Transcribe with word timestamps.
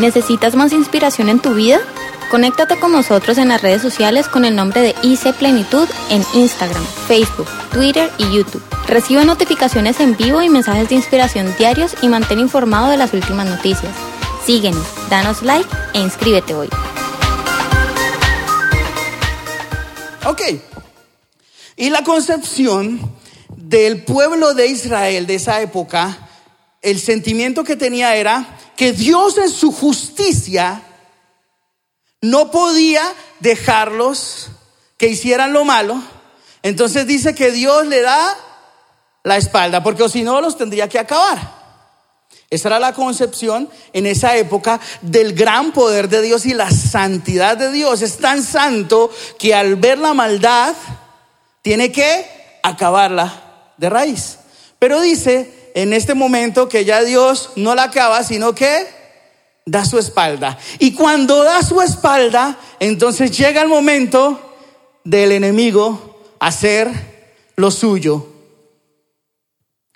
¿Necesitas 0.00 0.54
más 0.54 0.72
inspiración 0.72 1.28
en 1.28 1.40
tu 1.40 1.52
vida? 1.52 1.78
Conéctate 2.30 2.80
con 2.80 2.90
nosotros 2.90 3.36
en 3.36 3.48
las 3.48 3.60
redes 3.60 3.82
sociales 3.82 4.28
con 4.28 4.46
el 4.46 4.56
nombre 4.56 4.80
de 4.80 4.94
IC 5.02 5.34
Plenitud 5.34 5.86
en 6.08 6.24
Instagram, 6.32 6.82
Facebook, 7.06 7.46
Twitter 7.70 8.10
y 8.16 8.34
YouTube. 8.34 8.62
Recibe 8.86 9.26
notificaciones 9.26 10.00
en 10.00 10.16
vivo 10.16 10.40
y 10.40 10.48
mensajes 10.48 10.88
de 10.88 10.94
inspiración 10.94 11.54
diarios 11.58 11.94
y 12.00 12.08
mantén 12.08 12.38
informado 12.38 12.88
de 12.88 12.96
las 12.96 13.12
últimas 13.12 13.46
noticias. 13.46 13.94
Síguenos, 14.46 14.86
danos 15.10 15.42
like 15.42 15.68
e 15.92 16.00
inscríbete 16.00 16.54
hoy. 16.54 16.70
Ok. 20.24 20.40
Y 21.76 21.90
la 21.90 22.04
concepción 22.04 23.16
del 23.54 24.02
pueblo 24.04 24.54
de 24.54 24.66
Israel 24.66 25.26
de 25.26 25.34
esa 25.34 25.60
época, 25.60 26.30
el 26.80 26.98
sentimiento 27.00 27.64
que 27.64 27.76
tenía 27.76 28.16
era 28.16 28.56
que 28.80 28.94
Dios 28.94 29.36
en 29.36 29.50
su 29.50 29.72
justicia 29.72 30.80
no 32.22 32.50
podía 32.50 33.02
dejarlos 33.38 34.48
que 34.96 35.08
hicieran 35.08 35.52
lo 35.52 35.66
malo. 35.66 36.02
Entonces 36.62 37.06
dice 37.06 37.34
que 37.34 37.50
Dios 37.50 37.86
le 37.88 38.00
da 38.00 38.34
la 39.22 39.36
espalda, 39.36 39.82
porque 39.82 40.08
si 40.08 40.22
no 40.22 40.40
los 40.40 40.56
tendría 40.56 40.88
que 40.88 40.98
acabar. 40.98 41.60
Esa 42.48 42.68
era 42.68 42.78
la 42.78 42.94
concepción 42.94 43.68
en 43.92 44.06
esa 44.06 44.34
época 44.38 44.80
del 45.02 45.34
gran 45.34 45.72
poder 45.72 46.08
de 46.08 46.22
Dios 46.22 46.46
y 46.46 46.54
la 46.54 46.70
santidad 46.70 47.58
de 47.58 47.70
Dios. 47.72 48.00
Es 48.00 48.16
tan 48.16 48.42
santo 48.42 49.10
que 49.38 49.54
al 49.54 49.76
ver 49.76 49.98
la 49.98 50.14
maldad 50.14 50.74
tiene 51.60 51.92
que 51.92 52.58
acabarla 52.62 53.74
de 53.76 53.90
raíz. 53.90 54.38
Pero 54.78 55.02
dice 55.02 55.59
en 55.74 55.92
este 55.92 56.14
momento 56.14 56.68
que 56.68 56.84
ya 56.84 57.02
Dios 57.02 57.50
no 57.56 57.74
la 57.74 57.84
acaba, 57.84 58.22
sino 58.24 58.54
que 58.54 58.86
da 59.66 59.84
su 59.84 59.98
espalda. 59.98 60.58
Y 60.78 60.94
cuando 60.94 61.44
da 61.44 61.62
su 61.62 61.80
espalda, 61.80 62.58
entonces 62.80 63.36
llega 63.36 63.62
el 63.62 63.68
momento 63.68 64.54
del 65.04 65.32
enemigo 65.32 66.20
hacer 66.40 66.90
lo 67.56 67.70
suyo 67.70 68.26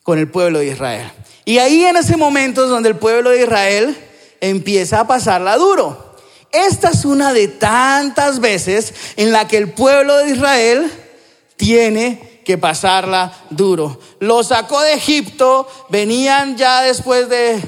con 0.03 0.19
el 0.19 0.31
pueblo 0.31 0.61
de 0.61 0.67
Israel. 0.67 1.11
Y 1.45 1.59
ahí 1.59 1.85
en 1.85 1.97
ese 1.97 2.17
momento 2.17 2.65
es 2.65 2.71
donde 2.71 2.91
el 2.91 2.97
pueblo 2.97 3.31
de 3.31 3.43
Israel 3.43 3.97
empieza 4.41 5.01
a 5.01 5.07
pasarla 5.07 5.57
duro. 5.57 6.15
Esta 6.53 6.91
es 6.91 7.05
una 7.05 7.33
de 7.33 7.49
tantas 7.49 8.39
veces 8.39 8.95
en 9.17 9.33
la 9.33 9.49
que 9.49 9.57
el 9.57 9.73
pueblo 9.73 10.19
de 10.19 10.31
Israel 10.31 10.93
tiene 11.57 12.34
que 12.45 12.59
pasarla 12.59 13.33
duro. 13.51 13.99
Lo 14.21 14.45
sacó 14.45 14.81
de 14.83 14.95
Egipto, 14.95 15.67
venían 15.89 16.57
ya 16.57 16.83
después 16.83 17.29
de 17.29 17.63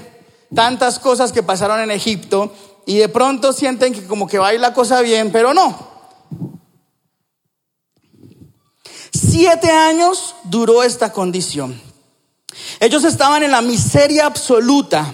tantas 0.55 0.99
cosas 0.99 1.33
que 1.33 1.43
pasaron 1.43 1.81
en 1.81 1.91
Egipto 1.91 2.53
y 2.87 2.97
de 2.97 3.09
pronto 3.09 3.53
sienten 3.53 3.93
que 3.93 4.07
como 4.07 4.27
que 4.27 4.39
va 4.39 4.49
a 4.49 4.55
ir 4.55 4.61
la 4.61 4.73
cosa 4.73 5.01
bien, 5.01 5.33
pero 5.33 5.53
no. 5.55 5.97
Siete 9.13 9.71
años 9.71 10.35
duró 10.45 10.83
esta 10.83 11.13
condición. 11.13 11.81
Ellos 12.81 13.05
estaban 13.05 13.43
en 13.43 13.51
la 13.51 13.63
miseria 13.63 14.27
absoluta 14.27 15.13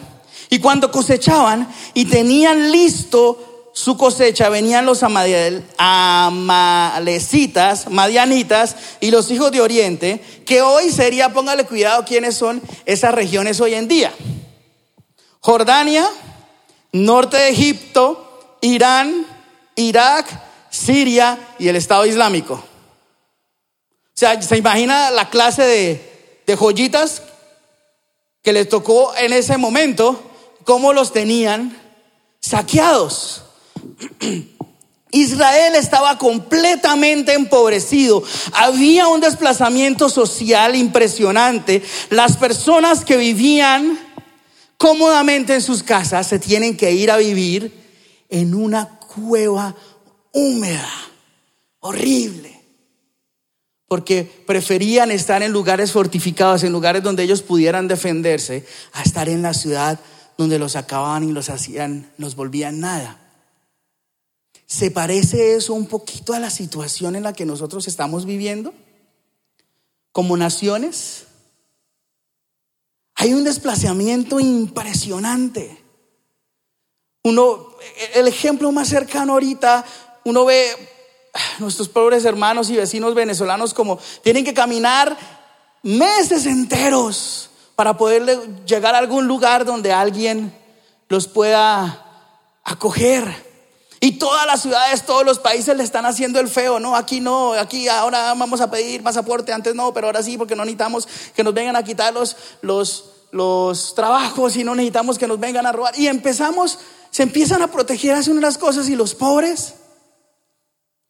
y 0.50 0.58
cuando 0.58 0.90
cosechaban 0.90 1.72
y 1.94 2.04
tenían 2.04 2.70
listo 2.70 3.51
su 3.72 3.96
cosecha 3.96 4.50
venían 4.50 4.84
los 4.84 5.02
amalecitas, 5.02 7.88
madianitas 7.88 8.76
y 9.00 9.10
los 9.10 9.30
hijos 9.30 9.50
de 9.50 9.62
Oriente, 9.62 10.22
que 10.44 10.60
hoy 10.60 10.90
sería, 10.90 11.32
póngale 11.32 11.64
cuidado 11.64 12.04
quiénes 12.04 12.36
son 12.36 12.60
esas 12.84 13.14
regiones 13.14 13.60
hoy 13.60 13.72
en 13.74 13.88
día. 13.88 14.12
Jordania, 15.40 16.06
norte 16.92 17.38
de 17.38 17.48
Egipto, 17.48 18.58
Irán, 18.60 19.26
Irak, 19.74 20.26
Siria 20.68 21.38
y 21.58 21.68
el 21.68 21.76
Estado 21.76 22.04
Islámico. 22.04 22.54
O 22.54 24.14
sea, 24.14 24.40
¿se 24.42 24.58
imagina 24.58 25.10
la 25.10 25.30
clase 25.30 25.62
de, 25.62 26.42
de 26.46 26.56
joyitas 26.56 27.22
que 28.42 28.52
les 28.52 28.68
tocó 28.68 29.16
en 29.16 29.32
ese 29.32 29.56
momento? 29.56 30.22
¿Cómo 30.64 30.92
los 30.92 31.12
tenían 31.12 31.76
saqueados? 32.38 33.44
Israel 35.12 35.74
estaba 35.74 36.16
completamente 36.16 37.34
empobrecido. 37.34 38.22
Había 38.54 39.08
un 39.08 39.20
desplazamiento 39.20 40.08
social 40.08 40.74
impresionante. 40.74 41.82
Las 42.08 42.38
personas 42.38 43.04
que 43.04 43.18
vivían 43.18 43.98
cómodamente 44.78 45.54
en 45.54 45.60
sus 45.60 45.82
casas 45.82 46.26
se 46.26 46.38
tienen 46.38 46.76
que 46.76 46.92
ir 46.92 47.10
a 47.10 47.18
vivir 47.18 47.72
en 48.30 48.54
una 48.54 48.98
cueva 48.98 49.76
húmeda, 50.32 50.88
horrible. 51.80 52.58
Porque 53.86 54.24
preferían 54.46 55.10
estar 55.10 55.42
en 55.42 55.52
lugares 55.52 55.92
fortificados, 55.92 56.64
en 56.64 56.72
lugares 56.72 57.02
donde 57.02 57.22
ellos 57.22 57.42
pudieran 57.42 57.86
defenderse, 57.86 58.66
a 58.94 59.02
estar 59.02 59.28
en 59.28 59.42
la 59.42 59.52
ciudad 59.52 60.00
donde 60.38 60.58
los 60.58 60.74
acababan 60.76 61.28
y 61.28 61.32
los 61.32 61.50
hacían, 61.50 62.10
los 62.16 62.34
volvían 62.34 62.80
nada. 62.80 63.21
¿Se 64.72 64.90
parece 64.90 65.54
eso 65.54 65.74
un 65.74 65.84
poquito 65.84 66.32
a 66.32 66.38
la 66.38 66.48
situación 66.48 67.14
en 67.14 67.24
la 67.24 67.34
que 67.34 67.44
nosotros 67.44 67.86
estamos 67.88 68.24
viviendo? 68.24 68.72
Como 70.12 70.34
naciones. 70.38 71.26
Hay 73.16 73.34
un 73.34 73.44
desplazamiento 73.44 74.40
impresionante. 74.40 75.78
Uno, 77.22 77.68
el 78.14 78.26
ejemplo 78.26 78.72
más 78.72 78.88
cercano 78.88 79.34
ahorita, 79.34 79.84
uno 80.24 80.46
ve 80.46 80.74
nuestros 81.58 81.90
pobres 81.90 82.24
hermanos 82.24 82.70
y 82.70 82.76
vecinos 82.76 83.14
venezolanos 83.14 83.74
como 83.74 83.98
tienen 84.22 84.42
que 84.42 84.54
caminar 84.54 85.18
meses 85.82 86.46
enteros 86.46 87.50
para 87.76 87.98
poder 87.98 88.64
llegar 88.64 88.94
a 88.94 88.98
algún 89.00 89.26
lugar 89.26 89.66
donde 89.66 89.92
alguien 89.92 90.50
los 91.10 91.28
pueda 91.28 92.60
acoger. 92.64 93.51
Y 94.04 94.18
todas 94.18 94.46
las 94.46 94.62
ciudades, 94.62 95.06
todos 95.06 95.24
los 95.24 95.38
países 95.38 95.76
le 95.76 95.84
están 95.84 96.04
haciendo 96.06 96.40
el 96.40 96.48
feo, 96.48 96.80
no, 96.80 96.96
aquí 96.96 97.20
no, 97.20 97.52
aquí 97.52 97.86
ahora 97.86 98.34
vamos 98.34 98.60
a 98.60 98.68
pedir 98.68 99.00
pasaporte, 99.00 99.52
antes 99.52 99.76
no, 99.76 99.94
pero 99.94 100.08
ahora 100.08 100.24
sí, 100.24 100.36
porque 100.36 100.56
no 100.56 100.64
necesitamos 100.64 101.06
que 101.36 101.44
nos 101.44 101.54
vengan 101.54 101.76
a 101.76 101.84
quitar 101.84 102.12
los, 102.12 102.36
los, 102.62 103.04
los 103.30 103.94
trabajos 103.94 104.56
y 104.56 104.64
no 104.64 104.74
necesitamos 104.74 105.18
que 105.18 105.28
nos 105.28 105.38
vengan 105.38 105.66
a 105.66 105.72
robar. 105.72 105.96
Y 105.96 106.08
empezamos, 106.08 106.80
se 107.12 107.22
empiezan 107.22 107.62
a 107.62 107.68
proteger, 107.68 108.16
hacen 108.16 108.36
unas 108.36 108.58
cosas 108.58 108.88
y 108.88 108.96
los 108.96 109.14
pobres. 109.14 109.74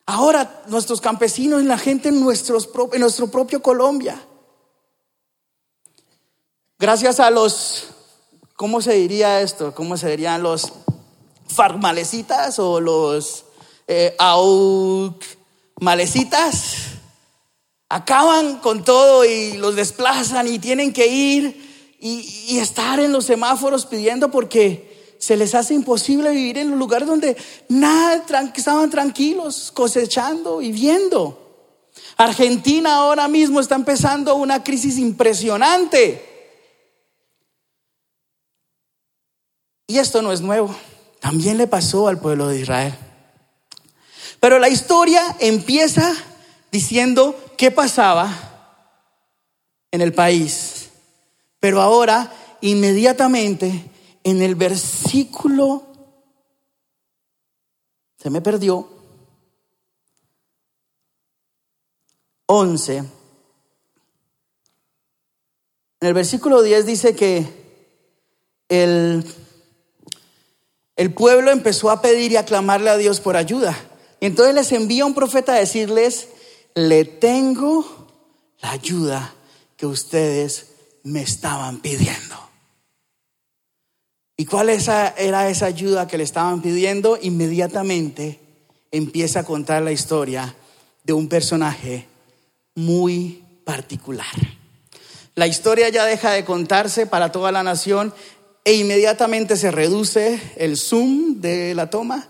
Ahora 0.05 0.63
nuestros 0.67 1.01
campesinos 1.01 1.63
y 1.63 1.65
la 1.65 1.79
gente 1.79 2.11
en, 2.11 2.21
nuestros, 2.21 2.69
en 2.93 3.01
nuestro 3.01 3.29
propio 3.29 3.63
Colombia. 3.63 4.23
Gracias 6.79 7.21
a 7.21 7.31
los, 7.31 7.87
¿cómo 8.55 8.83
se 8.83 8.93
diría 8.93 9.41
esto? 9.41 9.75
¿Cómo 9.75 9.97
se 9.97 10.11
dirían 10.11 10.43
los 10.43 10.75
farmalecitas 11.47 12.59
o 12.59 12.81
los 12.81 13.45
eh, 13.89 14.17
acaban 17.89 18.57
con 18.59 18.85
todo 18.85 19.25
y 19.25 19.55
los 19.55 19.77
desplazan 19.77 20.49
y 20.49 20.59
tienen 20.59 20.93
que 20.93 21.07
ir 21.07 21.97
y, 22.01 22.47
y, 22.49 22.59
estar 22.59 22.99
en 23.01 23.13
los 23.13 23.27
semáforos 23.27 23.87
pidiendo 23.87 24.31
porque 24.31 25.17
se 25.19 25.37
les 25.37 25.55
hace 25.55 25.75
imposible 25.75 26.31
vivir 26.31 26.59
en 26.59 26.73
un 26.73 26.79
lugar 26.81 27.07
donde 27.07 27.37
nada, 27.69 28.25
estaban 28.57 28.91
tranquilos, 28.91 29.71
cosechando 29.71 30.61
y 30.61 30.73
viendo. 30.73 31.39
Argentina 32.17 32.97
ahora 32.97 33.29
mismo 33.29 33.61
está 33.61 33.77
empezando 33.77 34.35
una 34.35 34.65
crisis 34.65 34.99
impresionante. 34.99 36.29
Y 39.87 39.99
esto 39.99 40.23
no 40.23 40.33
es 40.33 40.41
nuevo. 40.41 40.75
También 41.23 41.57
le 41.57 41.69
pasó 41.69 42.09
al 42.09 42.19
pueblo 42.19 42.49
de 42.49 42.59
Israel. 42.59 42.93
Pero 44.41 44.59
la 44.59 44.69
historia 44.69 45.23
empieza 45.39 46.13
diciendo 46.73 47.39
qué 47.57 47.71
pasaba 47.71 48.29
en 49.93 50.01
el 50.01 50.13
país. 50.13 50.91
Pero 51.61 51.81
ahora, 51.81 52.33
inmediatamente, 52.61 53.89
en 54.25 54.43
el 54.43 54.57
versículo, 54.57 55.87
se 58.19 58.29
me 58.29 58.41
perdió, 58.41 58.89
11, 62.47 62.97
en 62.97 63.09
el 66.01 66.15
versículo 66.15 66.63
10 66.63 66.85
dice 66.85 67.15
que 67.15 67.47
el 68.69 69.25
el 70.97 71.12
pueblo 71.12 71.50
empezó 71.50 71.91
a 71.91 72.03
pedir 72.03 72.33
y 72.33 72.37
a 72.37 72.44
clamarle 72.44 72.91
a 72.91 72.97
Dios 72.97 73.21
por 73.21 73.37
ayuda. 73.37 73.77
Entonces 74.21 74.55
les 74.55 74.73
envía 74.73 75.06
un 75.06 75.15
profeta 75.15 75.55
a 75.55 75.59
decirles, 75.59 76.29
le 76.75 77.05
tengo 77.05 78.09
la 78.61 78.73
ayuda 78.73 79.35
que 79.77 79.87
ustedes 79.87 80.69
me 81.03 81.23
estaban 81.23 81.81
pidiendo. 81.81 82.37
¿Y 84.37 84.47
cuál 84.47 84.71
era 84.71 85.49
esa 85.49 85.67
ayuda 85.67 86.06
que 86.06 86.19
le 86.19 86.25
estaban 86.25 86.62
pidiendo? 86.62 87.19
Inmediatamente 87.21 88.41
empieza 88.91 89.41
a 89.41 89.45
contar 89.45 89.83
la 89.83 89.93
historia 89.93 90.55
de 91.05 91.12
un 91.12 91.29
personaje 91.29 92.06
muy 92.75 93.45
particular. 93.65 94.27
La 95.35 95.47
historia 95.47 95.88
ya 95.88 96.05
deja 96.05 96.33
de 96.33 96.45
contarse 96.45 97.06
para 97.06 97.33
toda 97.33 97.53
la 97.53 97.62
nación 97.62 98.12
e 98.64 98.75
inmediatamente 98.75 99.56
se 99.56 99.70
reduce 99.70 100.41
el 100.56 100.76
zoom 100.76 101.41
de 101.41 101.75
la 101.75 101.91
toma 101.91 102.29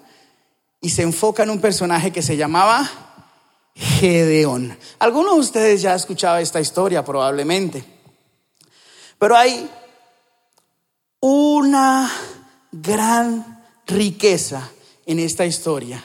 y 0.80 0.90
se 0.90 1.02
enfoca 1.02 1.42
en 1.42 1.50
un 1.50 1.60
personaje 1.60 2.10
que 2.10 2.22
se 2.22 2.36
llamaba 2.36 2.90
Gedeón. 3.74 4.76
Algunos 4.98 5.34
de 5.34 5.40
ustedes 5.40 5.82
ya 5.82 5.90
han 5.90 5.96
escuchado 5.96 6.38
esta 6.38 6.60
historia 6.60 7.04
probablemente, 7.04 7.84
pero 9.18 9.36
hay 9.36 9.70
una 11.20 12.10
gran 12.72 13.62
riqueza 13.86 14.70
en 15.06 15.18
esta 15.18 15.46
historia 15.46 16.04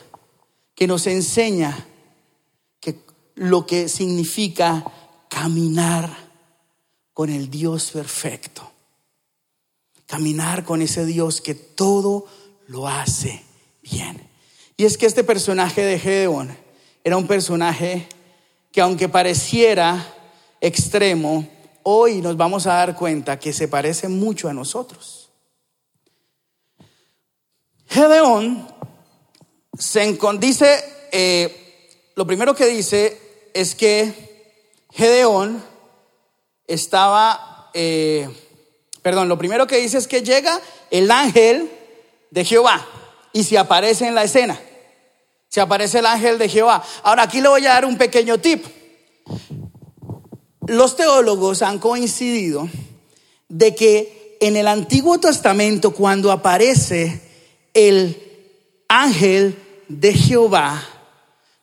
que 0.75 0.88
nos 0.88 1.07
enseña 1.07 1.88
que 2.79 3.00
lo 3.35 3.65
que 3.65 3.89
significa 3.89 4.83
caminar 5.29 6.15
con 7.13 7.29
el 7.29 7.50
Dios 7.50 7.91
perfecto. 7.91 8.76
Caminar 10.07 10.63
con 10.65 10.81
ese 10.81 11.06
Dios 11.06 11.42
que 11.42 11.54
todo 11.54 12.25
lo 12.65 12.88
hace 12.88 13.44
bien. 13.83 14.27
Y 14.75 14.86
es 14.86 14.98
que 14.98 15.06
este 15.06 15.24
personaje 15.24 15.83
de 15.83 16.00
Gedeón 16.00 16.57
era 17.04 17.18
un 17.18 17.27
personaje 17.27 18.07
que 18.71 18.81
aunque 18.81 19.07
pareciera 19.07 20.13
extremo, 20.59 21.48
hoy 21.83 22.21
nos 22.21 22.36
vamos 22.36 22.68
a 22.68 22.74
dar 22.74 22.95
cuenta 22.95 23.39
que 23.39 23.54
se 23.54 23.68
parece 23.68 24.07
mucho 24.07 24.50
a 24.50 24.54
nosotros. 24.54 25.30
Gedeón 27.88 28.68
se 29.77 30.18
dice, 30.39 30.83
eh, 31.12 32.12
lo 32.15 32.27
primero 32.27 32.53
que 32.53 32.65
dice 32.65 33.50
es 33.53 33.74
que 33.74 34.13
Gedeón 34.92 35.63
estaba, 36.65 37.71
eh, 37.74 38.30
perdón, 39.07 39.30
lo 39.30 39.38
primero 39.38 39.68
que 39.68 39.77
dice 39.77 39.98
es 39.98 40.06
que 40.06 40.21
llega 40.21 40.59
el 40.92 41.09
ángel 41.12 41.71
de 42.30 42.44
Jehová 42.44 42.86
y 43.31 43.45
se 43.45 43.57
aparece 43.57 44.06
en 44.06 44.15
la 44.15 44.25
escena. 44.25 44.59
Se 45.48 45.62
aparece 45.62 46.00
el 46.00 46.06
ángel 46.06 46.38
de 46.38 46.50
Jehová. 46.50 46.83
Ahora 47.04 47.24
aquí 47.24 47.39
le 47.39 47.48
voy 47.48 47.65
a 47.65 47.69
dar 47.69 47.86
un 47.86 47.98
pequeño 47.98 48.38
tip. 48.39 48.65
Los 50.68 50.98
teólogos 50.98 51.62
han 51.62 51.80
coincidido 51.80 52.68
de 53.48 53.74
que 53.74 54.38
en 54.42 54.57
el 54.57 54.68
Antiguo 54.68 55.18
Testamento 55.21 55.92
cuando 55.92 56.30
aparece 56.30 57.21
el 57.74 58.21
ángel 58.89 59.57
de 59.88 60.13
Jehová 60.15 60.83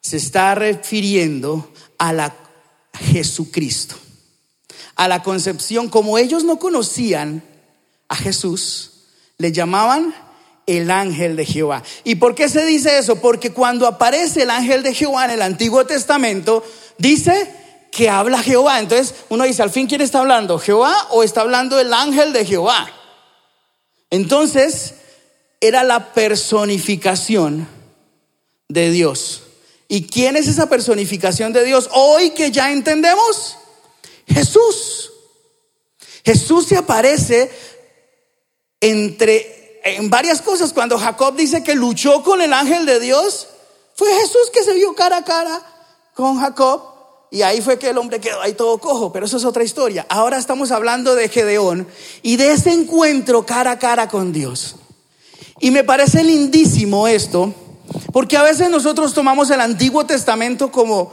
se 0.01 0.17
está 0.17 0.55
refiriendo 0.55 1.71
a 1.99 2.15
la 2.15 2.35
Jesucristo, 2.95 3.97
a 4.97 5.09
la 5.09 5.23
concepción 5.23 5.89
como 5.89 6.19
ellos 6.19 6.45
no 6.45 6.59
conocían 6.59 7.43
a 8.09 8.17
Jesús, 8.17 8.93
le 9.39 9.53
llamaban 9.53 10.15
el 10.67 10.91
ángel 10.91 11.37
de 11.37 11.45
Jehová. 11.45 11.83
¿Y 12.05 12.17
por 12.17 12.35
qué 12.35 12.49
se 12.49 12.65
dice 12.65 12.99
eso? 12.99 13.17
Porque 13.17 13.53
cuando 13.53 13.87
aparece 13.87 14.43
el 14.43 14.51
ángel 14.51 14.83
de 14.83 14.95
Jehová 14.95 15.27
en 15.27 15.33
el 15.33 15.43
Antiguo 15.43 15.85
Testamento, 15.85 16.65
dice 16.99 17.53
que 17.91 18.09
habla 18.09 18.43
Jehová. 18.43 18.81
Entonces 18.81 19.15
uno 19.29 19.45
dice, 19.45 19.63
al 19.63 19.71
fin, 19.71 19.87
¿quién 19.87 20.01
está 20.01 20.21
hablando? 20.21 20.59
¿Jehová 20.59 20.95
o 21.11 21.23
está 21.23 21.43
hablando 21.43 21.79
el 21.79 21.93
ángel 21.93 22.33
de 22.33 22.45
Jehová? 22.45 22.91
Entonces, 24.11 24.95
era 25.61 25.83
la 25.83 26.13
personificación 26.13 27.67
de 28.69 28.91
Dios. 28.91 29.43
¿Y 29.89 30.07
quién 30.07 30.37
es 30.37 30.47
esa 30.47 30.69
personificación 30.69 31.53
de 31.53 31.65
Dios? 31.65 31.89
Hoy 31.93 32.31
que 32.31 32.51
ya 32.51 32.71
entendemos, 32.71 33.57
Jesús. 34.27 35.13
Jesús 36.25 36.67
se 36.67 36.77
aparece 36.77 37.51
entre 38.81 39.81
en 39.85 40.11
varias 40.11 40.41
cosas. 40.41 40.73
Cuando 40.73 40.99
Jacob 40.99 41.37
dice 41.37 41.63
que 41.63 41.75
luchó 41.75 42.23
con 42.23 42.41
el 42.41 42.53
ángel 42.53 42.87
de 42.87 43.01
Dios, 43.01 43.49
fue 43.95 44.13
Jesús 44.21 44.51
que 44.53 44.65
se 44.65 44.73
vio 44.73 44.95
cara 44.95 45.19
a 45.19 45.25
cara 45.25 45.63
con 46.15 46.39
Jacob. 46.39 46.95
Y 47.31 47.43
ahí 47.43 47.61
fue 47.61 47.79
que 47.79 47.91
el 47.91 47.99
hombre 47.99 48.21
quedó 48.21 48.41
ahí 48.41 48.53
todo 48.53 48.79
cojo, 48.79 49.13
pero 49.13 49.27
eso 49.27 49.37
es 49.37 49.45
otra 49.45 49.65
historia. 49.65 50.07
Ahora 50.09 50.39
estamos 50.39 50.71
hablando 50.71 51.15
de 51.17 51.29
Gedeón 51.29 51.89
y 52.23 52.37
de 52.37 52.53
ese 52.53 52.71
encuentro 52.71 53.45
cara 53.45 53.73
a 53.73 53.79
cara 53.79 54.09
con 54.09 54.33
Dios. 54.33 54.77
Y 55.59 55.71
me 55.73 55.83
parece 55.83 56.23
lindísimo 56.23 57.09
esto, 57.09 57.53
porque 58.13 58.37
a 58.37 58.43
veces 58.43 58.71
nosotros 58.71 59.15
tomamos 59.15 59.51
el 59.51 59.61
Antiguo 59.61 60.07
Testamento 60.07 60.71
como, 60.71 61.13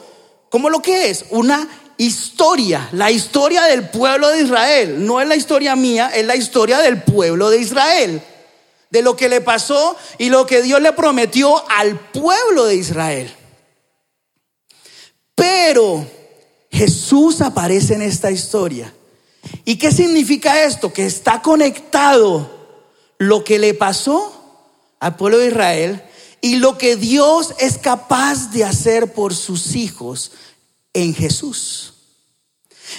como 0.49 0.69
lo 0.69 0.81
que 0.81 1.09
es, 1.09 1.25
una 1.31 1.67
historia, 2.05 2.89
la 2.93 3.11
historia 3.11 3.63
del 3.63 3.89
pueblo 3.89 4.29
de 4.29 4.41
Israel. 4.41 5.05
No 5.05 5.21
es 5.21 5.27
la 5.27 5.35
historia 5.35 5.75
mía, 5.75 6.11
es 6.13 6.25
la 6.25 6.35
historia 6.35 6.79
del 6.79 7.03
pueblo 7.03 7.49
de 7.49 7.59
Israel 7.59 8.21
de 8.91 9.01
lo 9.01 9.15
que 9.15 9.29
le 9.29 9.41
pasó 9.41 9.95
y 10.17 10.29
lo 10.29 10.45
que 10.45 10.61
Dios 10.61 10.81
le 10.81 10.93
prometió 10.93 11.67
al 11.71 11.97
pueblo 11.97 12.65
de 12.65 12.75
Israel. 12.75 13.33
Pero 15.33 16.05
Jesús 16.69 17.41
aparece 17.41 17.95
en 17.95 18.01
esta 18.01 18.29
historia. 18.29 18.93
¿Y 19.65 19.77
qué 19.77 19.91
significa 19.91 20.63
esto? 20.65 20.93
Que 20.93 21.05
está 21.05 21.41
conectado 21.41 22.49
lo 23.17 23.43
que 23.43 23.57
le 23.57 23.73
pasó 23.73 24.33
al 24.99 25.15
pueblo 25.15 25.37
de 25.39 25.47
Israel 25.47 26.03
y 26.41 26.57
lo 26.57 26.77
que 26.77 26.95
Dios 26.95 27.55
es 27.59 27.77
capaz 27.77 28.51
de 28.51 28.65
hacer 28.65 29.13
por 29.13 29.33
sus 29.33 29.75
hijos 29.75 30.33
en 30.93 31.15
Jesús. 31.15 31.90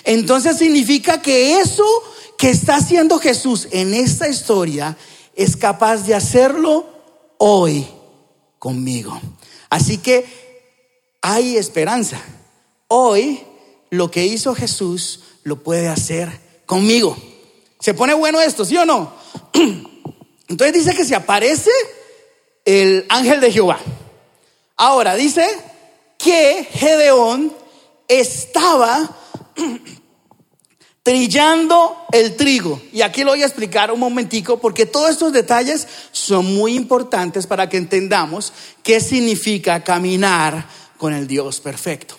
Entonces 0.05 0.59
significa 0.59 1.23
que 1.23 1.59
eso 1.59 1.85
que 2.39 2.51
está 2.51 2.77
haciendo 2.77 3.19
Jesús 3.19 3.69
en 3.71 3.95
esta 3.95 4.29
historia 4.29 4.97
es 5.35 5.57
capaz 5.57 5.99
de 5.99 6.15
hacerlo 6.15 6.87
hoy 7.39 7.87
conmigo. 8.59 9.21
Así 9.71 9.99
que 9.99 10.43
hay 11.21 11.57
esperanza. 11.57 12.21
Hoy 12.89 13.43
lo 13.91 14.11
que 14.11 14.27
hizo 14.27 14.55
Jesús 14.55 15.21
lo 15.45 15.63
puede 15.63 15.89
hacer 15.89 16.31
conmigo. 16.67 17.17
¿Se 17.81 17.95
pone 17.95 18.15
bueno 18.15 18.41
esto, 18.41 18.65
sí 18.65 18.77
o 18.77 18.85
no? 18.85 19.13
Entonces 20.49 20.85
dice 20.85 20.97
que 20.97 21.05
se 21.05 21.15
aparece 21.15 21.71
el 22.65 23.07
ángel 23.09 23.41
de 23.41 23.53
Jehová. 23.53 23.81
Ahora 24.77 25.15
dice 25.15 25.47
que 26.19 26.69
Gedeón 26.73 27.53
estaba 28.09 29.17
trillando 31.03 31.97
el 32.13 32.37
trigo. 32.37 32.81
Y 32.93 33.03
aquí 33.03 33.25
lo 33.25 33.31
voy 33.31 33.43
a 33.43 33.47
explicar 33.47 33.91
un 33.91 34.01
momentico 34.01 34.59
porque 34.59 34.87
todos 34.87 35.11
estos 35.11 35.33
detalles 35.33 35.87
son 36.13 36.55
muy 36.55 36.75
importantes 36.75 37.47
para 37.47 37.69
que 37.69 37.77
entendamos 37.77 38.53
qué 38.83 39.01
significa 39.01 39.83
caminar 39.83 40.67
con 40.99 41.13
el 41.13 41.27
Dios 41.27 41.61
perfecto. 41.61 42.17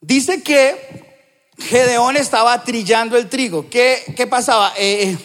Dice 0.00 0.42
que 0.42 1.10
Gedeón 1.58 2.16
estaba 2.16 2.62
trillando 2.64 3.16
el 3.16 3.28
trigo. 3.28 3.68
¿Qué, 3.68 4.14
qué 4.16 4.26
pasaba? 4.26 4.72
Eh, 4.78 5.16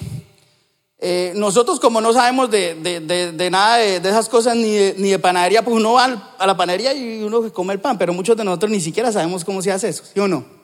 eh, 0.98 1.34
nosotros 1.36 1.80
como 1.80 2.00
no 2.00 2.14
sabemos 2.14 2.50
de, 2.50 3.50
nada 3.52 3.78
de, 3.78 3.98
esas 3.98 4.30
cosas 4.30 4.56
ni 4.56 4.72
de, 4.72 5.20
panadería, 5.20 5.64
pues 5.64 5.76
uno 5.76 5.94
va 5.94 6.36
a 6.38 6.48
la 6.48 6.56
panadería 6.56 6.94
y 6.94 7.22
uno 7.22 7.52
come 7.52 7.74
el 7.74 7.82
pan, 7.82 7.98
pero 7.98 8.14
muchos 8.14 8.38
de 8.38 8.44
nosotros 8.44 8.72
ni 8.72 8.80
siquiera 8.80 9.12
sabemos 9.12 9.44
cómo 9.44 9.62
se 9.62 9.72
hace 9.72 9.90
eso, 9.90 10.04
¿sí 10.06 10.20
o 10.20 10.28
no? 10.28 10.56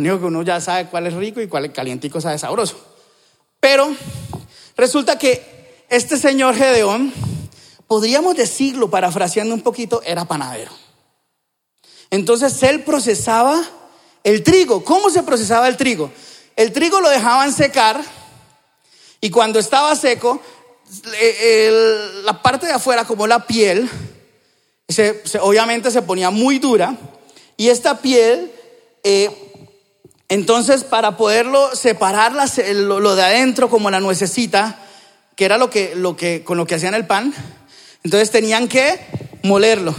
único 0.00 0.18
que 0.18 0.24
uno 0.24 0.42
ya 0.42 0.60
sabe 0.60 0.86
cuál 0.86 1.06
es 1.06 1.14
rico 1.14 1.40
y 1.40 1.48
cuál 1.48 1.66
es 1.66 1.72
calientico 1.72 2.20
sabe 2.20 2.38
sabroso. 2.38 2.76
Pero 3.60 3.94
resulta 4.76 5.18
que 5.18 5.84
este 5.90 6.16
señor 6.16 6.54
Gedeón, 6.54 7.12
podríamos 7.86 8.36
decirlo, 8.36 8.88
parafraseando 8.88 9.54
un 9.54 9.60
poquito, 9.60 10.02
era 10.04 10.24
panadero. 10.24 10.72
Entonces 12.10 12.62
él 12.62 12.82
procesaba 12.82 13.62
el 14.24 14.42
trigo. 14.42 14.84
¿Cómo 14.84 15.10
se 15.10 15.22
procesaba 15.22 15.68
el 15.68 15.76
trigo? 15.76 16.10
El 16.56 16.72
trigo 16.72 17.00
lo 17.00 17.10
dejaban 17.10 17.52
secar 17.52 18.02
y 19.20 19.30
cuando 19.30 19.58
estaba 19.58 19.94
seco, 19.96 20.40
la 22.24 22.42
parte 22.42 22.66
de 22.66 22.72
afuera, 22.72 23.04
como 23.04 23.26
la 23.26 23.46
piel, 23.46 23.88
obviamente 25.40 25.90
se 25.90 26.02
ponía 26.02 26.30
muy 26.30 26.58
dura 26.58 26.96
y 27.56 27.68
esta 27.68 27.98
piel 27.98 28.50
eh, 29.04 29.30
entonces, 30.30 30.84
para 30.84 31.16
poderlo 31.16 31.74
separar 31.74 32.32
lo, 32.32 33.16
de 33.16 33.22
adentro 33.22 33.68
como 33.68 33.90
la 33.90 33.98
nuececita, 33.98 34.78
que 35.34 35.44
era 35.44 35.58
lo 35.58 35.70
que, 35.70 35.94
lo 35.96 36.16
que, 36.16 36.44
con 36.44 36.56
lo 36.56 36.66
que 36.66 36.76
hacían 36.76 36.94
el 36.94 37.04
pan, 37.04 37.34
entonces 38.04 38.30
tenían 38.30 38.68
que 38.68 39.00
molerlo. 39.42 39.92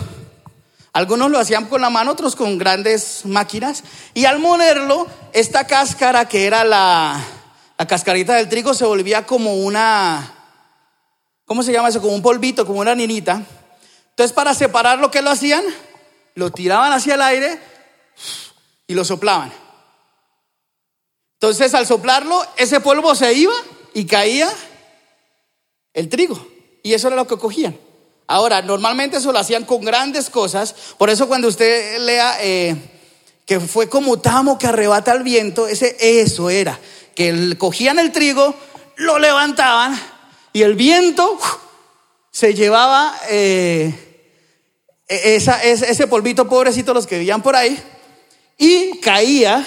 Algunos 0.94 1.32
lo 1.32 1.38
hacían 1.38 1.66
con 1.66 1.82
la 1.82 1.90
mano, 1.90 2.12
otros 2.12 2.38
con 2.38 2.58
grandes 2.58 3.26
máquinas. 3.26 3.84
Y 4.14 4.24
al 4.24 4.40
molerlo, 4.40 5.06
esta 5.34 5.68
cáscara 5.68 6.30
que 6.30 6.46
era 6.46 6.64
la, 6.64 7.22
la 7.82 7.88
cascarita 7.88 8.36
del 8.36 8.48
trigo 8.48 8.76
se 8.76 8.86
volvía 8.86 9.26
como 9.26 9.56
una, 9.56 10.36
¿cómo 11.46 11.64
se 11.64 11.72
llama 11.72 11.90
eso? 11.90 12.00
Como 12.00 12.14
un 12.14 12.22
polvito, 12.22 12.64
como 12.64 12.80
una 12.80 12.94
ninita. 12.94 13.44
Entonces 14.12 14.34
para 14.34 14.54
separar 14.54 15.00
lo 15.00 15.10
que 15.10 15.24
lo 15.24 15.32
hacían, 15.32 15.64
lo 16.36 16.52
tiraban 16.52 16.94
hacia 16.94 17.16
el 17.16 17.24
aire 17.24 17.60
y 18.86 18.94
lo 18.94 19.04
soplaban. 19.04 19.52
Entonces 21.40 21.74
al 21.74 21.88
soplarlo, 21.88 22.46
ese 22.56 22.82
polvo 22.82 23.16
se 23.16 23.34
iba 23.34 23.56
y 23.96 24.06
caía 24.06 24.48
el 25.96 26.08
trigo. 26.08 26.40
Y 26.84 26.94
eso 26.94 27.08
era 27.08 27.16
lo 27.16 27.26
que 27.26 27.38
cogían. 27.38 27.76
Ahora, 28.28 28.62
normalmente 28.62 29.18
eso 29.18 29.32
lo 29.32 29.40
hacían 29.40 29.66
con 29.66 29.82
grandes 29.82 30.30
cosas. 30.30 30.76
Por 31.00 31.10
eso 31.10 31.28
cuando 31.28 31.48
usted 31.48 31.98
lea 31.98 32.38
eh, 32.42 32.76
que 33.48 33.60
fue 33.60 33.90
como 33.90 34.20
tamo 34.20 34.60
que 34.60 34.68
arrebata 34.68 35.14
el 35.14 35.24
viento, 35.24 35.66
ese, 35.68 35.98
eso 36.00 36.52
era. 36.52 36.80
Que 37.16 37.56
cogían 37.58 38.00
el 38.00 38.12
trigo, 38.12 38.56
lo 38.98 39.20
levantaban 39.20 40.00
y 40.54 40.64
el 40.64 40.76
viento 40.76 41.38
se 42.32 42.54
llevaba 42.54 43.14
eh, 43.30 43.94
e, 45.08 45.36
ese 45.36 46.08
polvito 46.08 46.48
pobrecito, 46.48 46.94
los 46.94 47.06
que 47.06 47.18
vivían 47.18 47.42
por 47.42 47.56
ahí, 47.56 47.78
y 48.58 49.00
caía 49.00 49.66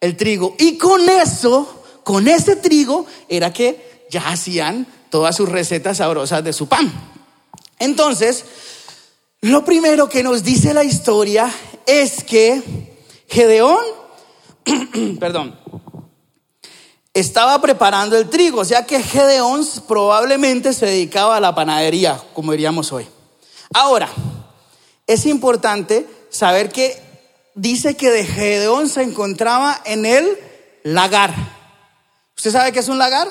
el 0.00 0.16
trigo. 0.16 0.54
Y 0.58 0.78
con 0.78 1.08
eso, 1.08 1.84
con 2.04 2.28
ese 2.28 2.56
trigo, 2.56 3.06
era 3.28 3.52
que 3.52 4.06
ya 4.10 4.28
hacían 4.28 4.86
todas 5.10 5.36
sus 5.36 5.48
recetas 5.48 5.96
sabrosas 5.96 6.44
de 6.44 6.52
su 6.52 6.68
pan. 6.68 6.92
Entonces, 7.78 8.44
lo 9.40 9.64
primero 9.64 10.08
que 10.08 10.22
nos 10.22 10.44
dice 10.44 10.72
la 10.72 10.84
historia 10.84 11.52
es 11.86 12.22
que 12.24 12.62
Gedeón, 13.28 13.84
perdón, 15.18 15.58
estaba 17.14 17.60
preparando 17.60 18.18
el 18.18 18.28
trigo, 18.28 18.60
o 18.60 18.64
sea 18.64 18.84
que 18.84 19.00
Gedeón 19.00 19.64
probablemente 19.86 20.72
se 20.72 20.86
dedicaba 20.86 21.36
a 21.36 21.40
la 21.40 21.54
panadería, 21.54 22.20
como 22.34 22.50
diríamos 22.50 22.92
hoy. 22.92 23.06
Ahora, 23.72 24.08
es 25.06 25.24
importante 25.24 26.08
saber 26.28 26.70
que 26.70 27.00
dice 27.54 27.96
que 27.96 28.10
de 28.10 28.24
Gedeón 28.24 28.88
se 28.88 29.02
encontraba 29.02 29.80
en 29.84 30.06
el 30.06 30.38
lagar. 30.82 31.32
¿Usted 32.36 32.50
sabe 32.50 32.72
qué 32.72 32.80
es 32.80 32.88
un 32.88 32.98
lagar? 32.98 33.28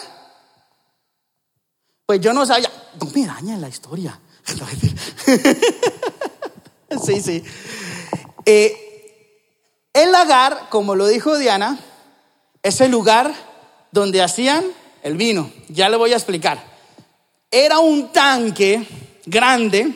Pues 2.06 2.22
yo 2.22 2.32
no 2.32 2.46
sabía, 2.46 2.72
no 3.02 3.08
me 3.14 3.26
daña 3.26 3.58
la 3.58 3.68
historia. 3.68 4.18
sí, 7.06 7.22
sí. 7.22 7.44
Eh, 8.46 8.78
el 9.94 10.12
lagar, 10.12 10.70
como 10.70 10.96
lo 10.96 11.06
dijo 11.08 11.38
Diana, 11.38 11.80
es 12.62 12.80
el 12.80 12.92
lugar 12.92 13.53
donde 13.94 14.24
hacían 14.24 14.66
el 15.04 15.16
vino. 15.16 15.52
Ya 15.70 15.88
le 15.88 15.98
voy 15.98 16.14
a 16.14 16.16
explicar. 16.16 16.62
Era 17.52 17.78
un 17.78 18.12
tanque 18.12 18.86
grande 19.24 19.96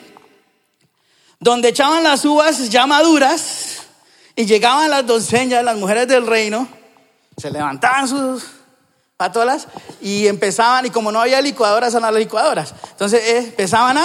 donde 1.39 1.69
echaban 1.69 2.03
las 2.03 2.23
uvas 2.23 2.69
ya 2.69 2.85
maduras 2.85 3.79
y 4.35 4.45
llegaban 4.45 4.91
las 4.91 5.05
doncellas, 5.05 5.63
las 5.63 5.75
mujeres 5.77 6.07
del 6.07 6.27
reino, 6.27 6.67
se 7.37 7.49
levantaban 7.49 8.07
sus 8.07 8.43
patolas 9.17 9.67
y 9.99 10.27
empezaban, 10.27 10.85
y 10.85 10.91
como 10.91 11.11
no 11.11 11.19
había 11.19 11.41
licuadoras, 11.41 11.95
eran 11.95 12.13
las 12.13 12.21
licuadoras. 12.21 12.75
Entonces 12.91 13.19
eh, 13.23 13.37
empezaban 13.37 13.97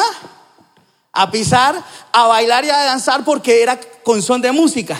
a, 1.12 1.30
pisar, 1.30 1.74
a 2.12 2.26
bailar 2.28 2.64
y 2.64 2.70
a 2.70 2.84
danzar 2.84 3.24
porque 3.24 3.62
era 3.62 3.78
con 4.02 4.22
son 4.22 4.40
de 4.40 4.52
música. 4.52 4.98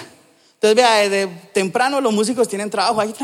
Entonces, 0.55 0.77
vea, 0.77 0.97
desde 0.97 1.27
temprano 1.55 1.99
los 2.03 2.13
músicos 2.13 2.47
tienen 2.47 2.69
trabajo 2.69 3.01
ahí. 3.01 3.15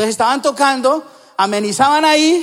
Entonces 0.00 0.14
estaban 0.14 0.40
tocando, 0.40 1.04
amenizaban 1.36 2.06
ahí, 2.06 2.42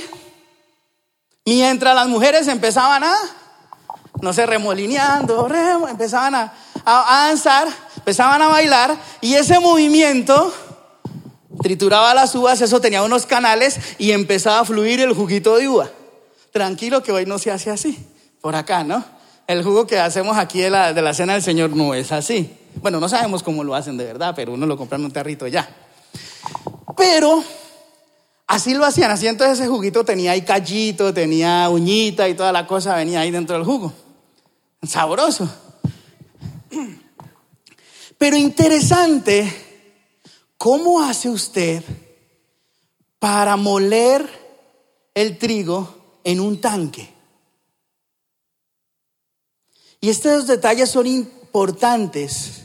mientras 1.44 1.92
las 1.92 2.06
mujeres 2.06 2.46
empezaban 2.46 3.02
a, 3.02 3.12
no 4.22 4.32
sé, 4.32 4.46
remolineando, 4.46 5.48
empezaban 5.88 6.36
a, 6.36 6.52
a 6.84 7.26
danzar, 7.26 7.66
empezaban 7.96 8.42
a 8.42 8.46
bailar, 8.46 8.96
y 9.20 9.34
ese 9.34 9.58
movimiento 9.58 10.54
trituraba 11.60 12.14
las 12.14 12.32
uvas, 12.36 12.60
eso 12.60 12.80
tenía 12.80 13.02
unos 13.02 13.26
canales 13.26 13.80
y 13.98 14.12
empezaba 14.12 14.60
a 14.60 14.64
fluir 14.64 15.00
el 15.00 15.12
juguito 15.12 15.56
de 15.56 15.68
uva. 15.68 15.90
Tranquilo 16.52 17.02
que 17.02 17.10
hoy 17.10 17.26
no 17.26 17.40
se 17.40 17.50
hace 17.50 17.72
así, 17.72 17.98
por 18.40 18.54
acá, 18.54 18.84
¿no? 18.84 19.04
El 19.48 19.64
jugo 19.64 19.84
que 19.84 19.98
hacemos 19.98 20.38
aquí 20.38 20.60
de 20.60 20.70
la, 20.70 20.92
de 20.92 21.02
la 21.02 21.12
cena 21.12 21.32
del 21.32 21.42
Señor 21.42 21.70
no 21.70 21.92
es 21.92 22.12
así. 22.12 22.56
Bueno, 22.76 23.00
no 23.00 23.08
sabemos 23.08 23.42
cómo 23.42 23.64
lo 23.64 23.74
hacen 23.74 23.96
de 23.96 24.04
verdad, 24.04 24.32
pero 24.36 24.52
uno 24.52 24.64
lo 24.64 24.76
compra 24.76 24.96
en 24.96 25.06
un 25.06 25.10
tarrito 25.10 25.48
ya. 25.48 25.68
Pero 26.98 27.42
así 28.46 28.74
lo 28.74 28.84
hacían, 28.84 29.10
así 29.10 29.26
entonces 29.26 29.58
ese 29.58 29.68
juguito 29.68 30.04
tenía 30.04 30.32
ahí 30.32 30.42
callito, 30.42 31.14
tenía 31.14 31.70
uñita 31.70 32.28
y 32.28 32.34
toda 32.34 32.52
la 32.52 32.66
cosa 32.66 32.94
venía 32.96 33.20
ahí 33.20 33.30
dentro 33.30 33.56
del 33.56 33.64
jugo. 33.64 33.94
Sabroso. 34.82 35.48
Pero 38.18 38.36
interesante 38.36 39.66
¿Cómo 40.58 41.00
hace 41.00 41.30
usted 41.30 41.84
para 43.20 43.56
moler 43.56 44.28
el 45.14 45.38
trigo 45.38 46.18
en 46.24 46.40
un 46.40 46.60
tanque? 46.60 47.08
Y 50.00 50.10
estos 50.10 50.48
detalles 50.48 50.90
son 50.90 51.06
importantes. 51.06 52.64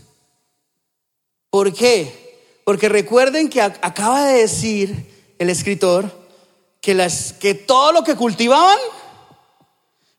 ¿Por 1.51 1.71
qué? 1.71 2.22
Porque 2.63 2.89
recuerden 2.89 3.49
que 3.49 3.61
acaba 3.61 4.25
de 4.25 4.39
decir 4.39 5.35
el 5.37 5.49
escritor 5.49 6.11
que, 6.81 6.93
las, 6.93 7.33
que 7.33 7.53
todo 7.53 7.91
lo 7.91 8.03
que 8.03 8.15
cultivaban 8.15 8.77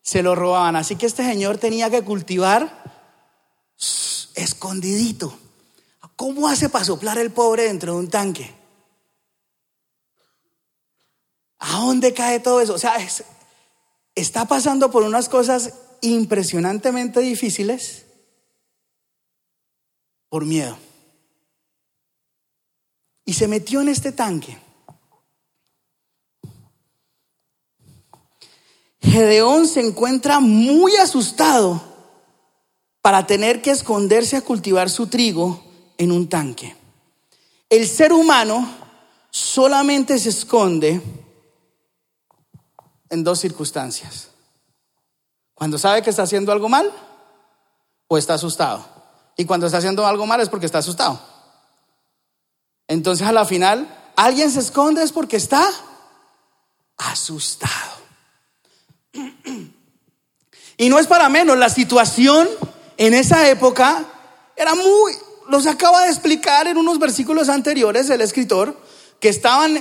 se 0.02 0.22
lo 0.22 0.34
robaban. 0.34 0.76
Así 0.76 0.96
que 0.96 1.06
este 1.06 1.24
señor 1.24 1.58
tenía 1.58 1.90
que 1.90 2.02
cultivar 2.02 2.82
escondidito. 4.34 5.38
¿Cómo 6.16 6.48
hace 6.48 6.68
para 6.68 6.84
soplar 6.84 7.18
el 7.18 7.32
pobre 7.32 7.64
dentro 7.64 7.94
de 7.94 7.98
un 7.98 8.10
tanque? 8.10 8.54
¿A 11.58 11.78
dónde 11.80 12.12
cae 12.12 12.40
todo 12.40 12.60
eso? 12.60 12.74
O 12.74 12.78
sea, 12.78 12.96
está 14.14 14.44
pasando 14.44 14.90
por 14.90 15.02
unas 15.02 15.28
cosas 15.28 15.72
impresionantemente 16.02 17.20
difíciles 17.20 18.04
por 20.28 20.44
miedo. 20.44 20.76
Y 23.24 23.32
se 23.32 23.48
metió 23.48 23.80
en 23.80 23.88
este 23.88 24.12
tanque. 24.12 24.58
Gedeón 29.00 29.68
se 29.68 29.80
encuentra 29.80 30.40
muy 30.40 30.96
asustado 30.96 31.80
para 33.00 33.26
tener 33.26 33.60
que 33.60 33.70
esconderse 33.70 34.36
a 34.36 34.40
cultivar 34.40 34.88
su 34.88 35.06
trigo 35.08 35.62
en 35.98 36.10
un 36.10 36.28
tanque. 36.28 36.74
El 37.68 37.86
ser 37.86 38.12
humano 38.12 38.66
solamente 39.30 40.18
se 40.18 40.30
esconde 40.30 41.00
en 43.10 43.24
dos 43.24 43.40
circunstancias. 43.40 44.30
Cuando 45.54 45.78
sabe 45.78 46.02
que 46.02 46.10
está 46.10 46.22
haciendo 46.22 46.50
algo 46.50 46.68
mal 46.68 46.90
o 48.08 48.18
está 48.18 48.34
asustado. 48.34 48.84
Y 49.36 49.44
cuando 49.44 49.66
está 49.66 49.78
haciendo 49.78 50.06
algo 50.06 50.26
mal 50.26 50.40
es 50.40 50.48
porque 50.48 50.66
está 50.66 50.78
asustado. 50.78 51.33
Entonces 52.88 53.26
a 53.26 53.32
la 53.32 53.44
final, 53.44 54.12
alguien 54.16 54.50
se 54.50 54.60
esconde 54.60 55.02
es 55.02 55.12
porque 55.12 55.36
está 55.36 55.68
asustado. 56.96 57.94
Y 60.76 60.88
no 60.88 60.98
es 60.98 61.06
para 61.06 61.28
menos, 61.28 61.56
la 61.56 61.68
situación 61.68 62.48
en 62.96 63.14
esa 63.14 63.48
época 63.48 64.04
era 64.56 64.74
muy, 64.74 65.12
los 65.48 65.68
acaba 65.68 66.02
de 66.02 66.10
explicar 66.10 66.66
en 66.66 66.76
unos 66.76 66.98
versículos 66.98 67.48
anteriores 67.48 68.10
el 68.10 68.20
escritor, 68.20 68.76
que 69.20 69.28
estaban, 69.28 69.78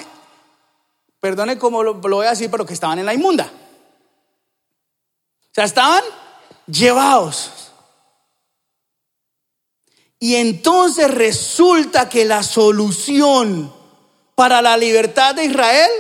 perdone 1.19 1.57
cómo 1.57 1.81
lo, 1.81 1.95
lo 1.95 2.17
voy 2.17 2.27
a 2.27 2.31
decir, 2.31 2.51
pero 2.51 2.65
que 2.65 2.73
estaban 2.73 2.99
en 2.99 3.07
la 3.07 3.13
inmunda. 3.15 3.51
O 5.45 5.53
sea, 5.53 5.63
estaban 5.63 6.03
llevados. 6.67 7.62
Y 10.23 10.37
entonces 10.37 11.11
resulta 11.11 12.07
que 12.07 12.23
la 12.23 12.43
solución 12.43 13.73
para 14.35 14.61
la 14.61 14.77
libertad 14.77 15.35
de 15.35 15.43
Israel 15.43 15.91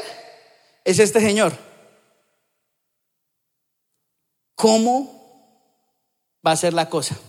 es 0.85 0.99
este 0.99 1.19
Señor. 1.19 1.51
¿Cómo 4.55 5.59
va 6.47 6.51
a 6.51 6.55
ser 6.55 6.71
la 6.73 6.87
cosa? 6.87 7.19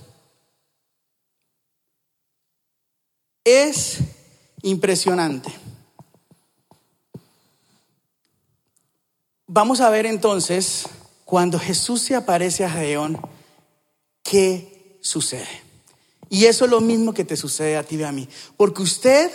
Es 3.42 3.98
impresionante. 4.62 5.52
Vamos 9.48 9.80
a 9.80 9.90
ver 9.90 10.06
entonces, 10.06 10.86
cuando 11.24 11.58
Jesús 11.58 12.02
se 12.02 12.14
aparece 12.14 12.64
a 12.64 12.70
Gedeón, 12.70 13.20
¿qué 14.22 15.00
sucede? 15.02 15.63
Y 16.28 16.46
eso 16.46 16.64
es 16.64 16.70
lo 16.70 16.80
mismo 16.80 17.12
que 17.12 17.24
te 17.24 17.36
sucede 17.36 17.76
a 17.76 17.82
ti 17.82 17.96
y 17.96 18.02
a 18.02 18.12
mí. 18.12 18.28
Porque 18.56 18.82
usted 18.82 19.30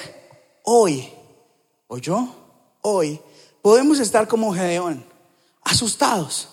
hoy, 0.63 1.10
o 1.88 1.98
yo, 1.98 2.34
hoy 2.81 3.19
podemos 3.62 4.00
estar 4.00 4.27
como 4.27 4.53
Gedeón, 4.53 5.05
asustados, 5.63 6.50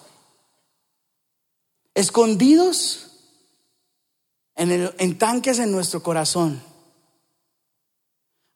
escondidos 1.95 3.11
en, 4.55 4.71
el, 4.71 4.95
en 4.99 5.19
tanques 5.19 5.59
en 5.59 5.71
nuestro 5.71 6.02
corazón, 6.02 6.62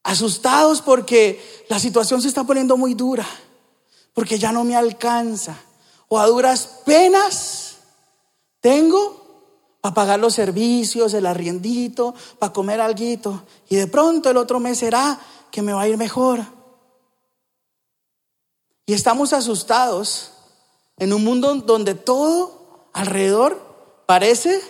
asustados 0.03 0.81
porque 0.83 1.65
la 1.69 1.79
situación 1.79 2.23
se 2.23 2.29
está 2.29 2.45
poniendo 2.45 2.77
muy 2.77 2.95
dura, 2.95 3.27
porque 4.15 4.39
ya 4.39 4.53
no 4.53 4.65
me 4.65 4.77
alcanza, 4.77 5.57
o 6.09 6.19
a 6.19 6.27
duras 6.27 6.81
penas 6.85 7.77
tengo 8.61 9.20
para 9.81 9.95
pagar 9.95 10.21
los 10.21 10.35
servicios, 10.35 11.15
el 11.15 11.27
arriendito, 11.27 12.15
para 12.39 12.53
comer 12.53 12.81
algo. 12.81 13.43
Y 13.69 13.77
de 13.77 13.87
pronto 13.87 14.31
el 14.31 14.37
otro 14.37 14.61
mes 14.61 14.79
será 14.79 15.19
que 15.51 15.63
me 15.63 15.73
va 15.73 15.83
a 15.83 15.89
ir 15.89 15.97
mejor. 15.97 16.41
Y 18.87 18.93
estamos 18.93 19.33
asustados 19.33 20.33
en 20.99 21.13
un 21.13 21.25
mundo 21.25 21.55
donde 21.55 21.95
todo 21.95 22.89
alrededor 22.93 24.05
parece 24.07 24.61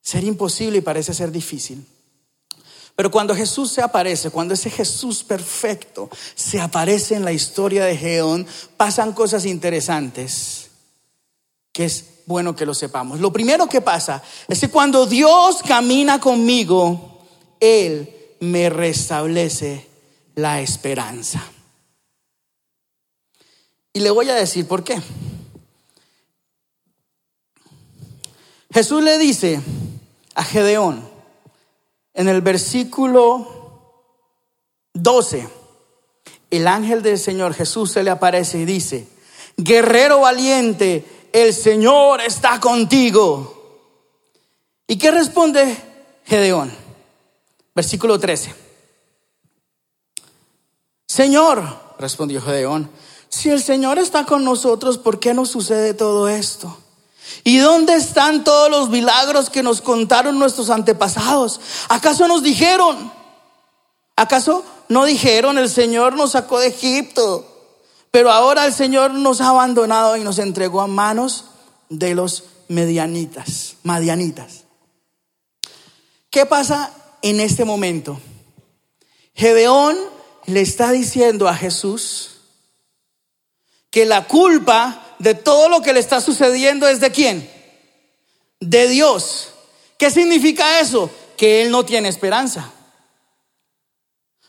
ser 0.00 0.24
imposible 0.24 0.78
y 0.78 0.82
parece 0.82 1.14
ser 1.14 1.30
difícil. 1.30 1.86
Pero 2.96 3.10
cuando 3.10 3.36
Jesús 3.36 3.70
se 3.70 3.82
aparece, 3.82 4.30
cuando 4.30 4.54
ese 4.54 4.70
Jesús 4.70 5.22
perfecto 5.22 6.08
se 6.34 6.60
aparece 6.60 7.14
en 7.14 7.24
la 7.24 7.32
historia 7.32 7.84
de 7.84 7.96
Geón, 7.96 8.46
pasan 8.78 9.12
cosas 9.12 9.44
interesantes, 9.44 10.55
que 11.76 11.84
es 11.84 12.22
bueno 12.24 12.56
que 12.56 12.64
lo 12.64 12.72
sepamos. 12.72 13.20
Lo 13.20 13.30
primero 13.30 13.68
que 13.68 13.82
pasa 13.82 14.22
es 14.48 14.60
que 14.60 14.70
cuando 14.70 15.04
Dios 15.04 15.58
camina 15.62 16.18
conmigo, 16.18 17.20
Él 17.60 18.10
me 18.40 18.70
restablece 18.70 19.86
la 20.36 20.62
esperanza. 20.62 21.44
Y 23.92 24.00
le 24.00 24.08
voy 24.08 24.30
a 24.30 24.34
decir 24.34 24.66
por 24.66 24.84
qué. 24.84 25.02
Jesús 28.72 29.02
le 29.02 29.18
dice 29.18 29.60
a 30.34 30.44
Gedeón 30.44 31.06
en 32.14 32.28
el 32.28 32.40
versículo 32.40 34.02
12, 34.94 35.46
el 36.52 36.68
ángel 36.68 37.02
del 37.02 37.18
Señor 37.18 37.52
Jesús 37.52 37.92
se 37.92 38.02
le 38.02 38.08
aparece 38.08 38.60
y 38.60 38.64
dice, 38.64 39.06
guerrero 39.58 40.20
valiente, 40.20 41.15
el 41.36 41.52
Señor 41.52 42.22
está 42.22 42.58
contigo. 42.58 43.52
¿Y 44.86 44.96
qué 44.96 45.10
responde 45.10 45.76
Gedeón? 46.24 46.72
Versículo 47.74 48.18
13. 48.18 48.54
Señor, 51.06 51.94
respondió 51.98 52.40
Gedeón, 52.40 52.90
si 53.28 53.50
el 53.50 53.62
Señor 53.62 53.98
está 53.98 54.24
con 54.24 54.44
nosotros, 54.44 54.96
¿por 54.96 55.20
qué 55.20 55.34
nos 55.34 55.50
sucede 55.50 55.92
todo 55.92 56.26
esto? 56.26 56.74
¿Y 57.44 57.58
dónde 57.58 57.96
están 57.96 58.42
todos 58.42 58.70
los 58.70 58.88
milagros 58.88 59.50
que 59.50 59.62
nos 59.62 59.82
contaron 59.82 60.38
nuestros 60.38 60.70
antepasados? 60.70 61.60
¿Acaso 61.90 62.26
nos 62.28 62.42
dijeron? 62.42 63.12
¿Acaso 64.16 64.64
no 64.88 65.04
dijeron 65.04 65.58
el 65.58 65.68
Señor 65.68 66.14
nos 66.14 66.32
sacó 66.32 66.60
de 66.60 66.68
Egipto? 66.68 67.55
Pero 68.16 68.30
ahora 68.30 68.64
el 68.64 68.72
Señor 68.72 69.10
nos 69.10 69.42
ha 69.42 69.48
abandonado 69.48 70.16
y 70.16 70.24
nos 70.24 70.38
entregó 70.38 70.80
a 70.80 70.86
manos 70.86 71.44
de 71.90 72.14
los 72.14 72.44
medianitas, 72.66 73.76
madianitas. 73.82 74.64
¿Qué 76.30 76.46
pasa 76.46 76.94
en 77.20 77.40
este 77.40 77.66
momento? 77.66 78.18
Gedeón 79.34 79.98
le 80.46 80.62
está 80.62 80.92
diciendo 80.92 81.46
a 81.46 81.54
Jesús 81.54 82.38
que 83.90 84.06
la 84.06 84.26
culpa 84.26 85.14
de 85.18 85.34
todo 85.34 85.68
lo 85.68 85.82
que 85.82 85.92
le 85.92 86.00
está 86.00 86.22
sucediendo 86.22 86.88
es 86.88 87.00
de 87.00 87.10
quién? 87.10 87.50
De 88.60 88.88
Dios. 88.88 89.50
¿Qué 89.98 90.10
significa 90.10 90.80
eso? 90.80 91.10
Que 91.36 91.60
él 91.60 91.70
no 91.70 91.84
tiene 91.84 92.08
esperanza. 92.08 92.72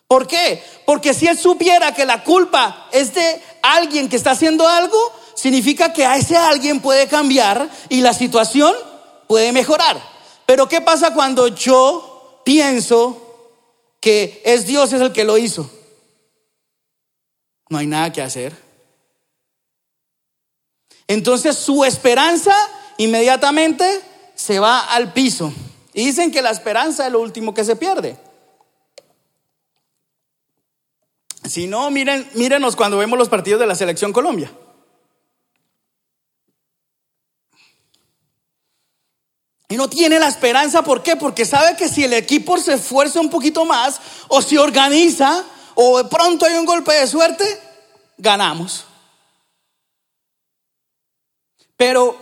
¿Por 0.07 0.25
qué? 0.25 0.63
Porque 0.85 1.13
si 1.13 1.27
él 1.27 1.37
supiera 1.37 1.93
que 1.93 2.05
la 2.05 2.23
culpa 2.23 2.87
es 2.91 3.13
de 3.13 3.41
alguien 3.61 4.07
que 4.07 4.15
está 4.15 4.31
haciendo 4.31 4.67
algo, 4.67 4.97
significa 5.35 5.91
que 5.91 6.05
a 6.05 6.15
ese 6.15 6.37
alguien 6.37 6.79
puede 6.79 7.07
cambiar 7.07 7.69
y 7.89 8.01
la 8.01 8.13
situación 8.13 8.73
puede 9.27 9.51
mejorar. 9.51 10.01
Pero 10.45 10.69
¿qué 10.69 10.79
pasa 10.79 11.13
cuando 11.13 11.49
yo 11.49 12.41
pienso 12.45 13.21
que 13.99 14.41
es 14.45 14.65
Dios 14.65 14.93
es 14.93 15.01
el 15.01 15.11
que 15.11 15.25
lo 15.25 15.37
hizo? 15.37 15.69
No 17.69 17.77
hay 17.77 17.87
nada 17.87 18.13
que 18.13 18.21
hacer. 18.21 18.55
Entonces 21.05 21.57
su 21.57 21.83
esperanza 21.83 22.55
inmediatamente 22.97 24.01
se 24.35 24.59
va 24.59 24.85
al 24.85 25.11
piso. 25.11 25.51
Y 25.93 26.05
dicen 26.05 26.31
que 26.31 26.41
la 26.41 26.51
esperanza 26.51 27.07
es 27.07 27.11
lo 27.11 27.19
último 27.19 27.53
que 27.53 27.65
se 27.65 27.75
pierde. 27.75 28.17
Si 31.49 31.67
no, 31.67 31.89
miren, 31.91 32.29
mírenos 32.33 32.75
cuando 32.75 32.97
vemos 32.97 33.17
los 33.17 33.29
partidos 33.29 33.59
de 33.59 33.67
la 33.67 33.75
selección 33.75 34.11
Colombia. 34.11 34.51
Y 39.69 39.75
no 39.75 39.89
tiene 39.89 40.19
la 40.19 40.27
esperanza, 40.27 40.81
¿por 40.81 41.03
qué? 41.03 41.15
Porque 41.17 41.45
sabe 41.45 41.75
que 41.75 41.89
si 41.89 42.03
el 42.03 42.13
equipo 42.13 42.57
se 42.57 42.75
esfuerza 42.75 43.19
un 43.19 43.29
poquito 43.29 43.65
más, 43.65 43.99
o 44.29 44.41
se 44.41 44.57
organiza, 44.57 45.43
o 45.75 46.01
de 46.01 46.09
pronto 46.09 46.45
hay 46.45 46.55
un 46.55 46.65
golpe 46.65 46.93
de 46.93 47.05
suerte, 47.05 47.45
ganamos. 48.17 48.85
Pero, 51.75 52.17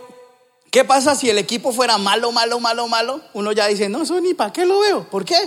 ¿qué 0.72 0.84
pasa 0.84 1.16
si 1.16 1.30
el 1.30 1.38
equipo 1.38 1.72
fuera 1.72 2.00
malo, 2.00 2.32
malo, 2.32 2.60
malo, 2.60 2.88
malo? 2.88 3.22
Uno 3.34 3.52
ya 3.52 3.68
dice, 3.68 3.90
no, 3.90 4.02
eso 4.02 4.20
ni 4.20 4.34
para 4.34 4.52
qué 4.52 4.66
lo 4.66 4.80
veo. 4.80 5.08
¿Por 5.10 5.24
qué? 5.24 5.38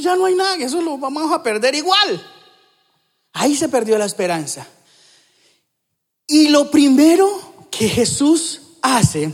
Ya 0.00 0.16
no 0.16 0.26
hay 0.26 0.34
nada, 0.34 0.56
eso 0.56 0.80
lo 0.80 0.98
vamos 0.98 1.32
a 1.32 1.42
perder 1.42 1.74
igual. 1.74 2.37
Ahí 3.32 3.56
se 3.56 3.68
perdió 3.68 3.98
la 3.98 4.06
esperanza. 4.06 4.66
Y 6.26 6.48
lo 6.48 6.70
primero 6.70 7.66
que 7.70 7.88
Jesús 7.88 8.60
hace 8.82 9.32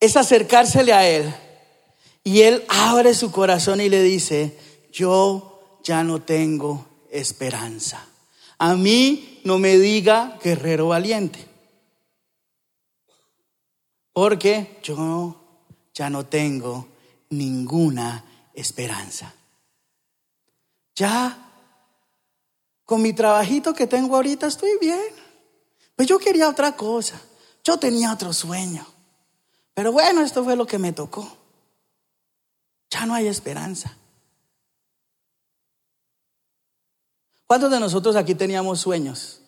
es 0.00 0.16
acercársele 0.16 0.92
a 0.92 1.08
Él. 1.08 1.34
Y 2.24 2.42
Él 2.42 2.64
abre 2.68 3.14
su 3.14 3.30
corazón 3.30 3.80
y 3.80 3.88
le 3.88 4.02
dice, 4.02 4.58
yo 4.92 5.78
ya 5.84 6.02
no 6.02 6.22
tengo 6.22 6.86
esperanza. 7.10 8.04
A 8.58 8.74
mí 8.74 9.40
no 9.44 9.58
me 9.58 9.78
diga 9.78 10.38
guerrero 10.42 10.88
valiente. 10.88 11.46
Porque 14.12 14.78
yo 14.82 15.36
ya 15.94 16.10
no 16.10 16.26
tengo 16.26 16.88
ninguna 17.30 18.24
esperanza. 18.54 19.34
Ya 20.94 21.45
con 22.86 23.02
mi 23.02 23.12
trabajito 23.12 23.74
que 23.74 23.86
tengo 23.86 24.14
ahorita 24.16 24.46
estoy 24.46 24.78
bien. 24.80 25.00
Pues 25.96 26.08
yo 26.08 26.18
quería 26.18 26.48
otra 26.48 26.76
cosa. 26.76 27.20
Yo 27.64 27.78
tenía 27.78 28.12
otro 28.12 28.32
sueño. 28.32 28.86
Pero 29.74 29.92
bueno, 29.92 30.22
esto 30.22 30.44
fue 30.44 30.56
lo 30.56 30.66
que 30.66 30.78
me 30.78 30.92
tocó. 30.92 31.36
Ya 32.88 33.04
no 33.04 33.14
hay 33.14 33.26
esperanza. 33.26 33.94
¿Cuántos 37.46 37.70
de 37.70 37.80
nosotros 37.80 38.14
aquí 38.14 38.34
teníamos 38.34 38.80
sueños? 38.80 39.40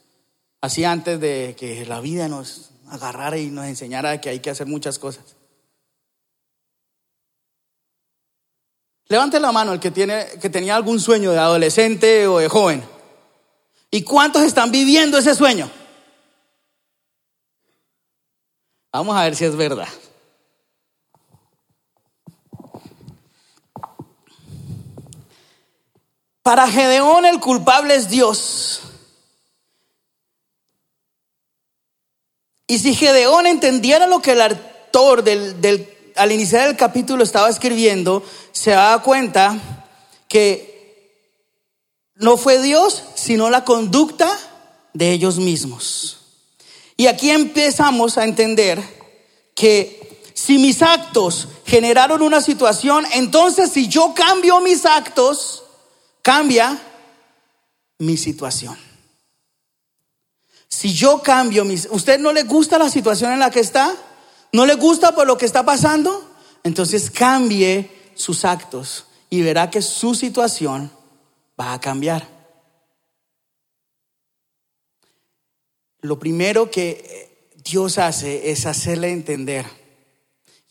Así 0.60 0.84
antes 0.84 1.20
de 1.20 1.54
que 1.56 1.86
la 1.86 2.00
vida 2.00 2.28
nos 2.28 2.72
agarrara 2.88 3.38
y 3.38 3.50
nos 3.50 3.66
enseñara 3.66 4.20
que 4.20 4.30
hay 4.30 4.40
que 4.40 4.50
hacer 4.50 4.66
muchas 4.66 4.98
cosas. 4.98 5.36
Levante 9.06 9.38
la 9.38 9.52
mano 9.52 9.72
el 9.72 9.80
que, 9.80 9.92
tiene, 9.92 10.26
que 10.40 10.50
tenía 10.50 10.74
algún 10.74 10.98
sueño 10.98 11.30
de 11.30 11.38
adolescente 11.38 12.26
o 12.26 12.38
de 12.38 12.48
joven. 12.48 12.97
¿Y 13.90 14.02
cuántos 14.02 14.42
están 14.42 14.70
viviendo 14.70 15.18
ese 15.18 15.34
sueño? 15.34 15.70
Vamos 18.92 19.16
a 19.16 19.24
ver 19.24 19.36
si 19.36 19.44
es 19.44 19.56
verdad. 19.56 19.88
Para 26.42 26.66
Gedeón 26.66 27.26
el 27.26 27.40
culpable 27.40 27.94
es 27.94 28.08
Dios. 28.08 28.80
Y 32.66 32.78
si 32.78 32.94
Gedeón 32.94 33.46
entendiera 33.46 34.06
lo 34.06 34.20
que 34.20 34.32
el 34.32 34.42
autor 34.42 35.24
del, 35.24 35.88
al 36.16 36.32
iniciar 36.32 36.68
el 36.68 36.76
capítulo 36.76 37.22
estaba 37.22 37.48
escribiendo, 37.48 38.22
se 38.52 38.72
da 38.72 38.98
cuenta 39.02 39.58
que 40.28 40.77
no 42.18 42.36
fue 42.36 42.60
Dios, 42.60 43.04
sino 43.14 43.48
la 43.48 43.64
conducta 43.64 44.28
de 44.92 45.12
ellos 45.12 45.38
mismos. 45.38 46.18
Y 46.96 47.06
aquí 47.06 47.30
empezamos 47.30 48.18
a 48.18 48.24
entender 48.24 48.82
que 49.54 50.22
si 50.34 50.58
mis 50.58 50.82
actos 50.82 51.48
generaron 51.64 52.22
una 52.22 52.40
situación, 52.40 53.06
entonces 53.12 53.70
si 53.70 53.88
yo 53.88 54.14
cambio 54.14 54.60
mis 54.60 54.84
actos, 54.84 55.62
cambia 56.22 56.80
mi 57.98 58.16
situación. 58.16 58.76
Si 60.68 60.92
yo 60.92 61.22
cambio 61.22 61.64
mis... 61.64 61.88
¿Usted 61.90 62.18
no 62.18 62.32
le 62.32 62.42
gusta 62.42 62.78
la 62.78 62.90
situación 62.90 63.32
en 63.32 63.38
la 63.38 63.50
que 63.50 63.60
está? 63.60 63.94
¿No 64.52 64.66
le 64.66 64.74
gusta 64.74 65.14
por 65.14 65.26
lo 65.26 65.38
que 65.38 65.46
está 65.46 65.64
pasando? 65.64 66.28
Entonces 66.64 67.10
cambie 67.10 68.12
sus 68.14 68.44
actos 68.44 69.06
y 69.30 69.42
verá 69.42 69.70
que 69.70 69.82
su 69.82 70.14
situación 70.14 70.90
va 71.58 71.72
a 71.72 71.80
cambiar. 71.80 72.26
Lo 76.00 76.18
primero 76.18 76.70
que 76.70 77.52
Dios 77.64 77.98
hace 77.98 78.50
es 78.50 78.66
hacerle 78.66 79.10
entender. 79.10 79.66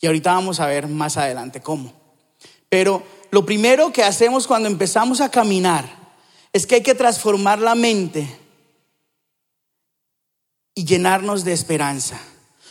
Y 0.00 0.06
ahorita 0.06 0.32
vamos 0.32 0.60
a 0.60 0.66
ver 0.66 0.88
más 0.88 1.16
adelante 1.16 1.60
cómo. 1.60 1.92
Pero 2.68 3.02
lo 3.30 3.44
primero 3.44 3.92
que 3.92 4.02
hacemos 4.02 4.46
cuando 4.46 4.68
empezamos 4.68 5.20
a 5.20 5.30
caminar 5.30 5.88
es 6.52 6.66
que 6.66 6.76
hay 6.76 6.82
que 6.82 6.94
transformar 6.94 7.58
la 7.58 7.74
mente 7.74 8.38
y 10.74 10.84
llenarnos 10.84 11.44
de 11.44 11.52
esperanza. 11.52 12.18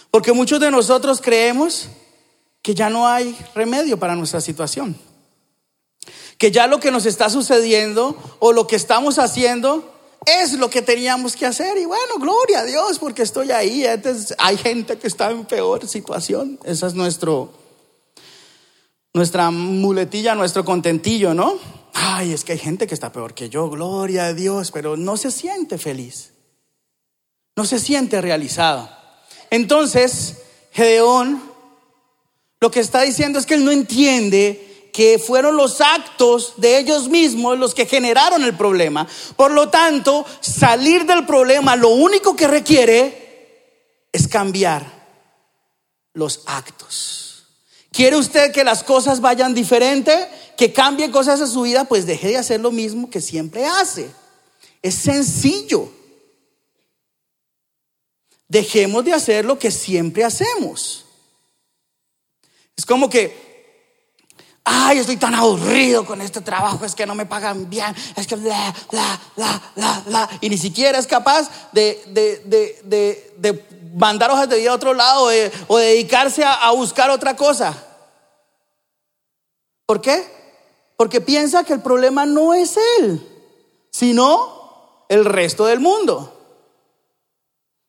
Porque 0.10 0.34
muchos 0.34 0.60
de 0.60 0.72
nosotros 0.72 1.22
creemos 1.22 1.90
que 2.62 2.74
ya 2.74 2.90
no 2.90 3.08
hay 3.08 3.38
remedio 3.54 4.00
para 4.00 4.16
nuestra 4.16 4.42
situación. 4.42 4.98
Que 6.38 6.52
ya 6.52 6.68
lo 6.68 6.80
que 6.80 6.92
nos 6.92 7.06
está 7.06 7.30
sucediendo 7.30 8.16
o 8.40 8.52
lo 8.52 8.68
que 8.68 8.76
estamos 8.76 9.18
haciendo 9.20 9.94
es 10.26 10.54
lo 10.54 10.70
que 10.70 10.82
teníamos 10.82 11.36
que 11.36 11.46
hacer. 11.46 11.78
Y 11.78 11.86
bueno, 11.86 12.16
gloria 12.20 12.60
a 12.60 12.66
Dios 12.66 13.00
porque 13.00 13.24
estoy 13.24 13.52
ahí. 13.52 13.86
hay 14.38 14.58
gente 14.58 14.98
que 14.98 15.08
está 15.08 15.32
en 15.32 15.46
peor 15.46 15.88
situación. 15.88 16.60
Esa 16.64 16.88
es 16.88 16.94
nuestro, 16.94 17.54
nuestra 19.14 19.50
muletilla, 19.52 20.36
nuestro 20.36 20.64
contentillo, 20.64 21.34
¿no? 21.34 21.58
Ay, 21.94 22.34
es 22.34 22.44
que 22.44 22.52
hay 22.54 22.60
gente 22.60 22.86
que 22.86 22.94
está 22.94 23.12
peor 23.12 23.34
que 23.34 23.50
yo, 23.50 23.70
gloria 23.70 24.26
a 24.26 24.34
Dios, 24.34 24.72
pero 24.72 24.98
no 24.98 25.18
se 25.18 25.32
siente 25.32 25.78
feliz. 25.78 26.34
No 27.56 27.66
se 27.66 27.80
siente 27.80 28.22
realizado. 28.22 28.88
Entonces, 29.50 30.36
Gedeón 30.72 31.58
lo 32.60 32.72
que 32.72 32.80
está 32.80 33.02
diciendo 33.04 33.38
es 33.38 33.46
que 33.46 33.54
él 33.54 33.66
no 33.66 33.72
entiende 33.72 34.67
que 34.98 35.20
fueron 35.20 35.56
los 35.56 35.80
actos 35.80 36.56
de 36.58 36.80
ellos 36.80 37.08
mismos 37.08 37.60
los 37.60 37.76
que 37.76 37.86
generaron 37.86 38.44
el 38.44 38.58
problema. 38.58 39.08
Por 39.36 39.52
lo 39.52 39.70
tanto, 39.70 40.26
salir 40.42 41.06
del 41.06 41.24
problema 41.24 41.76
lo 41.76 41.90
único 41.90 42.36
que 42.36 42.48
requiere 42.48 44.08
es 44.12 44.28
cambiar 44.28 44.92
los 46.14 46.42
actos. 46.48 47.46
¿Quiere 47.92 48.16
usted 48.16 48.52
que 48.52 48.64
las 48.64 48.84
cosas 48.84 49.22
vayan 49.22 49.54
diferente? 49.54 50.30
¿Que 50.58 50.74
cambien 50.74 51.12
cosas 51.12 51.40
en 51.42 51.48
su 51.48 51.62
vida? 51.62 51.84
Pues 51.84 52.08
deje 52.08 52.30
de 52.30 52.38
hacer 52.38 52.60
lo 52.60 52.72
mismo 52.72 53.08
que 53.08 53.22
siempre 53.22 53.68
hace. 53.68 54.10
Es 54.82 54.96
sencillo. 54.96 55.92
Dejemos 58.48 59.06
de 59.06 59.14
hacer 59.14 59.46
lo 59.46 59.60
que 59.60 59.70
siempre 59.70 60.24
hacemos. 60.24 61.06
Es 62.76 62.84
como 62.84 63.12
que, 63.12 63.47
ay, 64.68 65.00
estoy 65.00 65.18
tan 65.18 65.34
aburrido 65.34 66.06
con 66.06 66.22
este 66.22 66.42
trabajo, 66.42 66.84
es 66.84 66.94
que 66.94 67.06
no 67.06 67.16
me 67.16 67.26
pagan 67.26 67.70
bien, 67.70 67.96
es 68.16 68.28
que 68.28 68.36
bla, 68.36 68.74
bla, 68.92 69.20
bla, 69.36 69.62
bla, 69.76 70.04
bla. 70.06 70.30
Y 70.42 70.50
ni 70.50 70.58
siquiera 70.58 71.00
es 71.00 71.08
capaz 71.08 71.50
de, 71.72 72.04
de, 72.08 73.66
mandar 73.96 74.30
hojas 74.30 74.50
de 74.50 74.58
vida 74.58 74.72
a 74.72 74.76
otro 74.76 74.94
lado 74.94 75.30
o 75.68 75.78
dedicarse 75.78 76.44
a 76.44 76.70
buscar 76.72 77.10
otra 77.10 77.36
cosa. 77.36 77.76
¿Por 79.86 80.02
qué? 80.02 80.28
Porque 80.98 81.22
piensa 81.22 81.64
que 81.64 81.74
el 81.74 81.82
problema 81.82 82.26
no 82.26 82.54
es 82.54 82.78
él, 83.00 83.26
sino 83.90 85.06
el 85.08 85.24
resto 85.24 85.66
del 85.66 85.80
mundo. 85.80 86.37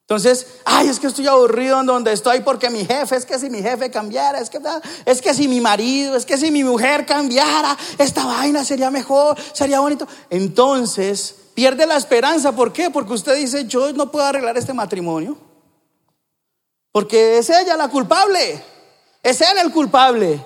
Entonces, 0.08 0.46
ay, 0.64 0.88
es 0.88 0.98
que 0.98 1.06
estoy 1.06 1.26
aburrido 1.26 1.78
en 1.80 1.84
donde 1.84 2.14
estoy 2.14 2.40
porque 2.40 2.70
mi 2.70 2.82
jefe, 2.82 3.14
es 3.14 3.26
que 3.26 3.38
si 3.38 3.50
mi 3.50 3.60
jefe 3.60 3.90
cambiara, 3.90 4.40
es 4.40 4.48
que, 4.48 4.58
es 5.04 5.20
que 5.20 5.34
si 5.34 5.46
mi 5.48 5.60
marido, 5.60 6.16
es 6.16 6.24
que 6.24 6.38
si 6.38 6.50
mi 6.50 6.64
mujer 6.64 7.04
cambiara, 7.04 7.76
esta 7.98 8.24
vaina 8.24 8.64
sería 8.64 8.90
mejor, 8.90 9.36
sería 9.52 9.80
bonito. 9.80 10.08
Entonces, 10.30 11.34
pierde 11.52 11.86
la 11.86 11.98
esperanza. 11.98 12.52
¿Por 12.52 12.72
qué? 12.72 12.88
Porque 12.88 13.12
usted 13.12 13.36
dice, 13.36 13.66
yo 13.66 13.92
no 13.92 14.10
puedo 14.10 14.24
arreglar 14.24 14.56
este 14.56 14.72
matrimonio. 14.72 15.36
Porque 16.90 17.36
es 17.36 17.50
ella 17.50 17.76
la 17.76 17.88
culpable. 17.88 18.64
Es 19.22 19.42
él 19.42 19.58
el 19.62 19.70
culpable. 19.70 20.42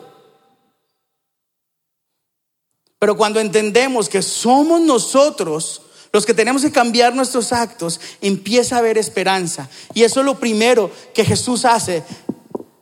Pero 2.98 3.16
cuando 3.16 3.38
entendemos 3.38 4.08
que 4.08 4.22
somos 4.22 4.80
nosotros 4.80 5.82
los 6.12 6.26
que 6.26 6.34
tenemos 6.34 6.62
que 6.62 6.70
cambiar 6.70 7.14
nuestros 7.14 7.52
actos, 7.52 7.98
empieza 8.20 8.76
a 8.76 8.78
haber 8.80 8.98
esperanza. 8.98 9.68
Y 9.94 10.02
eso 10.02 10.20
es 10.20 10.26
lo 10.26 10.38
primero 10.38 10.90
que 11.14 11.24
Jesús 11.24 11.64
hace 11.64 12.04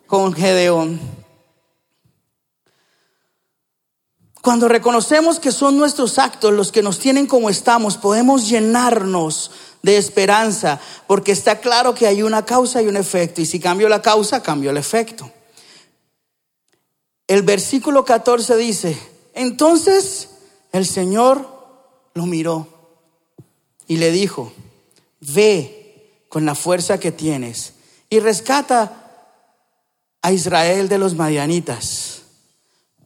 con 0.06 0.32
Gedeón. 0.32 1.00
Cuando 4.42 4.68
reconocemos 4.68 5.38
que 5.38 5.52
son 5.52 5.76
nuestros 5.76 6.18
actos 6.18 6.52
los 6.52 6.72
que 6.72 6.82
nos 6.82 6.98
tienen 6.98 7.26
como 7.26 7.50
estamos, 7.50 7.96
podemos 7.96 8.48
llenarnos 8.48 9.52
de 9.82 9.96
esperanza, 9.96 10.80
porque 11.06 11.32
está 11.32 11.60
claro 11.60 11.94
que 11.94 12.06
hay 12.06 12.22
una 12.22 12.44
causa 12.44 12.82
y 12.82 12.88
un 12.88 12.96
efecto, 12.96 13.40
y 13.40 13.46
si 13.46 13.60
cambio 13.60 13.88
la 13.88 14.02
causa, 14.02 14.42
cambio 14.42 14.70
el 14.70 14.76
efecto. 14.76 15.30
El 17.28 17.42
versículo 17.42 18.04
14 18.04 18.56
dice, 18.56 18.98
entonces 19.34 20.30
el 20.72 20.84
Señor 20.84 21.46
lo 22.14 22.26
miró 22.26 22.79
y 23.90 23.96
le 23.96 24.12
dijo, 24.12 24.52
ve 25.18 26.24
con 26.28 26.46
la 26.46 26.54
fuerza 26.54 27.00
que 27.00 27.10
tienes 27.10 27.72
y 28.08 28.20
rescata 28.20 29.34
a 30.22 30.30
Israel 30.30 30.88
de 30.88 30.96
los 30.96 31.16
madianitas. 31.16 32.22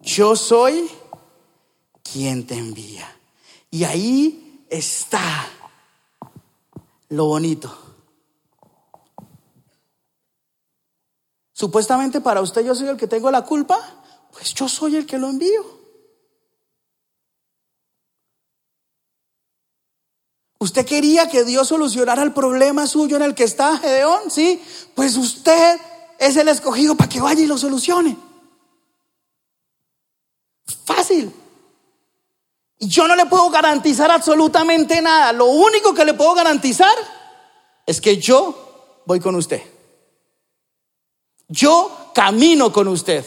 Yo 0.02 0.36
soy 0.36 0.86
quien 2.02 2.46
te 2.46 2.58
envía. 2.58 3.16
Y 3.70 3.84
ahí 3.84 4.66
está 4.68 5.48
lo 7.08 7.28
bonito. 7.28 7.74
Supuestamente 11.54 12.20
para 12.20 12.42
usted 12.42 12.62
yo 12.62 12.74
soy 12.74 12.88
el 12.88 12.98
que 12.98 13.08
tengo 13.08 13.30
la 13.30 13.40
culpa, 13.40 13.78
pues 14.32 14.52
yo 14.52 14.68
soy 14.68 14.96
el 14.96 15.06
que 15.06 15.16
lo 15.16 15.30
envío. 15.30 15.73
¿Usted 20.64 20.86
quería 20.86 21.28
que 21.28 21.44
Dios 21.44 21.68
solucionara 21.68 22.22
el 22.22 22.32
problema 22.32 22.86
suyo 22.86 23.16
en 23.16 23.22
el 23.22 23.34
que 23.34 23.44
está 23.44 23.76
Gedeón? 23.76 24.30
Sí, 24.30 24.62
pues 24.94 25.14
usted 25.18 25.78
es 26.18 26.38
el 26.38 26.48
escogido 26.48 26.94
para 26.94 27.10
que 27.10 27.20
vaya 27.20 27.42
y 27.42 27.46
lo 27.46 27.58
solucione. 27.58 28.16
Fácil. 30.86 31.30
Y 32.78 32.88
yo 32.88 33.06
no 33.06 33.14
le 33.14 33.26
puedo 33.26 33.50
garantizar 33.50 34.10
absolutamente 34.10 35.02
nada. 35.02 35.34
Lo 35.34 35.44
único 35.44 35.92
que 35.92 36.06
le 36.06 36.14
puedo 36.14 36.32
garantizar 36.32 36.96
es 37.84 38.00
que 38.00 38.16
yo 38.16 39.02
voy 39.04 39.20
con 39.20 39.34
usted. 39.34 39.60
Yo 41.46 42.10
camino 42.14 42.72
con 42.72 42.88
usted. 42.88 43.22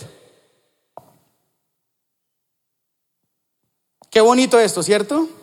Qué 4.09 4.21
bonito 4.21 4.57
esto, 4.57 4.81
¿cierto? 4.81 5.36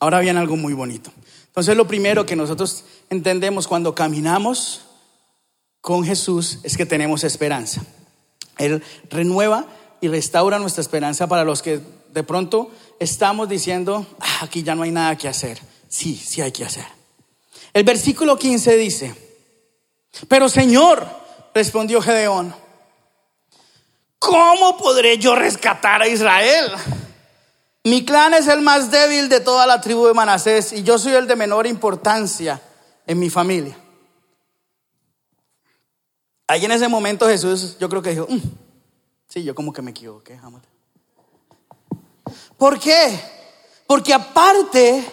Ahora 0.00 0.20
viene 0.20 0.40
algo 0.40 0.56
muy 0.56 0.72
bonito. 0.72 1.12
Entonces 1.46 1.76
lo 1.76 1.86
primero 1.86 2.26
que 2.26 2.36
nosotros 2.36 2.84
entendemos 3.10 3.68
cuando 3.68 3.94
caminamos 3.94 4.82
con 5.80 6.04
Jesús 6.04 6.58
es 6.62 6.76
que 6.76 6.86
tenemos 6.86 7.22
esperanza. 7.22 7.82
Él 8.58 8.82
renueva 9.10 9.66
y 10.00 10.08
restaura 10.08 10.58
nuestra 10.58 10.80
esperanza 10.80 11.26
para 11.26 11.44
los 11.44 11.62
que 11.62 11.80
de 12.12 12.22
pronto 12.22 12.70
estamos 12.98 13.48
diciendo, 13.48 14.06
ah, 14.20 14.40
aquí 14.42 14.62
ya 14.62 14.74
no 14.74 14.82
hay 14.82 14.90
nada 14.90 15.16
que 15.16 15.28
hacer. 15.28 15.60
Sí, 15.88 16.16
sí 16.16 16.40
hay 16.40 16.52
que 16.52 16.64
hacer. 16.64 16.86
El 17.72 17.84
versículo 17.84 18.38
15 18.38 18.76
dice, 18.76 19.14
pero 20.28 20.48
Señor, 20.48 21.06
respondió 21.54 22.00
Gedeón, 22.00 22.54
¿cómo 24.18 24.76
podré 24.76 25.18
yo 25.18 25.34
rescatar 25.34 26.02
a 26.02 26.08
Israel? 26.08 26.72
Mi 27.84 28.04
clan 28.04 28.34
es 28.34 28.46
el 28.46 28.60
más 28.60 28.90
débil 28.90 29.28
de 29.28 29.40
toda 29.40 29.66
la 29.66 29.80
tribu 29.80 30.06
de 30.06 30.14
Manasés 30.14 30.72
y 30.72 30.82
yo 30.82 30.98
soy 30.98 31.14
el 31.14 31.26
de 31.26 31.36
menor 31.36 31.66
importancia 31.66 32.60
en 33.06 33.18
mi 33.18 33.30
familia. 33.30 33.76
Ahí 36.46 36.64
en 36.64 36.72
ese 36.72 36.88
momento 36.88 37.26
Jesús, 37.26 37.78
yo 37.78 37.88
creo 37.88 38.02
que 38.02 38.10
dijo, 38.10 38.26
mm, 38.28 38.40
sí, 39.28 39.44
yo 39.44 39.54
como 39.54 39.72
que 39.72 39.82
me 39.82 39.92
equivoqué. 39.92 40.38
¿Por 42.58 42.78
qué? 42.78 43.18
Porque 43.86 44.12
aparte 44.12 45.04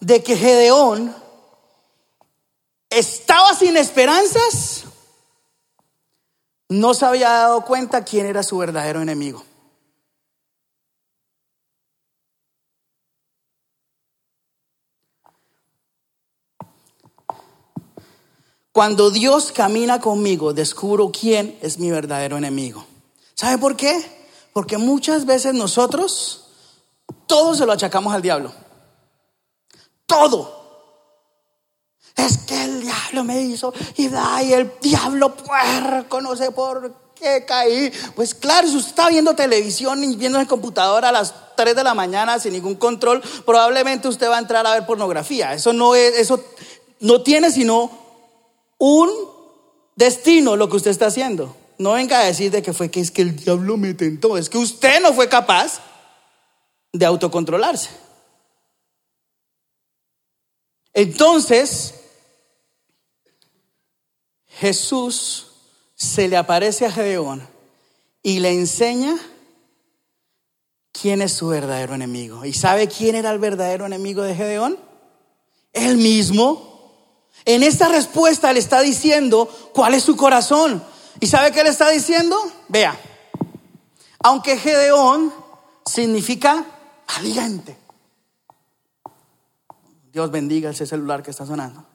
de 0.00 0.22
que 0.22 0.36
Gedeón 0.36 1.14
estaba 2.90 3.54
sin 3.54 3.76
esperanzas, 3.76 4.84
no 6.68 6.92
se 6.92 7.06
había 7.06 7.30
dado 7.30 7.64
cuenta 7.64 8.04
quién 8.04 8.26
era 8.26 8.42
su 8.42 8.58
verdadero 8.58 9.00
enemigo. 9.00 9.42
Cuando 18.72 19.10
Dios 19.10 19.52
camina 19.52 20.00
conmigo, 20.00 20.54
descubro 20.54 21.10
quién 21.12 21.58
es 21.60 21.78
mi 21.78 21.90
verdadero 21.90 22.38
enemigo. 22.38 22.84
¿Sabe 23.34 23.58
por 23.58 23.76
qué? 23.76 24.02
Porque 24.54 24.78
muchas 24.78 25.26
veces 25.26 25.52
nosotros 25.52 26.46
todo 27.26 27.54
se 27.54 27.66
lo 27.66 27.72
achacamos 27.72 28.14
al 28.14 28.22
diablo. 28.22 28.52
Todo. 30.06 30.62
Es 32.16 32.38
que 32.38 32.64
el 32.64 32.80
diablo 32.80 33.24
me 33.24 33.42
hizo 33.42 33.74
y, 33.96 34.04
y 34.06 34.52
el 34.52 34.72
diablo 34.80 35.34
puerco, 35.34 36.22
no 36.22 36.34
sé 36.34 36.50
por 36.50 36.94
qué 37.14 37.44
caí. 37.46 37.92
Pues 38.14 38.34
claro, 38.34 38.68
si 38.68 38.76
usted 38.76 38.90
está 38.90 39.08
viendo 39.10 39.34
televisión 39.34 40.02
y 40.02 40.16
viendo 40.16 40.40
el 40.40 40.46
computador 40.46 41.04
a 41.04 41.12
las 41.12 41.34
3 41.56 41.76
de 41.76 41.84
la 41.84 41.92
mañana 41.92 42.38
sin 42.38 42.54
ningún 42.54 42.76
control, 42.76 43.22
probablemente 43.44 44.08
usted 44.08 44.28
va 44.30 44.36
a 44.36 44.40
entrar 44.40 44.66
a 44.66 44.72
ver 44.72 44.86
pornografía. 44.86 45.52
Eso 45.52 45.74
no 45.74 45.94
es, 45.94 46.18
eso 46.18 46.42
no 47.00 47.22
tiene 47.22 47.50
sino 47.50 48.01
un 48.84 49.08
destino 49.94 50.56
lo 50.56 50.68
que 50.68 50.74
usted 50.74 50.90
está 50.90 51.06
haciendo. 51.06 51.56
No 51.78 51.92
venga 51.92 52.18
a 52.18 52.24
decir 52.24 52.50
de 52.50 52.62
que 52.62 52.72
fue 52.72 52.90
que 52.90 52.98
es 52.98 53.12
que 53.12 53.22
el 53.22 53.36
diablo 53.36 53.76
me 53.76 53.94
tentó, 53.94 54.36
es 54.36 54.50
que 54.50 54.58
usted 54.58 55.00
no 55.00 55.14
fue 55.14 55.28
capaz 55.28 55.80
de 56.92 57.06
autocontrolarse. 57.06 57.90
Entonces, 60.92 61.94
Jesús 64.48 65.52
se 65.94 66.26
le 66.26 66.36
aparece 66.36 66.84
a 66.84 66.90
Gedeón 66.90 67.46
y 68.20 68.40
le 68.40 68.50
enseña 68.50 69.16
quién 70.90 71.22
es 71.22 71.34
su 71.34 71.46
verdadero 71.46 71.94
enemigo. 71.94 72.44
¿Y 72.44 72.52
sabe 72.52 72.88
quién 72.88 73.14
era 73.14 73.30
el 73.30 73.38
verdadero 73.38 73.86
enemigo 73.86 74.22
de 74.22 74.34
Gedeón? 74.34 74.76
Él 75.72 75.98
mismo. 75.98 76.71
En 77.44 77.62
esta 77.62 77.88
respuesta 77.88 78.52
le 78.52 78.60
está 78.60 78.80
diciendo 78.80 79.48
cuál 79.74 79.94
es 79.94 80.02
su 80.02 80.16
corazón. 80.16 80.82
¿Y 81.20 81.26
sabe 81.26 81.52
qué 81.52 81.62
le 81.62 81.70
está 81.70 81.88
diciendo? 81.90 82.36
Vea, 82.68 82.98
aunque 84.20 84.56
Gedeón 84.56 85.32
significa 85.84 86.64
valiente. 87.06 87.76
Dios 90.12 90.30
bendiga 90.30 90.70
ese 90.70 90.86
celular 90.86 91.22
que 91.22 91.30
está 91.30 91.46
sonando 91.46 91.92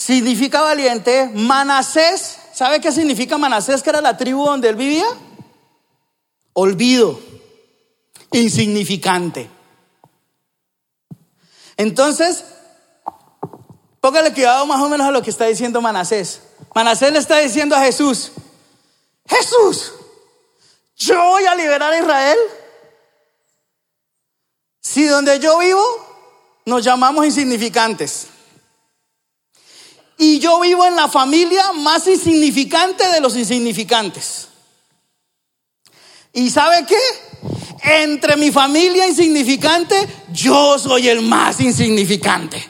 significa 0.00 0.62
valiente. 0.62 1.30
Manasés, 1.34 2.38
¿sabe 2.54 2.80
qué 2.80 2.90
significa 2.90 3.36
Manasés, 3.36 3.82
que 3.82 3.90
era 3.90 4.00
la 4.00 4.16
tribu 4.16 4.46
donde 4.46 4.70
él 4.70 4.76
vivía? 4.76 5.04
Olvido, 6.54 7.20
insignificante. 8.32 9.50
Entonces, 11.76 12.44
póngale 14.00 14.32
cuidado 14.32 14.66
más 14.66 14.80
o 14.80 14.88
menos 14.88 15.06
a 15.06 15.10
lo 15.10 15.22
que 15.22 15.30
está 15.30 15.46
diciendo 15.46 15.80
Manasés. 15.80 16.40
Manasés 16.74 17.12
le 17.12 17.18
está 17.18 17.38
diciendo 17.38 17.76
a 17.76 17.80
Jesús, 17.80 18.32
Jesús, 19.28 19.92
yo 20.96 21.22
voy 21.22 21.44
a 21.44 21.54
liberar 21.54 21.92
a 21.92 21.98
Israel. 21.98 22.38
Si 24.80 25.04
donde 25.04 25.38
yo 25.38 25.58
vivo 25.58 25.82
nos 26.66 26.84
llamamos 26.84 27.24
insignificantes. 27.24 28.26
Y 30.18 30.38
yo 30.38 30.60
vivo 30.60 30.86
en 30.86 30.96
la 30.96 31.08
familia 31.08 31.72
más 31.72 32.06
insignificante 32.06 33.08
de 33.08 33.20
los 33.20 33.36
insignificantes. 33.36 34.48
¿Y 36.32 36.50
sabe 36.50 36.84
qué? 36.86 36.98
Entre 37.82 38.36
mi 38.36 38.52
familia 38.52 39.06
insignificante, 39.06 39.96
yo 40.32 40.78
soy 40.78 41.08
el 41.08 41.22
más 41.22 41.60
insignificante. 41.60 42.68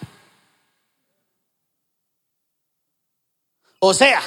O 3.81 3.93
sea, 3.93 4.23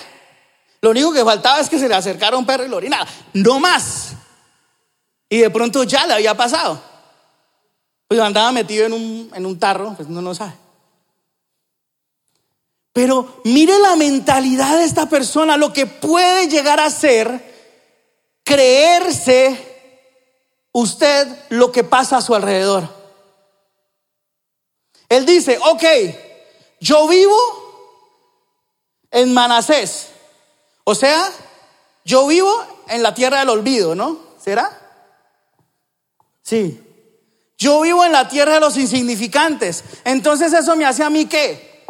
lo 0.81 0.89
único 0.89 1.13
que 1.13 1.23
faltaba 1.23 1.59
es 1.59 1.69
que 1.69 1.79
se 1.79 1.87
le 1.87 1.95
acercara 1.95 2.35
un 2.35 2.45
perro 2.45 2.65
y 2.65 2.69
lo 2.69 2.77
orinara. 2.77 3.07
No 3.33 3.59
más. 3.59 4.13
Y 5.29 5.37
de 5.37 5.49
pronto 5.49 5.83
ya 5.83 6.05
le 6.05 6.13
había 6.13 6.35
pasado. 6.35 6.81
Pues 8.07 8.19
andaba 8.19 8.51
metido 8.51 8.85
en 8.85 8.93
un, 8.93 9.31
en 9.33 9.45
un 9.45 9.57
tarro, 9.57 9.93
pues 9.95 10.09
no 10.09 10.21
no 10.21 10.35
sabe. 10.35 10.53
Pero 12.91 13.41
mire 13.45 13.79
la 13.79 13.95
mentalidad 13.95 14.77
de 14.77 14.83
esta 14.83 15.07
persona, 15.07 15.57
lo 15.57 15.71
que 15.71 15.85
puede 15.87 16.47
llegar 16.47 16.79
a 16.79 16.89
ser 16.89 17.53
creerse 18.43 19.57
usted 20.73 21.27
lo 21.49 21.71
que 21.71 21.83
pasa 21.83 22.17
a 22.17 22.21
su 22.21 22.35
alrededor. 22.35 22.87
Él 25.09 25.25
dice, 25.25 25.57
ok, 25.59 25.83
yo 26.79 27.07
vivo 27.07 27.62
en 29.13 29.33
Manasés. 29.33 30.07
O 30.83 30.93
sea, 30.93 31.31
yo 32.03 32.27
vivo 32.27 32.51
en 32.89 33.01
la 33.01 33.13
tierra 33.13 33.39
del 33.39 33.49
olvido, 33.49 33.95
¿no? 33.95 34.19
¿Será? 34.43 34.69
Sí. 36.41 36.81
Yo 37.57 37.81
vivo 37.81 38.03
en 38.03 38.11
la 38.11 38.27
tierra 38.27 38.55
de 38.55 38.59
los 38.59 38.75
insignificantes. 38.75 39.83
Entonces 40.03 40.51
eso 40.51 40.75
me 40.75 40.83
hace 40.83 41.03
a 41.03 41.09
mí 41.09 41.27
qué? 41.27 41.85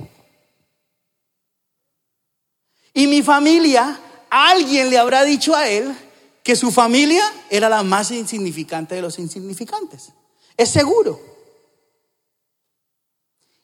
Y 2.94 3.08
mi 3.08 3.24
familia, 3.24 4.00
alguien 4.30 4.92
le 4.92 5.00
habrá 5.00 5.24
dicho 5.24 5.56
a 5.56 5.68
él 5.68 5.96
que 6.44 6.56
su 6.56 6.72
familia 6.72 7.24
era 7.50 7.70
la 7.70 7.82
más 7.82 8.12
insignificante 8.12 8.96
de 8.96 9.02
los 9.02 9.18
insignificantes. 9.18 10.12
Es 10.58 10.70
seguro. 10.70 11.20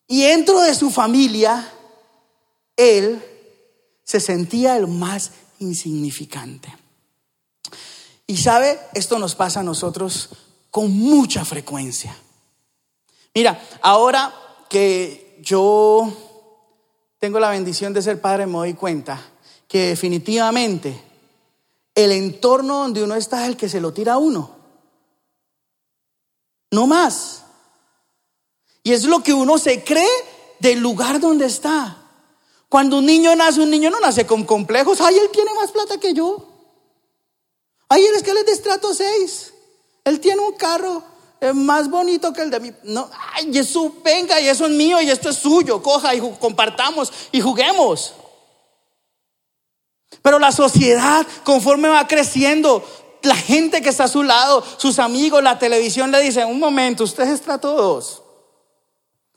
Y 0.07 0.23
dentro 0.23 0.61
de 0.61 0.73
su 0.73 0.89
familia, 0.89 1.71
él 2.75 3.28
se 4.09 4.19
sentía 4.19 4.75
el 4.75 4.87
más 4.87 5.33
insignificante. 5.59 6.75
Y 8.25 8.37
sabe, 8.37 8.79
esto 8.95 9.19
nos 9.19 9.35
pasa 9.35 9.59
a 9.59 9.63
nosotros 9.63 10.29
con 10.71 10.91
mucha 10.97 11.45
frecuencia. 11.45 12.17
Mira, 13.35 13.61
ahora 13.83 14.33
que 14.67 15.37
yo 15.43 16.11
tengo 17.19 17.39
la 17.39 17.51
bendición 17.51 17.93
de 17.93 18.01
ser 18.01 18.19
padre, 18.19 18.47
me 18.47 18.53
doy 18.53 18.73
cuenta 18.73 19.21
que 19.67 19.89
definitivamente 19.89 20.99
el 21.93 22.11
entorno 22.11 22.79
donde 22.79 23.03
uno 23.03 23.13
está 23.13 23.43
es 23.43 23.49
el 23.49 23.57
que 23.57 23.69
se 23.69 23.79
lo 23.79 23.93
tira 23.93 24.13
a 24.13 24.17
uno. 24.17 24.55
No 26.71 26.87
más. 26.87 27.43
Y 28.81 28.91
es 28.91 29.03
lo 29.03 29.21
que 29.21 29.33
uno 29.33 29.59
se 29.59 29.83
cree 29.83 30.09
del 30.59 30.79
lugar 30.79 31.19
donde 31.19 31.45
está. 31.45 31.98
Cuando 32.69 32.99
un 32.99 33.05
niño 33.05 33.35
nace, 33.35 33.59
un 33.59 33.71
niño 33.71 33.89
no 33.89 33.99
nace 33.99 34.25
con 34.25 34.45
complejos. 34.45 35.01
Ay, 35.01 35.17
él 35.17 35.29
tiene 35.31 35.53
más 35.55 35.71
plata 35.71 35.99
que 35.99 36.13
yo. 36.13 36.47
Ay, 37.89 38.05
él 38.05 38.15
es 38.15 38.23
que 38.23 38.31
él 38.31 38.37
es 38.37 38.45
de 38.45 38.51
estrato 38.51 38.93
6. 38.93 39.53
Él 40.05 40.19
tiene 40.19 40.41
un 40.41 40.53
carro 40.53 41.03
es 41.39 41.55
más 41.55 41.89
bonito 41.89 42.33
que 42.33 42.41
el 42.41 42.51
de 42.51 42.59
mi. 42.59 42.73
No, 42.83 43.09
ay, 43.33 43.57
eso 43.57 43.93
venga 44.03 44.39
y 44.41 44.47
eso 44.47 44.65
es 44.65 44.71
mío 44.71 45.01
y 45.01 45.09
esto 45.09 45.29
es 45.29 45.37
suyo. 45.37 45.81
Coja 45.81 46.13
y 46.13 46.19
compartamos 46.37 47.11
y 47.31 47.39
juguemos. 47.39 48.13
Pero 50.21 50.37
la 50.37 50.51
sociedad, 50.51 51.25
conforme 51.45 51.87
va 51.87 52.07
creciendo, 52.07 52.83
la 53.21 53.35
gente 53.35 53.81
que 53.81 53.89
está 53.89 54.05
a 54.05 54.09
su 54.09 54.23
lado, 54.23 54.63
sus 54.77 54.99
amigos, 54.99 55.41
la 55.41 55.57
televisión 55.57 56.11
le 56.11 56.19
dicen: 56.19 56.47
Un 56.47 56.59
momento, 56.59 57.05
usted 57.05 57.23
es 57.23 57.29
estrato 57.29 57.73
todos. 57.73 58.21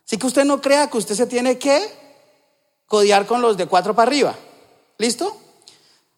Así 0.05 0.19
que 0.19 0.27
usted 0.27 0.45
no 0.45 0.61
crea 0.61 0.91
que 0.91 0.99
usted 0.99 1.15
se 1.15 1.27
tiene 1.27 1.59
que 1.59 2.02
codiar 2.93 3.25
con 3.25 3.41
los 3.41 3.57
de 3.57 3.65
cuatro 3.65 3.95
para 3.95 4.07
arriba. 4.07 4.37
¿Listo? 4.99 5.35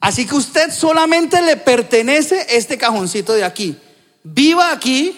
Así 0.01 0.27
que 0.27 0.35
usted 0.35 0.73
solamente 0.73 1.41
le 1.41 1.57
pertenece 1.57 2.45
este 2.49 2.77
cajoncito 2.77 3.33
de 3.33 3.45
aquí. 3.45 3.79
Viva 4.25 4.73
aquí, 4.73 5.17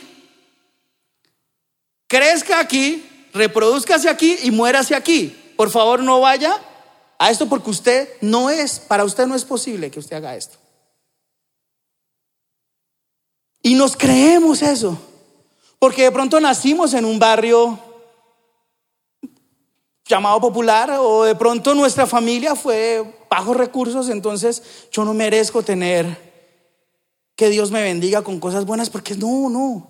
crezca 2.06 2.60
aquí, 2.60 3.08
reproduzca 3.32 3.94
hacia 3.94 4.10
aquí 4.10 4.36
y 4.42 4.50
muera 4.50 4.80
hacia 4.80 4.98
aquí. 4.98 5.34
Por 5.56 5.70
favor, 5.70 6.00
no 6.00 6.20
vaya 6.20 6.60
a 7.18 7.30
esto 7.30 7.48
porque 7.48 7.70
usted 7.70 8.06
no 8.20 8.50
es, 8.50 8.78
para 8.78 9.04
usted 9.04 9.26
no 9.26 9.34
es 9.34 9.46
posible 9.46 9.90
que 9.90 10.00
usted 10.00 10.16
haga 10.16 10.36
esto. 10.36 10.58
Y 13.62 13.76
nos 13.76 13.96
creemos 13.96 14.60
eso, 14.60 15.00
porque 15.78 16.02
de 16.02 16.12
pronto 16.12 16.38
nacimos 16.38 16.92
en 16.92 17.06
un 17.06 17.18
barrio 17.18 17.80
llamado 20.06 20.40
popular 20.40 20.90
o 21.00 21.24
de 21.24 21.34
pronto 21.34 21.74
nuestra 21.74 22.06
familia 22.06 22.54
fue 22.54 23.04
bajos 23.28 23.56
recursos, 23.56 24.08
entonces 24.08 24.62
yo 24.92 25.04
no 25.04 25.14
merezco 25.14 25.62
tener 25.62 26.26
que 27.34 27.50
Dios 27.50 27.70
me 27.70 27.82
bendiga 27.82 28.22
con 28.22 28.40
cosas 28.40 28.64
buenas 28.64 28.88
porque 28.90 29.14
no, 29.14 29.48
no. 29.50 29.88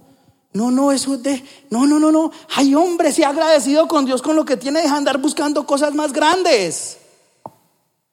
No, 0.52 0.70
no, 0.70 0.90
eso 0.90 1.14
es 1.14 1.22
de, 1.22 1.44
no, 1.68 1.87
no, 1.87 1.98
no, 1.98 2.11
no. 2.11 2.31
Ay, 2.55 2.74
hombre, 2.74 3.12
ha 3.22 3.29
agradecido 3.29 3.87
con 3.87 4.07
Dios 4.07 4.22
con 4.22 4.37
lo 4.37 4.46
que 4.46 4.57
tiene, 4.57 4.81
deja 4.81 4.96
andar 4.96 5.18
buscando 5.18 5.66
cosas 5.66 5.92
más 5.92 6.14
grandes. 6.14 6.96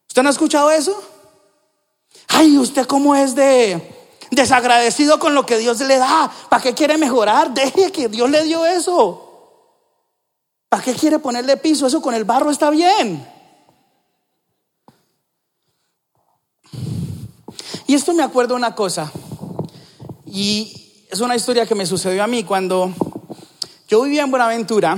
¿Usted 0.10 0.24
no 0.24 0.28
ha 0.28 0.32
escuchado 0.32 0.70
eso? 0.70 1.02
Ay, 2.28 2.58
usted 2.58 2.86
cómo 2.86 3.16
es 3.16 3.34
de 3.34 3.82
desagradecido 4.30 5.20
con 5.20 5.34
lo 5.34 5.46
que 5.46 5.58
Dios 5.58 5.80
le 5.80 5.98
da. 5.98 6.30
¿Para 6.50 6.62
qué 6.62 6.74
quiere 6.74 6.98
mejorar? 6.98 7.54
Deje 7.54 7.92
que 7.94 8.10
Dios 8.10 8.30
le 8.30 8.44
dio 8.44 8.66
eso. 8.66 9.33
¿Para 10.74 10.86
qué 10.86 10.96
quiere 10.96 11.20
ponerle 11.20 11.56
piso? 11.58 11.86
Eso 11.86 12.02
con 12.02 12.16
el 12.16 12.24
barro 12.24 12.50
está 12.50 12.72
bien. 12.72 13.24
Y 17.86 17.94
esto 17.94 18.12
me 18.16 18.24
acuerdo 18.24 18.56
una 18.56 18.74
cosa. 18.74 19.12
Y 20.26 21.06
es 21.12 21.20
una 21.20 21.36
historia 21.36 21.68
que 21.68 21.76
me 21.76 21.86
sucedió 21.86 22.24
a 22.24 22.28
mí 22.28 22.44
cuando 22.44 22.92
yo 23.88 24.02
vivía 24.02 24.24
en 24.24 24.32
Buenaventura. 24.32 24.98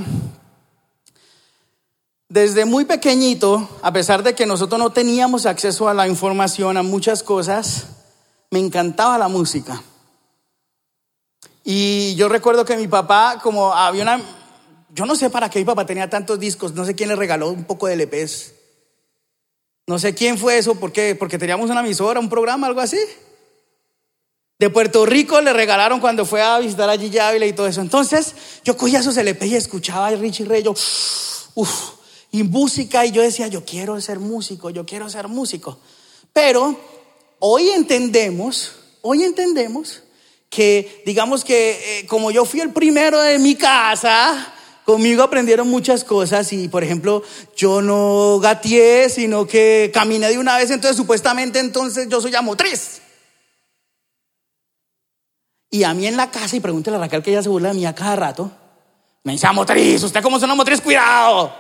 Desde 2.30 2.64
muy 2.64 2.86
pequeñito, 2.86 3.68
a 3.82 3.92
pesar 3.92 4.24
de 4.24 4.34
que 4.34 4.46
nosotros 4.46 4.80
no 4.80 4.92
teníamos 4.92 5.46
acceso 5.46 5.90
a 5.90 5.94
la 5.94 6.08
información, 6.08 6.78
a 6.78 6.84
muchas 6.84 7.22
cosas, 7.22 7.88
me 8.50 8.60
encantaba 8.60 9.18
la 9.18 9.28
música. 9.28 9.84
Y 11.66 12.16
yo 12.16 12.30
recuerdo 12.30 12.64
que 12.64 12.78
mi 12.78 12.88
papá, 12.88 13.42
como 13.44 13.74
había 13.74 14.04
una... 14.04 14.45
Yo 14.96 15.06
no 15.06 15.18
sé 15.18 15.30
para 15.30 15.50
qué 15.50 15.60
mi 15.60 15.66
papá 15.66 15.86
tenía 15.86 16.10
tantos 16.10 16.40
discos, 16.40 16.74
no 16.74 16.86
sé 16.86 16.96
quién 16.96 17.10
le 17.10 17.18
regaló 17.18 17.50
un 17.50 17.66
poco 17.66 17.88
de 17.88 17.98
LPs. 17.98 18.54
No 19.88 20.00
sé 20.00 20.16
quién 20.16 20.38
fue 20.38 20.58
eso, 20.58 20.76
¿por 20.76 20.94
qué? 20.94 21.16
Porque 21.16 21.38
teníamos 21.38 21.70
una 21.70 21.82
emisora, 21.82 22.18
un 22.18 22.30
programa, 22.30 22.68
algo 22.68 22.80
así. 22.80 22.98
De 24.58 24.70
Puerto 24.70 25.06
Rico 25.06 25.42
le 25.42 25.52
regalaron 25.52 26.00
cuando 26.00 26.26
fue 26.26 26.42
a 26.42 26.60
visitar 26.60 26.90
a 26.90 26.98
Gigi 26.98 27.20
Ávila 27.20 27.46
y 27.46 27.52
todo 27.52 27.68
eso. 27.68 27.82
Entonces 27.82 28.36
yo 28.64 28.78
cogía 28.78 29.00
esos 29.00 29.18
LPs 29.18 29.48
y 29.48 29.56
escuchaba 29.58 30.08
a 30.08 30.12
Richie 30.12 30.46
Ray, 30.46 30.64
yo, 30.64 30.72
uff, 30.72 31.90
y 32.32 32.44
música, 32.44 33.06
y 33.06 33.12
yo 33.12 33.22
decía, 33.22 33.48
yo 33.48 33.66
quiero 33.66 34.00
ser 34.00 34.20
músico, 34.20 34.70
yo 34.70 34.86
quiero 34.86 35.10
ser 35.10 35.28
músico. 35.28 35.78
Pero 36.32 36.80
hoy 37.40 37.68
entendemos, 37.68 38.72
hoy 39.02 39.24
entendemos 39.24 40.04
que 40.50 41.04
digamos 41.06 41.44
que 41.44 42.00
eh, 42.00 42.08
como 42.08 42.32
yo 42.32 42.46
fui 42.46 42.62
el 42.62 42.72
primero 42.72 43.20
de 43.20 43.40
mi 43.40 43.56
casa, 43.56 44.54
conmigo 44.86 45.24
aprendieron 45.24 45.68
muchas 45.70 46.04
cosas 46.04 46.54
y 46.54 46.68
por 46.68 46.84
ejemplo 46.84 47.24
yo 47.56 47.82
no 47.82 48.40
gateé, 48.40 49.10
sino 49.10 49.48
que 49.48 49.92
caminé 49.94 50.30
de 50.30 50.38
una 50.38 50.58
vez, 50.58 50.72
entonces 50.72 50.96
supuestamente 50.96 51.60
entonces 51.60 52.08
yo 52.08 52.22
soy 52.22 52.32
ya 52.32 52.42
motriz. 52.42 53.02
Y 55.70 55.84
a 55.84 55.94
mí 55.94 56.08
en 56.08 56.16
la 56.16 56.32
casa, 56.32 56.56
y 56.56 56.62
pregúntale 56.62 56.96
a 56.96 57.02
Raquel 57.02 57.22
que 57.22 57.32
ella 57.32 57.44
se 57.44 57.50
burla 57.50 57.70
de 57.70 57.76
mí 57.76 57.86
a 57.86 57.94
cada 57.94 58.16
rato, 58.16 58.50
me 59.24 59.34
dice, 59.34 59.52
motriz, 59.52 60.04
usted 60.04 60.22
como 60.22 60.38
es 60.38 60.44
una 60.44 60.56
motriz, 60.56 60.80
cuidado. 60.80 61.54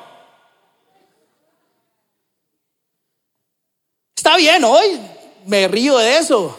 Está 4.16 4.38
bien 4.38 4.64
hoy, 4.64 5.02
me 5.48 5.68
río 5.68 5.98
de 5.98 6.18
eso. 6.18 6.58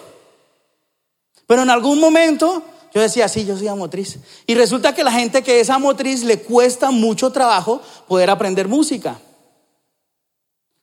Pero 1.47 1.63
en 1.63 1.71
algún 1.71 2.01
momento 2.01 2.63
yo 2.97 3.03
decía, 3.03 3.29
sí, 3.29 3.45
yo 3.45 3.59
soy 3.59 3.69
amotriz. 3.69 4.17
Y 4.47 4.55
resulta 4.55 4.95
que 4.95 5.05
la 5.05 5.13
gente 5.13 5.43
que 5.43 5.61
es 5.61 5.69
amotriz 5.69 6.25
le 6.25 6.41
cuesta 6.41 6.91
mucho 6.91 7.31
trabajo 7.31 7.83
poder 8.09 8.31
aprender 8.31 8.69
música. 8.69 9.19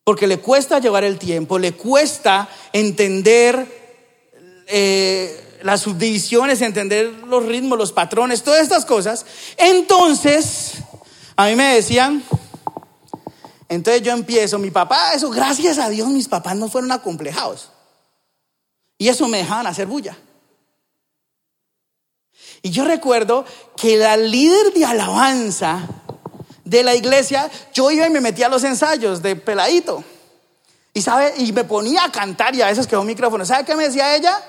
Porque 0.04 0.28
le 0.28 0.38
cuesta 0.38 0.78
llevar 0.78 1.04
el 1.06 1.18
tiempo, 1.18 1.58
le 1.58 1.72
cuesta 1.72 2.48
entender 2.72 4.64
eh, 4.68 5.60
las 5.64 5.82
subdivisiones, 5.82 6.62
entender 6.62 7.10
los 7.26 7.48
ritmos, 7.48 7.80
los 7.80 7.92
patrones, 7.92 8.44
todas 8.44 8.62
estas 8.62 8.86
cosas. 8.86 9.26
Entonces, 9.58 10.74
a 11.36 11.48
mí 11.48 11.56
me 11.56 11.74
decían, 11.74 12.24
entonces 13.70 14.04
yo 14.04 14.12
empiezo, 14.12 14.60
mi 14.60 14.70
papá, 14.70 15.14
eso, 15.16 15.32
gracias 15.32 15.80
a 15.80 15.90
Dios, 15.90 16.08
mis 16.10 16.28
papás 16.28 16.56
no 16.58 16.70
fueron 16.70 16.92
acomplejados. 16.92 17.72
Y 19.00 19.08
eso 19.08 19.28
me 19.28 19.40
dejaban 19.40 19.66
hacer 19.66 19.88
bulla. 19.88 20.16
Y 22.66 22.72
yo 22.72 22.86
recuerdo 22.86 23.44
que 23.76 23.98
la 23.98 24.16
líder 24.16 24.74
de 24.74 24.86
alabanza 24.86 25.86
de 26.64 26.82
la 26.82 26.96
iglesia, 26.96 27.52
yo 27.74 27.92
iba 27.92 28.08
y 28.08 28.10
me 28.10 28.22
metía 28.22 28.48
a 28.48 28.50
los 28.50 28.64
ensayos 28.64 29.22
de 29.22 29.36
peladito. 29.36 30.02
Y 30.94 31.02
sabe, 31.02 31.34
y 31.38 31.52
me 31.52 31.66
ponía 31.66 32.06
a 32.06 32.12
cantar 32.12 32.56
y 32.56 32.62
a 32.62 32.68
veces 32.68 32.88
quedó 32.88 33.02
un 33.02 33.08
micrófono. 33.08 33.46
¿Sabe 33.46 33.66
qué 33.66 33.76
me 33.76 33.84
decía 33.84 34.16
ella? 34.16 34.42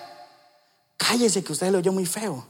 Cállese 0.96 1.42
que 1.42 1.52
usted 1.52 1.72
lo 1.72 1.78
oyó 1.78 1.92
muy 1.92 2.06
feo. 2.06 2.46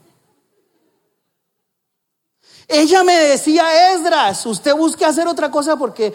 Ella 2.68 3.02
me 3.02 3.18
decía, 3.18 3.94
Esdras, 3.94 4.44
usted 4.44 4.74
busque 4.74 5.06
hacer 5.06 5.26
otra 5.26 5.50
cosa 5.50 5.76
porque 5.76 6.12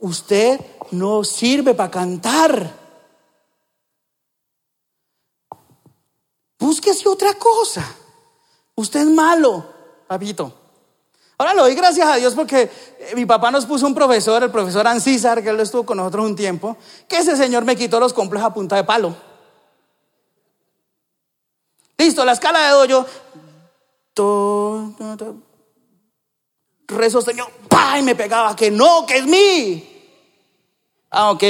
usted 0.00 0.60
no 0.90 1.24
sirve 1.24 1.72
para 1.72 1.90
cantar. 1.90 2.70
Búsquese 6.58 7.08
otra 7.08 7.32
cosa. 7.32 7.96
Usted 8.80 9.00
es 9.00 9.10
malo, 9.10 9.62
papito. 10.06 10.50
Ahora 11.36 11.52
lo 11.52 11.62
doy 11.62 11.74
gracias 11.74 12.08
a 12.08 12.16
Dios 12.16 12.34
porque 12.34 12.62
eh, 12.62 13.12
mi 13.14 13.26
papá 13.26 13.50
nos 13.50 13.66
puso 13.66 13.86
un 13.86 13.94
profesor, 13.94 14.42
el 14.42 14.50
profesor 14.50 14.86
Ancísar, 14.86 15.42
que 15.42 15.50
él 15.50 15.60
estuvo 15.60 15.84
con 15.84 15.98
nosotros 15.98 16.24
un 16.24 16.34
tiempo, 16.34 16.78
que 17.06 17.18
ese 17.18 17.36
señor 17.36 17.66
me 17.66 17.76
quitó 17.76 18.00
los 18.00 18.14
complejos 18.14 18.48
a 18.48 18.54
punta 18.54 18.76
de 18.76 18.84
palo. 18.84 19.14
Listo, 21.98 22.24
la 22.24 22.32
escala 22.32 22.60
de 22.60 22.70
doyo. 22.70 23.06
Rezo 26.88 27.20
señor, 27.20 27.50
¡pa! 27.68 27.98
Y 27.98 28.02
me 28.02 28.14
pegaba 28.14 28.56
que 28.56 28.70
no, 28.70 29.04
que 29.04 29.18
es 29.18 29.26
mí. 29.26 30.14
Ah, 31.10 31.32
ok. 31.32 31.44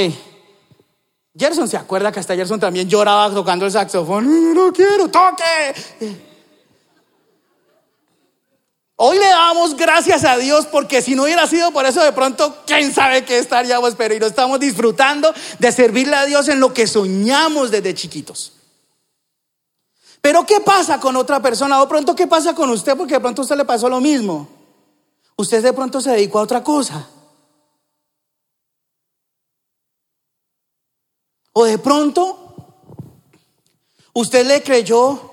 Gerson 1.33 1.69
se 1.69 1.77
acuerda 1.77 2.11
que 2.11 2.19
hasta 2.19 2.35
Gerson 2.35 2.59
también 2.59 2.89
lloraba 2.89 3.33
tocando 3.33 3.65
el 3.65 3.71
saxofón. 3.71 4.53
No 4.53 4.73
quiero, 4.73 5.09
toque. 5.09 6.30
Hoy 9.03 9.17
le 9.17 9.29
damos 9.29 9.75
gracias 9.75 10.23
a 10.25 10.37
Dios 10.37 10.67
porque 10.67 11.01
si 11.01 11.15
no 11.15 11.23
hubiera 11.23 11.47
sido 11.47 11.71
por 11.71 11.87
eso 11.87 12.03
de 12.03 12.11
pronto, 12.11 12.57
quién 12.67 12.93
sabe 12.93 13.25
qué 13.25 13.39
estaríamos, 13.39 13.95
pero 13.95 14.13
y 14.13 14.19
no 14.19 14.27
estamos 14.27 14.59
disfrutando 14.59 15.33
de 15.57 15.71
servirle 15.71 16.15
a 16.15 16.25
Dios 16.25 16.47
en 16.49 16.59
lo 16.59 16.71
que 16.71 16.85
soñamos 16.85 17.71
desde 17.71 17.95
chiquitos. 17.95 18.53
Pero 20.21 20.45
¿qué 20.45 20.59
pasa 20.59 20.99
con 20.99 21.15
otra 21.15 21.41
persona? 21.41 21.81
O 21.81 21.89
pronto, 21.89 22.15
¿qué 22.15 22.27
pasa 22.27 22.53
con 22.53 22.69
usted? 22.69 22.95
Porque 22.95 23.15
de 23.15 23.19
pronto 23.19 23.41
a 23.41 23.45
usted 23.45 23.57
le 23.57 23.65
pasó 23.65 23.89
lo 23.89 23.99
mismo. 23.99 24.47
Usted 25.35 25.63
de 25.63 25.73
pronto 25.73 25.99
se 25.99 26.11
dedicó 26.11 26.37
a 26.37 26.43
otra 26.43 26.63
cosa. 26.63 27.09
O 31.53 31.65
de 31.65 31.79
pronto, 31.79 32.55
usted 34.13 34.45
le 34.45 34.61
creyó 34.61 35.31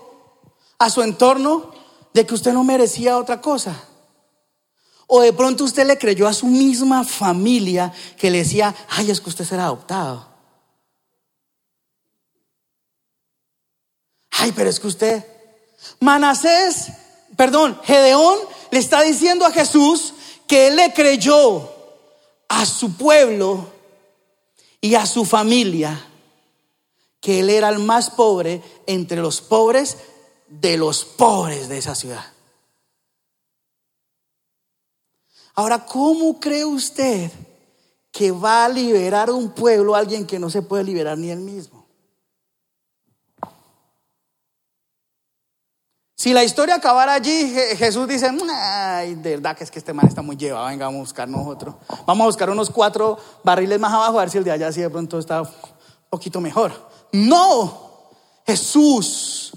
a 0.78 0.88
su 0.88 1.02
entorno 1.02 1.76
de 2.18 2.26
que 2.26 2.34
usted 2.34 2.52
no 2.52 2.64
merecía 2.64 3.16
otra 3.16 3.40
cosa. 3.40 3.80
O 5.06 5.20
de 5.20 5.32
pronto 5.32 5.62
usted 5.62 5.86
le 5.86 5.96
creyó 5.96 6.26
a 6.26 6.32
su 6.32 6.46
misma 6.46 7.04
familia 7.04 7.92
que 8.16 8.28
le 8.28 8.38
decía, 8.38 8.74
ay, 8.88 9.12
es 9.12 9.20
que 9.20 9.28
usted 9.28 9.44
será 9.44 9.66
adoptado. 9.66 10.26
Ay, 14.32 14.50
pero 14.50 14.68
es 14.68 14.80
que 14.80 14.88
usted, 14.88 15.24
Manasés, 16.00 16.88
perdón, 17.36 17.80
Gedeón 17.84 18.36
le 18.72 18.80
está 18.80 19.02
diciendo 19.02 19.46
a 19.46 19.52
Jesús 19.52 20.12
que 20.48 20.66
él 20.66 20.74
le 20.74 20.92
creyó 20.92 21.72
a 22.48 22.66
su 22.66 22.96
pueblo 22.96 23.70
y 24.80 24.96
a 24.96 25.06
su 25.06 25.24
familia 25.24 26.04
que 27.20 27.40
él 27.40 27.50
era 27.50 27.68
el 27.68 27.78
más 27.78 28.10
pobre 28.10 28.60
entre 28.86 29.20
los 29.20 29.40
pobres 29.40 29.98
de 30.48 30.76
los 30.76 31.04
pobres 31.04 31.68
de 31.68 31.78
esa 31.78 31.94
ciudad. 31.94 32.24
Ahora, 35.54 35.84
¿cómo 35.84 36.38
cree 36.38 36.64
usted 36.64 37.30
que 38.12 38.30
va 38.30 38.64
a 38.64 38.68
liberar 38.68 39.30
un 39.30 39.50
pueblo 39.50 39.94
a 39.94 39.98
alguien 39.98 40.26
que 40.26 40.38
no 40.38 40.50
se 40.50 40.62
puede 40.62 40.84
liberar 40.84 41.18
ni 41.18 41.30
él 41.30 41.40
mismo? 41.40 41.78
Si 46.16 46.32
la 46.32 46.42
historia 46.42 46.74
acabara 46.74 47.14
allí, 47.14 47.54
Jesús 47.76 48.08
dice, 48.08 48.28
ay, 48.52 49.14
de 49.14 49.36
verdad 49.36 49.56
que 49.56 49.62
es 49.62 49.70
que 49.70 49.78
este 49.78 49.92
man 49.92 50.08
está 50.08 50.20
muy 50.20 50.36
llevado, 50.36 50.66
venga, 50.66 50.86
vamos 50.86 50.98
a 50.98 51.02
buscarnos 51.02 51.46
otro. 51.46 51.78
Vamos 52.06 52.24
a 52.24 52.26
buscar 52.26 52.50
unos 52.50 52.70
cuatro 52.70 53.16
barriles 53.44 53.78
más 53.78 53.92
abajo, 53.92 54.18
a 54.18 54.22
ver 54.22 54.30
si 54.30 54.38
el 54.38 54.44
de 54.44 54.50
allá 54.50 54.72
sí 54.72 54.80
de 54.80 54.90
pronto 54.90 55.20
está 55.20 55.42
un 55.42 55.48
poquito 56.10 56.40
mejor. 56.40 56.72
No, 57.12 58.10
Jesús, 58.44 59.52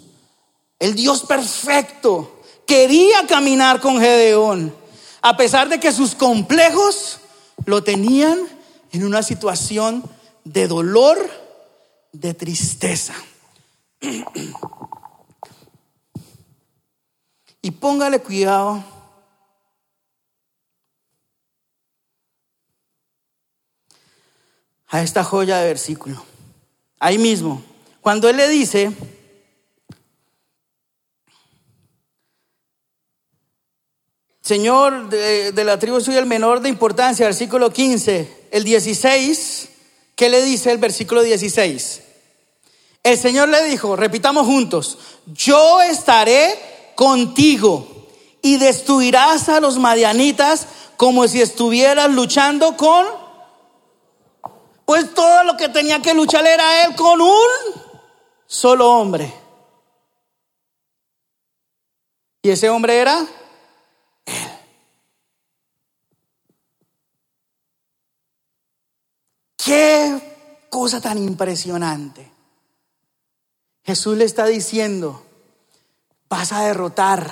el 0.82 0.96
Dios 0.96 1.22
perfecto, 1.22 2.42
quería 2.66 3.28
caminar 3.28 3.80
con 3.80 4.00
Gedeón, 4.00 4.76
a 5.22 5.38
pesar 5.38 5.70
de 5.70 5.80
que 5.80 5.92
sus 5.92 6.16
complejos 6.16 7.20
lo 7.66 7.84
tenían 7.84 8.40
en 8.92 9.06
una 9.06 9.22
situación 9.22 10.04
de 10.44 10.68
dolor, 10.68 11.20
de 12.12 12.34
tristeza. 12.34 13.14
Y 17.62 17.70
póngale 17.70 18.20
cuidado. 18.20 18.84
A 24.88 25.04
esta 25.04 25.24
joya 25.24 25.60
de 25.60 25.68
versículo. 25.68 26.26
Ahí 27.00 27.20
mismo. 27.20 27.62
Cuando 28.02 28.28
él 28.28 28.38
le 28.38 28.50
dice, 28.50 28.92
Señor 34.42 35.10
de, 35.10 35.64
la 35.64 35.78
tribu 35.78 36.02
soy 36.02 36.16
el 36.16 36.26
menor 36.26 36.62
de 36.62 36.70
importancia, 36.70 37.28
versículo 37.28 37.72
15, 37.72 38.48
el 38.50 38.64
16, 38.64 39.70
¿qué 40.16 40.30
le 40.30 40.42
dice 40.42 40.72
el 40.72 40.80
versículo 40.80 41.22
16? 41.22 42.02
El 43.04 43.18
Señor 43.20 43.50
le 43.50 43.64
dijo, 43.66 43.96
repitamos 43.96 44.48
juntos, 44.48 44.98
yo 45.28 45.82
estaré 45.82 46.60
contigo 46.96 47.88
y 48.42 48.58
destruirás 48.58 49.48
a 49.48 49.60
los 49.60 49.78
madianitas 49.78 50.68
como 50.98 51.28
si 51.28 51.42
estuvieras 51.42 52.10
luchando 52.10 52.76
con... 52.78 53.06
Pues 54.86 55.14
todo 55.14 55.44
lo 55.44 55.56
que 55.56 55.70
tenía 55.70 56.02
que 56.02 56.14
luchar 56.14 56.46
era 56.46 56.84
él 56.84 56.96
con 56.96 57.22
un 57.22 57.48
solo 58.48 58.92
hombre. 58.92 59.32
Y 62.42 62.50
ese 62.50 62.70
hombre 62.70 62.98
era 62.98 63.26
Qué 69.64 70.68
cosa 70.70 71.00
tan 71.02 71.18
impresionante. 71.20 72.32
Jesús 73.84 74.18
le 74.18 74.26
está 74.26 74.46
diciendo, 74.46 75.24
vas 76.30 76.52
a 76.52 76.64
derrotar 76.64 77.32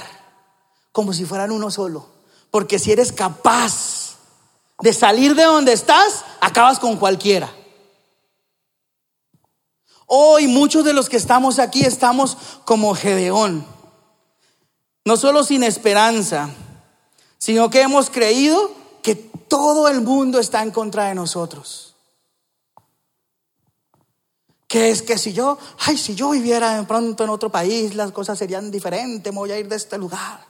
como 0.92 1.14
si 1.14 1.26
fueran 1.26 1.52
uno 1.52 1.72
solo. 1.72 2.06
Porque 2.52 2.78
si 2.78 2.92
eres 2.92 3.12
capaz 3.12 4.18
de 4.80 4.94
salir 4.94 5.36
de 5.36 5.44
donde 5.44 5.74
estás, 5.74 6.24
acabas 6.40 6.80
con 6.80 6.98
cualquiera. 6.98 7.52
Hoy 10.06 10.48
muchos 10.48 10.84
de 10.84 10.94
los 10.94 11.10
que 11.10 11.18
estamos 11.18 11.58
aquí 11.58 11.84
estamos 11.84 12.38
como 12.66 12.94
Gedeón. 12.94 13.66
No 15.06 15.18
solo 15.18 15.44
sin 15.44 15.64
esperanza, 15.64 16.50
sino 17.38 17.70
que 17.70 17.82
hemos 17.82 18.10
creído 18.10 18.72
que 19.02 19.16
todo 19.16 19.88
el 19.88 20.02
mundo 20.02 20.40
está 20.40 20.62
en 20.62 20.72
contra 20.72 21.08
de 21.08 21.16
nosotros. 21.16 21.89
Que 24.70 24.92
es 24.92 25.02
que 25.02 25.18
si 25.18 25.34
yo, 25.34 25.58
ay, 25.80 25.98
si 25.98 26.14
yo 26.14 26.30
viviera 26.30 26.78
de 26.78 26.84
pronto 26.84 27.24
en 27.24 27.32
otro 27.32 27.50
país, 27.50 27.96
las 27.96 28.12
cosas 28.12 28.38
serían 28.38 28.70
diferentes, 28.70 29.34
me 29.34 29.40
voy 29.40 29.52
a 29.52 29.58
ir 29.58 29.68
de 29.68 29.76
este 29.76 29.98
lugar. 29.98 30.46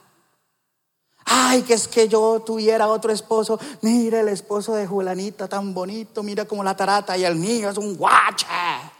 Ay, 1.24 1.62
que 1.62 1.72
es 1.72 1.88
que 1.88 2.06
yo 2.06 2.40
tuviera 2.44 2.88
otro 2.88 3.12
esposo. 3.12 3.58
Mira 3.80 4.20
el 4.20 4.28
esposo 4.28 4.74
de 4.74 4.86
Julanita 4.86 5.48
tan 5.48 5.72
bonito, 5.72 6.22
mira 6.22 6.44
como 6.44 6.62
la 6.62 6.76
tarata 6.76 7.16
y 7.16 7.24
el 7.24 7.36
mío 7.36 7.70
es 7.70 7.78
un 7.78 7.96
guacha. 7.96 8.92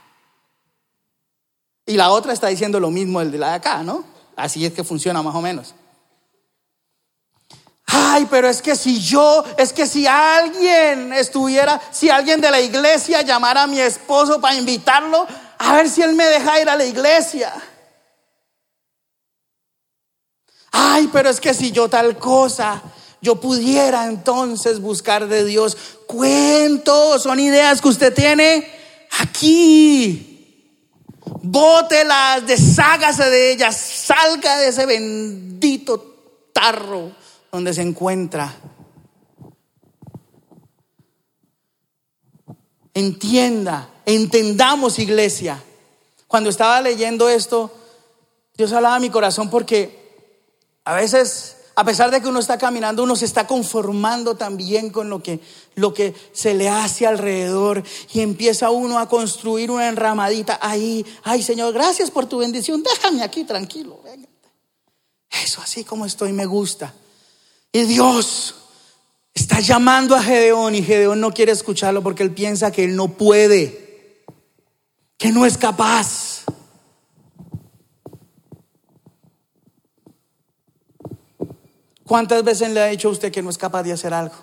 Y 1.85 1.99
la 1.99 2.11
otra 2.11 2.33
está 2.33 2.47
diciendo 2.47 2.81
lo 2.81 2.91
mismo 2.91 3.21
el 3.21 3.31
de 3.31 3.37
la 3.37 3.49
de 3.49 3.55
acá, 3.57 3.83
¿no? 3.83 4.05
Así 4.37 4.65
es 4.65 4.73
que 4.73 4.85
funciona 4.85 5.23
más 5.23 5.35
o 5.35 5.43
menos. 5.43 5.75
Ay, 7.93 8.27
pero 8.31 8.49
es 8.49 8.63
que 8.63 8.77
si 8.77 9.01
yo, 9.01 9.45
es 9.59 9.73
que 9.73 9.85
si 9.85 10.07
alguien 10.07 11.13
estuviera, 11.13 11.81
si 11.91 12.09
alguien 12.09 12.41
de 12.41 12.51
la 12.51 12.61
iglesia 12.61 13.23
llamara 13.23 13.65
a 13.65 13.67
mi 13.67 13.81
esposo 13.81 14.41
para 14.41 14.55
invitarlo, 14.55 15.27
a 15.59 15.75
ver 15.75 15.89
si 15.89 16.03
él 16.03 16.15
me 16.15 16.25
deja 16.27 16.61
ir 16.61 16.69
a 16.69 16.77
la 16.77 16.85
iglesia. 16.85 17.53
Ay, 20.71 21.11
pero 21.13 21.31
es 21.31 21.41
que 21.41 21.53
si 21.53 21.73
yo 21.73 21.89
tal 21.89 22.17
cosa, 22.17 22.81
yo 23.21 23.41
pudiera 23.41 24.07
entonces 24.07 24.81
buscar 24.81 25.27
de 25.27 25.45
Dios. 25.45 25.77
Cuentos, 26.07 27.25
son 27.25 27.41
ideas 27.41 27.81
que 27.81 27.89
usted 27.89 28.15
tiene 28.15 28.71
aquí. 29.19 30.77
Bótelas, 31.43 32.47
deshágase 32.47 33.29
de 33.31 33.53
ellas, 33.53 33.77
salga 33.77 34.59
de 34.59 34.69
ese 34.69 34.87
bendito 34.87 36.51
tarro 36.53 37.20
donde 37.51 37.75
se 37.75 37.83
encuentra. 37.83 38.55
Entienda, 42.95 43.89
entendamos 44.05 44.99
iglesia. 44.99 45.63
Cuando 46.27 46.51
estaba 46.51 46.81
leyendo 46.81 47.29
esto, 47.29 47.73
Dios 48.57 48.73
hablaba 48.73 48.99
mi 48.99 49.11
corazón 49.11 49.51
porque 49.51 50.01
a 50.85 50.95
veces, 50.95 51.57
a 51.77 51.85
pesar 51.85 52.11
de 52.11 52.21
que 52.21 52.29
uno 52.29 52.41
está 52.41 52.59
caminando, 52.59 53.03
uno 53.03 53.17
se 53.17 53.25
está 53.25 53.47
conformando 53.47 54.37
también 54.37 54.91
con 54.91 55.09
lo 55.09 55.23
que, 55.23 55.41
lo 55.75 55.95
que 55.95 56.15
se 56.33 56.55
le 56.55 56.69
hace 56.69 57.07
alrededor 57.07 57.83
y 58.13 58.21
empieza 58.21 58.71
uno 58.71 58.99
a 58.99 59.09
construir 59.09 59.71
una 59.71 59.89
enramadita 59.89 60.59
ahí. 60.61 61.05
Ay 61.23 61.43
Señor, 61.43 61.73
gracias 61.73 62.11
por 62.11 62.27
tu 62.27 62.39
bendición, 62.39 62.83
déjame 62.83 63.23
aquí 63.23 63.45
tranquilo. 63.45 64.01
Eso 65.31 65.61
así 65.63 65.85
como 65.85 66.07
estoy 66.07 66.33
me 66.33 66.47
gusta. 66.47 66.93
Y 67.73 67.85
Dios 67.85 68.55
está 69.33 69.61
llamando 69.61 70.17
a 70.17 70.23
Gedeón 70.23 70.75
y 70.75 70.83
Gedeón 70.83 71.21
no 71.21 71.33
quiere 71.33 71.53
escucharlo 71.53 72.03
porque 72.03 72.23
él 72.23 72.33
piensa 72.33 72.73
que 72.73 72.85
él 72.85 72.97
no 72.97 73.09
puede, 73.09 74.25
que 75.17 75.31
no 75.31 75.47
es 75.47 75.57
capaz. 75.57 76.45
¿Cuántas 82.05 82.43
veces 82.43 82.71
le 82.71 82.81
ha 82.81 82.87
dicho 82.87 83.09
a 83.09 83.13
usted 83.13 83.31
que 83.31 83.41
no 83.41 83.51
es 83.51 83.59
capaz 83.59 83.85
de 83.85 83.93
hacer 83.93 84.13
algo? 84.13 84.35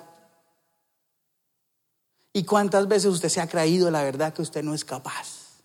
¿Y 2.32 2.44
cuántas 2.44 2.88
veces 2.88 3.08
usted 3.08 3.28
se 3.28 3.42
ha 3.42 3.50
creído 3.50 3.92
la 3.92 4.04
verdad 4.04 4.34
que 4.34 4.42
usted 4.42 4.64
no 4.64 4.74
es 4.74 4.86
capaz? 4.86 5.58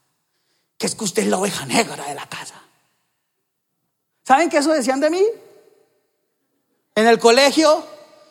Que 0.79 0.87
es 0.87 0.97
que 0.97 1.05
usted 1.05 1.23
es 1.23 1.29
la 1.29 1.39
oveja 1.39 1.65
negra 1.67 2.05
de 2.09 2.15
la 2.15 2.29
casa. 2.29 2.61
¿Saben 4.25 4.51
qué 4.51 4.57
eso 4.57 4.73
decían 4.73 4.99
de 4.99 5.11
mí? 5.11 5.23
En 6.95 7.07
el 7.07 7.19
colegio, 7.19 7.85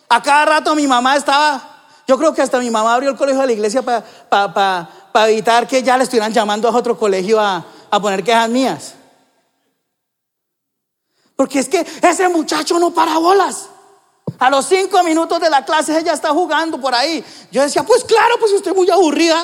a 0.10 0.22
cada 0.22 0.46
rato 0.46 0.76
mi 0.76 0.88
mamá 0.88 1.16
estaba, 1.16 1.86
yo 2.08 2.18
creo 2.18 2.34
que 2.34 2.42
hasta 2.42 2.60
mi 2.60 2.70
mamá 2.70 2.94
abrió 2.94 3.10
el 3.10 3.18
colegio 3.18 3.42
de 3.42 3.48
la 3.48 3.54
iglesia 3.54 3.82
para 3.82 4.90
evitar 5.28 5.68
que 5.68 5.82
ya 5.82 5.98
le 5.98 6.04
estuvieran 6.04 6.32
llamando 6.32 6.68
a 6.68 6.76
otro 6.76 6.98
colegio 6.98 7.40
a, 7.40 7.66
a 7.90 8.00
poner 8.00 8.24
quejas 8.24 8.50
mías. 8.50 8.94
Porque 11.36 11.60
es 11.60 11.68
que 11.68 11.86
ese 12.04 12.30
muchacho 12.30 12.78
no 12.78 12.94
para 12.94 13.18
bolas. 13.18 13.68
A 14.38 14.50
los 14.50 14.68
cinco 14.68 15.02
minutos 15.04 15.40
de 15.40 15.50
la 15.50 15.66
clase 15.66 15.98
ella 15.98 16.14
está 16.14 16.30
jugando 16.30 16.80
por 16.80 16.94
ahí. 16.94 17.24
Yo 17.52 17.64
decía, 17.64 17.82
pues 17.84 18.04
claro, 18.04 18.36
pues 18.40 18.52
usted 18.54 18.72
es 18.72 18.78
muy 18.78 18.90
aburrida. 18.92 19.44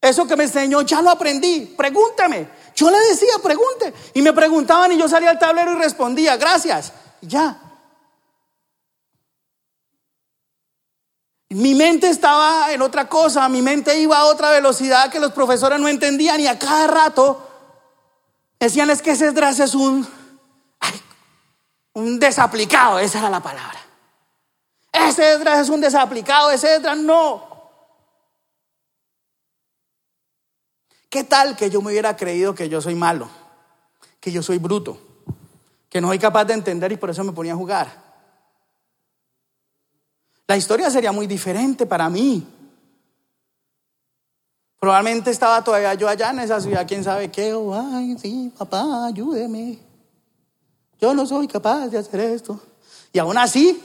Eso 0.00 0.26
que 0.26 0.36
me 0.36 0.44
enseñó 0.44 0.82
ya 0.82 1.00
lo 1.00 1.10
aprendí. 1.10 1.74
Pregúnteme. 1.76 2.48
Yo 2.74 2.90
le 2.90 2.98
decía, 2.98 3.34
pregunte. 3.40 3.94
Y 4.14 4.22
me 4.22 4.32
preguntaban 4.32 4.90
y 4.92 4.98
yo 4.98 5.08
salía 5.08 5.30
al 5.30 5.38
tablero 5.38 5.72
y 5.72 5.76
respondía, 5.76 6.36
gracias 6.36 6.92
ya. 7.20 7.60
Mi 11.48 11.74
mente 11.74 12.08
estaba 12.08 12.72
en 12.72 12.82
otra 12.82 13.08
cosa, 13.08 13.48
mi 13.48 13.62
mente 13.62 13.98
iba 13.98 14.18
a 14.18 14.24
otra 14.24 14.50
velocidad 14.50 15.10
que 15.10 15.20
los 15.20 15.32
profesores 15.32 15.78
no 15.78 15.88
entendían 15.88 16.40
y 16.40 16.48
a 16.48 16.58
cada 16.58 16.88
rato 16.88 17.48
decían 18.58 18.90
es 18.90 19.00
que 19.00 19.12
ese 19.12 19.28
Esdras 19.28 19.60
es 19.60 19.74
un, 19.74 20.06
un 21.94 22.18
desaplicado, 22.18 22.98
esa 22.98 23.20
era 23.20 23.30
la 23.30 23.40
palabra. 23.40 23.80
Ese 24.92 25.34
Esdras 25.34 25.60
es 25.60 25.68
un 25.68 25.80
desaplicado, 25.80 26.50
ese 26.50 26.74
Esdras 26.74 26.98
no. 26.98 27.56
¿Qué 31.08 31.22
tal 31.22 31.56
que 31.56 31.70
yo 31.70 31.80
me 31.80 31.92
hubiera 31.92 32.16
creído 32.16 32.54
que 32.54 32.68
yo 32.68 32.80
soy 32.80 32.96
malo, 32.96 33.30
que 34.20 34.32
yo 34.32 34.42
soy 34.42 34.58
bruto? 34.58 35.05
Que 35.88 36.00
no 36.00 36.08
soy 36.08 36.18
capaz 36.18 36.44
de 36.44 36.54
entender 36.54 36.92
y 36.92 36.96
por 36.96 37.10
eso 37.10 37.24
me 37.24 37.32
ponía 37.32 37.52
a 37.52 37.56
jugar. 37.56 38.06
La 40.46 40.56
historia 40.56 40.90
sería 40.90 41.12
muy 41.12 41.26
diferente 41.26 41.86
para 41.86 42.08
mí. 42.08 42.46
Probablemente 44.78 45.30
estaba 45.30 45.64
todavía 45.64 45.94
yo 45.94 46.08
allá 46.08 46.30
en 46.30 46.40
esa 46.40 46.60
ciudad, 46.60 46.86
quién 46.86 47.02
sabe 47.02 47.30
qué. 47.30 47.52
Oh, 47.54 47.74
ay, 47.74 48.16
sí, 48.18 48.52
papá, 48.56 49.06
ayúdeme. 49.06 49.78
Yo 51.00 51.14
no 51.14 51.26
soy 51.26 51.48
capaz 51.48 51.88
de 51.88 51.98
hacer 51.98 52.20
esto. 52.20 52.60
Y 53.12 53.18
aún 53.18 53.36
así, 53.38 53.82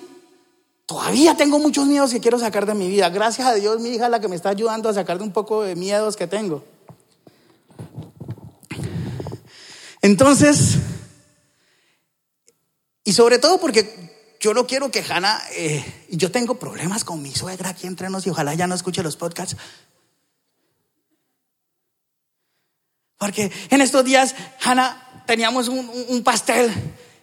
todavía 0.85 1.35
tengo 1.35 1.57
muchos 1.57 1.87
miedos 1.87 2.11
que 2.11 2.19
quiero 2.19 2.37
sacar 2.37 2.65
de 2.65 2.73
mi 2.73 2.87
vida. 2.87 3.09
Gracias 3.09 3.47
a 3.47 3.53
Dios, 3.55 3.79
mi 3.79 3.89
hija 3.89 4.09
la 4.09 4.19
que 4.19 4.27
me 4.27 4.35
está 4.35 4.49
ayudando 4.49 4.89
a 4.89 4.93
sacar 4.93 5.17
de 5.17 5.23
un 5.23 5.31
poco 5.31 5.63
de 5.63 5.75
miedos 5.75 6.15
que 6.15 6.27
tengo. 6.27 6.63
Entonces, 10.01 10.77
y 13.03 13.13
sobre 13.13 13.39
todo 13.39 13.59
porque 13.59 14.11
yo 14.39 14.53
no 14.53 14.65
quiero 14.65 14.89
que 14.89 15.03
Hannah, 15.07 15.41
eh, 15.51 16.07
yo 16.09 16.31
tengo 16.31 16.55
problemas 16.55 17.03
con 17.03 17.21
mi 17.21 17.33
suegra 17.33 17.69
aquí 17.69 17.87
entre 17.87 18.09
nos 18.09 18.25
y 18.25 18.31
ojalá 18.31 18.53
ya 18.55 18.67
no 18.67 18.75
escuche 18.75 19.03
los 19.03 19.15
podcasts. 19.15 19.55
Porque 23.17 23.51
en 23.69 23.81
estos 23.81 24.03
días, 24.03 24.33
Hannah, 24.63 25.23
teníamos 25.27 25.67
un, 25.67 26.23
pastel 26.23 26.73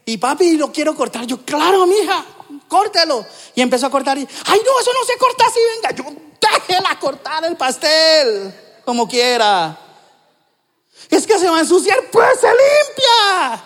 Y 0.06 0.16
papi, 0.16 0.56
lo 0.56 0.70
quiero 0.70 0.94
cortar. 0.94 1.26
Yo, 1.26 1.44
claro, 1.44 1.86
mija, 1.86 2.24
córtelo. 2.68 3.26
Y 3.56 3.62
empezó 3.62 3.86
a 3.86 3.90
cortar 3.90 4.16
y, 4.16 4.20
ay, 4.20 4.60
no, 4.64 4.80
eso 4.80 4.92
no 4.92 5.04
se 5.04 5.18
corta 5.18 5.44
así, 5.46 5.58
venga. 5.74 5.90
Yo, 5.90 6.04
déjela 6.40 6.98
cortar 7.00 7.44
el 7.44 7.56
pastel, 7.56 8.54
como 8.84 9.08
quiera. 9.08 9.76
Es 11.10 11.26
que 11.26 11.36
se 11.36 11.50
va 11.50 11.58
a 11.58 11.60
ensuciar, 11.60 11.98
pues 12.12 12.40
se 12.40 12.46
limpia. 12.46 13.64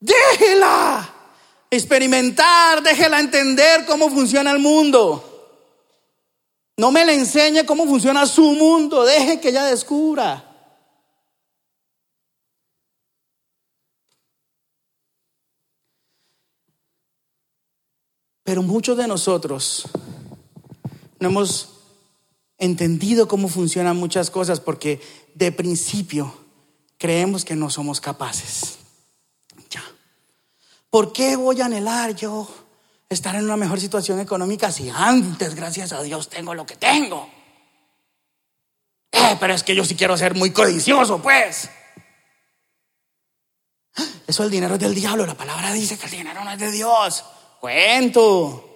Déjela 0.00 1.14
experimentar, 1.70 2.82
déjela 2.82 3.20
entender 3.20 3.84
cómo 3.86 4.10
funciona 4.10 4.50
el 4.50 4.58
mundo. 4.58 5.26
No 6.76 6.90
me 6.90 7.04
le 7.04 7.14
enseñe 7.14 7.64
cómo 7.66 7.86
funciona 7.86 8.26
su 8.26 8.54
mundo, 8.54 9.04
deje 9.04 9.38
que 9.38 9.50
ella 9.50 9.66
descubra. 9.66 10.46
Pero 18.42 18.62
muchos 18.62 18.96
de 18.96 19.06
nosotros 19.06 19.84
no 21.20 21.28
hemos 21.28 21.68
entendido 22.58 23.28
cómo 23.28 23.46
funcionan 23.46 23.96
muchas 23.96 24.28
cosas 24.28 24.58
porque 24.58 25.00
de 25.34 25.52
principio 25.52 26.34
creemos 26.98 27.44
que 27.44 27.54
no 27.54 27.70
somos 27.70 28.00
capaces. 28.00 28.79
¿Por 30.90 31.12
qué 31.12 31.36
voy 31.36 31.60
a 31.60 31.66
anhelar 31.66 32.16
yo 32.16 32.48
estar 33.08 33.36
en 33.36 33.44
una 33.44 33.56
mejor 33.56 33.80
situación 33.80 34.18
económica 34.18 34.72
si 34.72 34.90
antes, 34.90 35.54
gracias 35.54 35.92
a 35.92 36.02
Dios, 36.02 36.28
tengo 36.28 36.52
lo 36.52 36.66
que 36.66 36.76
tengo? 36.76 37.30
Eh, 39.12 39.36
pero 39.38 39.54
es 39.54 39.62
que 39.62 39.74
yo 39.74 39.84
sí 39.84 39.94
quiero 39.94 40.16
ser 40.16 40.34
muy 40.34 40.50
codicioso, 40.50 41.22
pues. 41.22 41.70
Eso 44.26 44.44
el 44.44 44.50
dinero 44.50 44.74
es 44.74 44.80
del 44.80 44.94
diablo. 44.94 45.26
La 45.26 45.34
palabra 45.34 45.72
dice 45.72 45.96
que 45.96 46.06
el 46.06 46.12
dinero 46.12 46.44
no 46.44 46.50
es 46.50 46.58
de 46.58 46.70
Dios. 46.70 47.24
Cuento. 47.60 48.66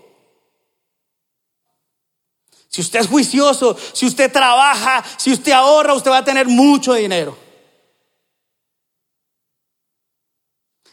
Si 2.69 2.81
usted 2.81 3.01
es 3.01 3.07
juicioso, 3.07 3.77
si 3.93 4.07
usted 4.07 4.33
trabaja, 4.33 5.05
si 5.17 5.33
usted 5.33 5.53
ahorra, 5.53 5.95
usted 5.95 6.11
va 6.11 6.19
a 6.19 6.25
tener 6.25 6.49
mucho 6.49 6.95
dinero. 6.95 7.44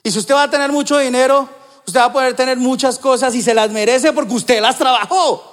Y 0.03 0.11
si 0.11 0.19
usted 0.19 0.33
va 0.33 0.43
a 0.43 0.49
tener 0.49 0.71
mucho 0.71 0.97
dinero, 0.97 1.47
usted 1.85 1.99
va 1.99 2.05
a 2.05 2.13
poder 2.13 2.35
tener 2.35 2.57
muchas 2.57 2.97
cosas 2.97 3.35
y 3.35 3.41
se 3.41 3.53
las 3.53 3.71
merece 3.71 4.13
porque 4.13 4.33
usted 4.33 4.61
las 4.61 4.77
trabajó. 4.77 5.43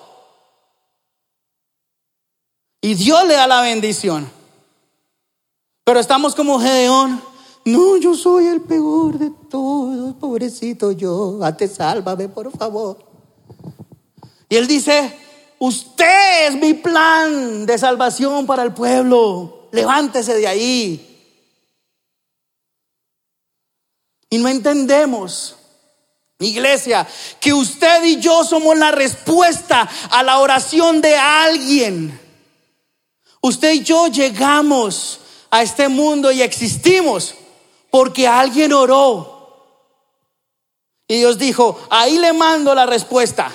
Y 2.80 2.94
Dios 2.94 3.26
le 3.26 3.34
da 3.34 3.46
la 3.46 3.60
bendición. 3.60 4.30
Pero 5.84 6.00
estamos 6.00 6.34
como 6.34 6.60
Gedeón. 6.60 7.22
No, 7.64 7.96
yo 7.96 8.14
soy 8.14 8.46
el 8.46 8.62
peor 8.62 9.18
de 9.18 9.30
todos, 9.50 10.14
pobrecito 10.14 10.92
yo. 10.92 11.40
Ate, 11.42 11.68
sálvame, 11.68 12.28
por 12.28 12.50
favor. 12.56 12.98
Y 14.48 14.56
él 14.56 14.66
dice, 14.66 15.14
usted 15.58 16.48
es 16.48 16.54
mi 16.56 16.74
plan 16.74 17.66
de 17.66 17.76
salvación 17.76 18.46
para 18.46 18.62
el 18.62 18.72
pueblo. 18.72 19.68
Levántese 19.72 20.34
de 20.34 20.46
ahí. 20.46 21.07
Y 24.30 24.38
no 24.38 24.48
entendemos, 24.48 25.56
iglesia, 26.38 27.06
que 27.40 27.52
usted 27.52 28.04
y 28.04 28.20
yo 28.20 28.44
somos 28.44 28.76
la 28.76 28.90
respuesta 28.90 29.88
a 30.10 30.22
la 30.22 30.38
oración 30.38 31.00
de 31.00 31.16
alguien. 31.16 32.20
Usted 33.40 33.72
y 33.72 33.82
yo 33.82 34.08
llegamos 34.08 35.20
a 35.50 35.62
este 35.62 35.88
mundo 35.88 36.30
y 36.30 36.42
existimos 36.42 37.34
porque 37.90 38.28
alguien 38.28 38.72
oró. 38.72 39.36
Y 41.06 41.16
Dios 41.18 41.38
dijo, 41.38 41.80
ahí 41.88 42.18
le 42.18 42.34
mando 42.34 42.74
la 42.74 42.84
respuesta. 42.84 43.50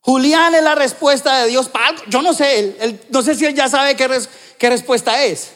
Julián 0.00 0.54
es 0.54 0.62
la 0.62 0.74
respuesta 0.74 1.42
de 1.42 1.48
Dios 1.50 1.68
para. 1.68 1.94
Yo 2.08 2.20
no 2.20 2.34
sé, 2.34 3.00
no 3.10 3.22
sé 3.22 3.36
si 3.36 3.46
él 3.46 3.54
ya 3.54 3.68
sabe 3.68 3.96
qué 3.96 4.68
respuesta 4.68 5.24
es. 5.24 5.53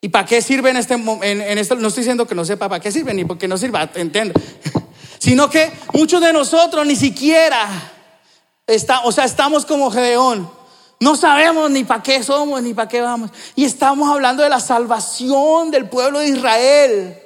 ¿Y 0.00 0.10
para 0.10 0.26
qué 0.26 0.40
sirve 0.40 0.70
en 0.70 0.76
este 0.76 0.94
en, 0.94 1.58
esto? 1.58 1.74
No 1.74 1.88
estoy 1.88 2.02
diciendo 2.02 2.26
que 2.26 2.34
no 2.34 2.44
sepa 2.44 2.68
para 2.68 2.80
qué 2.80 2.92
sirve, 2.92 3.14
ni 3.14 3.24
porque 3.24 3.48
no 3.48 3.58
sirva, 3.58 3.90
entiendo. 3.94 4.38
Sino 5.18 5.50
que 5.50 5.72
muchos 5.92 6.20
de 6.20 6.32
nosotros 6.32 6.86
ni 6.86 6.94
siquiera 6.94 7.68
está, 8.66 9.00
o 9.00 9.10
sea, 9.10 9.24
estamos 9.24 9.66
como 9.66 9.90
Gedeón. 9.90 10.48
No 11.00 11.16
sabemos 11.16 11.70
ni 11.70 11.84
para 11.84 12.02
qué 12.02 12.22
somos, 12.22 12.62
ni 12.62 12.74
para 12.74 12.88
qué 12.88 13.00
vamos. 13.00 13.30
Y 13.56 13.64
estamos 13.64 14.08
hablando 14.08 14.42
de 14.42 14.48
la 14.48 14.60
salvación 14.60 15.70
del 15.70 15.88
pueblo 15.88 16.20
de 16.20 16.28
Israel. 16.28 17.18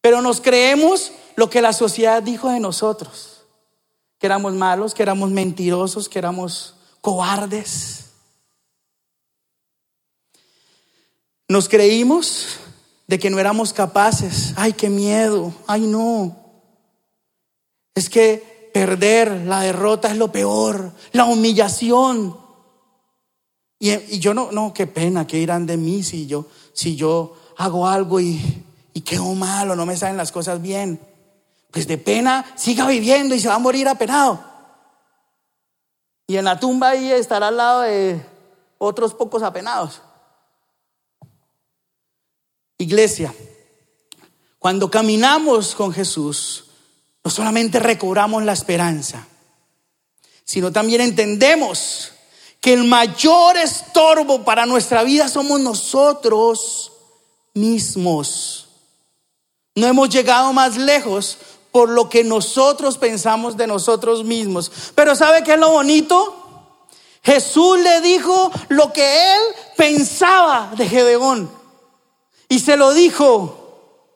Pero 0.00 0.20
nos 0.20 0.40
creemos 0.40 1.12
lo 1.36 1.48
que 1.48 1.62
la 1.62 1.72
sociedad 1.72 2.22
dijo 2.22 2.50
de 2.50 2.60
nosotros. 2.60 3.44
Que 4.18 4.26
éramos 4.26 4.54
malos, 4.54 4.94
que 4.94 5.02
éramos 5.02 5.30
mentirosos, 5.30 6.08
que 6.08 6.18
éramos 6.18 6.74
cobardes. 7.00 8.11
Nos 11.48 11.68
creímos 11.68 12.58
de 13.06 13.18
que 13.18 13.30
no 13.30 13.38
éramos 13.38 13.72
capaces. 13.72 14.54
Ay, 14.56 14.72
qué 14.72 14.88
miedo. 14.88 15.52
Ay, 15.66 15.82
no. 15.82 16.36
Es 17.94 18.08
que 18.08 18.70
perder, 18.72 19.42
la 19.46 19.60
derrota 19.60 20.08
es 20.08 20.16
lo 20.16 20.32
peor, 20.32 20.92
la 21.12 21.24
humillación. 21.26 22.36
Y, 23.78 24.18
yo 24.18 24.32
no, 24.32 24.50
no, 24.52 24.72
qué 24.72 24.86
pena, 24.86 25.26
qué 25.26 25.38
irán 25.38 25.66
de 25.66 25.76
mí 25.76 26.02
si 26.02 26.26
yo, 26.26 26.46
si 26.72 26.96
yo 26.96 27.36
hago 27.58 27.86
algo 27.86 28.20
y, 28.20 28.64
y 28.94 29.00
quedo 29.02 29.34
malo, 29.34 29.76
no 29.76 29.84
me 29.84 29.96
salen 29.96 30.16
las 30.16 30.32
cosas 30.32 30.62
bien. 30.62 31.00
Pues 31.70 31.86
de 31.86 31.98
pena 31.98 32.46
siga 32.54 32.86
viviendo 32.86 33.34
y 33.34 33.40
se 33.40 33.48
va 33.48 33.56
a 33.56 33.58
morir 33.58 33.88
apenado. 33.88 34.42
Y 36.26 36.36
en 36.36 36.44
la 36.44 36.58
tumba 36.58 36.90
ahí 36.90 37.10
estará 37.10 37.48
al 37.48 37.56
lado 37.56 37.80
de 37.82 38.24
otros 38.78 39.14
pocos 39.14 39.42
apenados. 39.42 40.00
Iglesia, 42.82 43.34
cuando 44.58 44.90
caminamos 44.90 45.74
con 45.74 45.92
Jesús, 45.92 46.64
no 47.24 47.30
solamente 47.30 47.78
recobramos 47.78 48.42
la 48.42 48.52
esperanza, 48.52 49.26
sino 50.44 50.70
también 50.72 51.00
entendemos 51.00 52.12
que 52.60 52.72
el 52.72 52.84
mayor 52.84 53.56
estorbo 53.56 54.44
para 54.44 54.66
nuestra 54.66 55.02
vida 55.02 55.28
somos 55.28 55.60
nosotros 55.60 56.92
mismos. 57.54 58.68
No 59.74 59.86
hemos 59.86 60.08
llegado 60.10 60.52
más 60.52 60.76
lejos 60.76 61.38
por 61.72 61.88
lo 61.88 62.08
que 62.08 62.22
nosotros 62.22 62.98
pensamos 62.98 63.56
de 63.56 63.66
nosotros 63.66 64.24
mismos. 64.24 64.70
Pero 64.94 65.16
¿sabe 65.16 65.42
qué 65.42 65.54
es 65.54 65.58
lo 65.58 65.70
bonito? 65.70 66.38
Jesús 67.24 67.78
le 67.80 68.00
dijo 68.00 68.52
lo 68.68 68.92
que 68.92 69.34
él 69.34 69.40
pensaba 69.76 70.72
de 70.76 70.88
Gedeón. 70.88 71.61
Y 72.52 72.60
se 72.60 72.76
lo 72.76 72.92
dijo. 72.92 74.10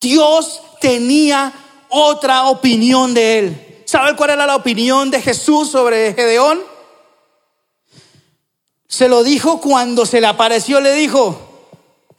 Dios 0.00 0.62
tenía 0.80 1.52
otra 1.88 2.44
opinión 2.44 3.14
de 3.14 3.38
él. 3.40 3.82
¿Sabe 3.84 4.14
cuál 4.14 4.30
era 4.30 4.46
la 4.46 4.54
opinión 4.54 5.10
de 5.10 5.20
Jesús 5.20 5.68
sobre 5.68 6.14
Gedeón? 6.14 6.62
Se 8.86 9.08
lo 9.08 9.24
dijo 9.24 9.60
cuando 9.60 10.06
se 10.06 10.20
le 10.20 10.28
apareció, 10.28 10.80
le 10.80 10.92
dijo, 10.92 11.36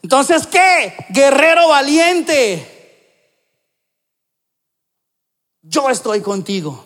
entonces 0.02 0.46
¿qué? 0.46 1.06
Guerrero 1.08 1.68
valiente. 1.68 3.16
Yo 5.62 5.88
estoy 5.88 6.20
contigo. 6.20 6.84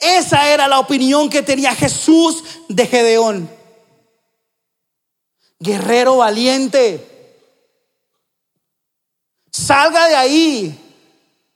Esa 0.00 0.52
era 0.52 0.66
la 0.66 0.80
opinión 0.80 1.30
que 1.30 1.42
tenía 1.42 1.76
Jesús 1.76 2.42
de 2.68 2.88
Gedeón. 2.88 3.48
Guerrero 5.60 6.16
valiente. 6.16 7.06
Salga 9.60 10.08
de 10.08 10.16
ahí, 10.16 10.78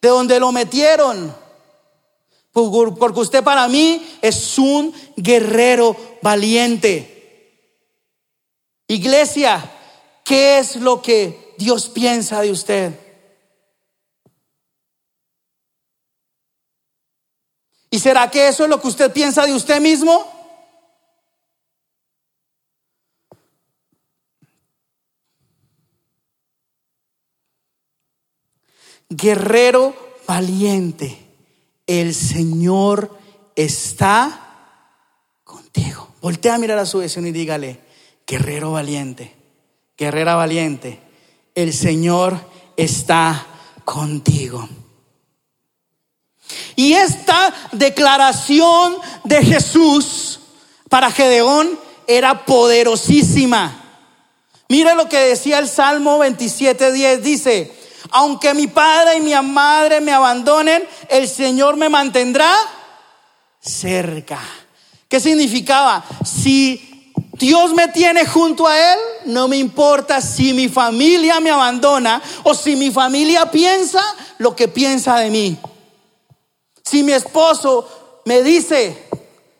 de 0.01 0.09
donde 0.09 0.39
lo 0.39 0.53
metieron. 0.53 1.35
Porque 2.53 3.21
usted 3.21 3.43
para 3.43 3.67
mí 3.67 4.19
es 4.21 4.59
un 4.59 4.95
guerrero 5.17 5.97
valiente. 6.23 7.11
Iglesia, 8.87 9.73
¿qué 10.23 10.59
es 10.59 10.77
lo 10.77 11.01
que 11.01 11.55
Dios 11.57 11.89
piensa 11.89 12.43
de 12.43 12.51
usted? 12.51 12.93
¿Y 17.91 17.99
será 17.99 18.31
que 18.31 18.49
eso 18.49 18.65
es 18.65 18.71
lo 18.71 18.81
que 18.81 18.89
usted 18.89 19.13
piensa 19.13 19.47
de 19.47 19.55
usted 19.55 19.81
mismo? 19.81 20.34
Guerrero 29.09 29.95
valiente, 30.27 31.19
el 31.87 32.15
Señor 32.15 33.19
está 33.57 34.41
contigo. 35.45 36.09
Voltea 36.21 36.55
a 36.55 36.59
mirar 36.59 36.79
a 36.79 36.87
su 36.87 36.99
vecino 36.99 37.27
y 37.27 37.33
dígale, 37.33 37.81
guerrero 38.27 38.73
valiente, 38.73 39.35
guerrera 39.97 40.35
valiente, 40.35 41.01
el 41.55 41.73
Señor 41.73 42.41
está 42.77 43.47
contigo. 43.85 44.69
Y 46.77 46.95
esta 46.95 47.55
declaración 47.73 48.97
de 49.25 49.45
Jesús 49.45 50.41
para 50.89 51.11
Gedeón 51.11 51.79
era 52.07 52.45
poderosísima. 52.45 53.81
Mire 54.69 54.95
lo 54.95 55.09
que 55.09 55.19
decía 55.19 55.59
el 55.59 55.69
Salmo 55.69 56.19
27:10, 56.19 57.21
dice, 57.21 57.73
aunque 58.17 58.55
mi 58.55 58.69
padre 58.69 59.17
y 59.17 59.21
mi 59.21 59.35
madre 59.43 60.01
me 60.01 60.12
abandonen, 60.12 60.87
el 61.09 61.29
Señor 61.29 61.77
me 61.77 61.89
mantendrá 61.89 62.55
cerca. 63.61 64.41
¿Qué 65.09 65.19
significaba? 65.19 66.05
Si 66.25 67.11
Dios 67.33 67.75
me 67.75 67.89
tiene 67.89 68.25
junto 68.25 68.69
a 68.69 68.93
Él, 68.93 68.99
no 69.27 69.49
me 69.49 69.57
importa 69.57 70.21
si 70.21 70.53
mi 70.53 70.69
familia 70.69 71.41
me 71.41 71.51
abandona 71.51 72.23
o 72.45 72.55
si 72.55 72.77
mi 72.77 72.93
familia 72.93 73.51
piensa 73.51 74.01
lo 74.39 74.55
que 74.55 74.69
piensa 74.69 75.17
de 75.17 75.31
mí. 75.31 75.59
Si 76.85 77.03
mi 77.03 77.15
esposo 77.15 78.23
me 78.27 78.45
dice 78.45 79.09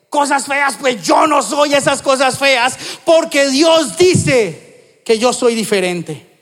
cosas 0.07 0.45
feas, 0.45 0.77
pues 0.79 1.03
yo 1.03 1.27
no 1.27 1.43
soy 1.43 1.73
esas 1.73 2.01
cosas 2.01 2.39
feas, 2.39 2.77
porque 3.03 3.49
Dios 3.49 3.97
dice 3.97 5.01
que 5.05 5.19
yo 5.19 5.33
soy 5.33 5.55
diferente. 5.55 6.34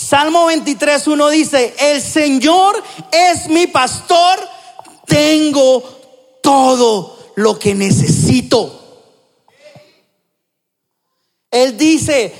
Salmo 0.00 0.46
23, 0.46 1.06
1 1.06 1.28
dice, 1.28 1.74
el 1.78 2.00
Señor 2.00 2.82
es 3.12 3.48
mi 3.48 3.66
pastor, 3.66 4.40
tengo 5.06 5.82
todo 6.42 7.32
lo 7.36 7.58
que 7.58 7.74
necesito. 7.74 8.80
Él 11.50 11.76
dice, 11.76 12.34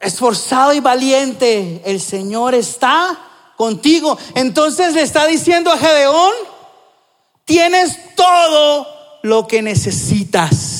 esforzado 0.00 0.72
y 0.72 0.80
valiente, 0.80 1.82
el 1.84 2.00
Señor 2.00 2.54
está 2.54 3.18
contigo. 3.56 4.16
Entonces 4.36 4.94
le 4.94 5.02
está 5.02 5.26
diciendo 5.26 5.72
a 5.72 5.78
Gedeón, 5.78 6.32
tienes 7.44 8.14
todo 8.14 8.86
lo 9.22 9.46
que 9.48 9.60
necesitas. 9.60 10.75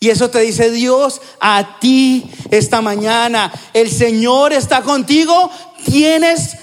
Y 0.00 0.10
eso 0.10 0.30
te 0.30 0.40
dice 0.40 0.70
Dios 0.70 1.20
a 1.40 1.78
ti 1.80 2.30
esta 2.50 2.80
mañana. 2.80 3.52
El 3.72 3.90
Señor 3.90 4.52
está 4.52 4.82
contigo, 4.82 5.50
tienes 5.84 6.56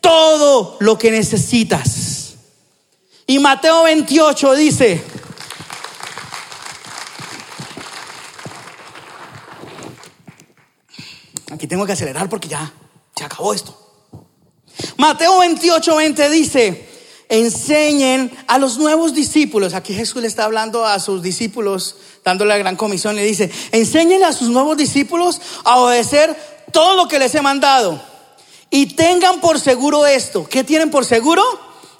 todo 0.00 0.76
lo 0.80 0.96
que 0.96 1.10
necesitas. 1.10 2.34
Y 3.26 3.40
Mateo 3.40 3.82
28 3.82 4.54
dice, 4.54 5.02
aquí 11.50 11.66
tengo 11.66 11.84
que 11.84 11.92
acelerar 11.92 12.28
porque 12.28 12.46
ya 12.46 12.72
se 13.16 13.24
acabó 13.24 13.52
esto. 13.52 13.76
Mateo 14.96 15.40
28, 15.40 15.96
20 15.96 16.30
dice, 16.30 16.95
enseñen 17.28 18.30
a 18.46 18.58
los 18.58 18.78
nuevos 18.78 19.14
discípulos. 19.14 19.74
Aquí 19.74 19.94
Jesús 19.94 20.22
le 20.22 20.28
está 20.28 20.44
hablando 20.44 20.84
a 20.84 20.98
sus 21.00 21.22
discípulos, 21.22 21.96
dándole 22.24 22.50
la 22.50 22.58
gran 22.58 22.76
comisión. 22.76 23.16
Le 23.16 23.24
dice, 23.24 23.50
enseñen 23.72 24.24
a 24.24 24.32
sus 24.32 24.48
nuevos 24.48 24.76
discípulos 24.76 25.40
a 25.64 25.80
obedecer 25.80 26.36
todo 26.72 26.96
lo 26.96 27.08
que 27.08 27.18
les 27.18 27.34
he 27.34 27.42
mandado. 27.42 28.00
Y 28.70 28.94
tengan 28.94 29.40
por 29.40 29.60
seguro 29.60 30.06
esto. 30.06 30.46
¿Qué 30.48 30.64
tienen 30.64 30.90
por 30.90 31.04
seguro? 31.04 31.42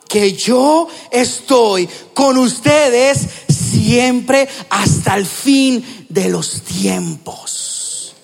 Que 0.09 0.33
yo 0.33 0.89
estoy 1.11 1.89
con 2.15 2.39
ustedes 2.39 3.19
siempre 3.49 4.49
hasta 4.71 5.17
el 5.17 5.27
fin 5.27 6.07
de 6.09 6.29
los 6.29 6.63
tiempos. 6.63 8.15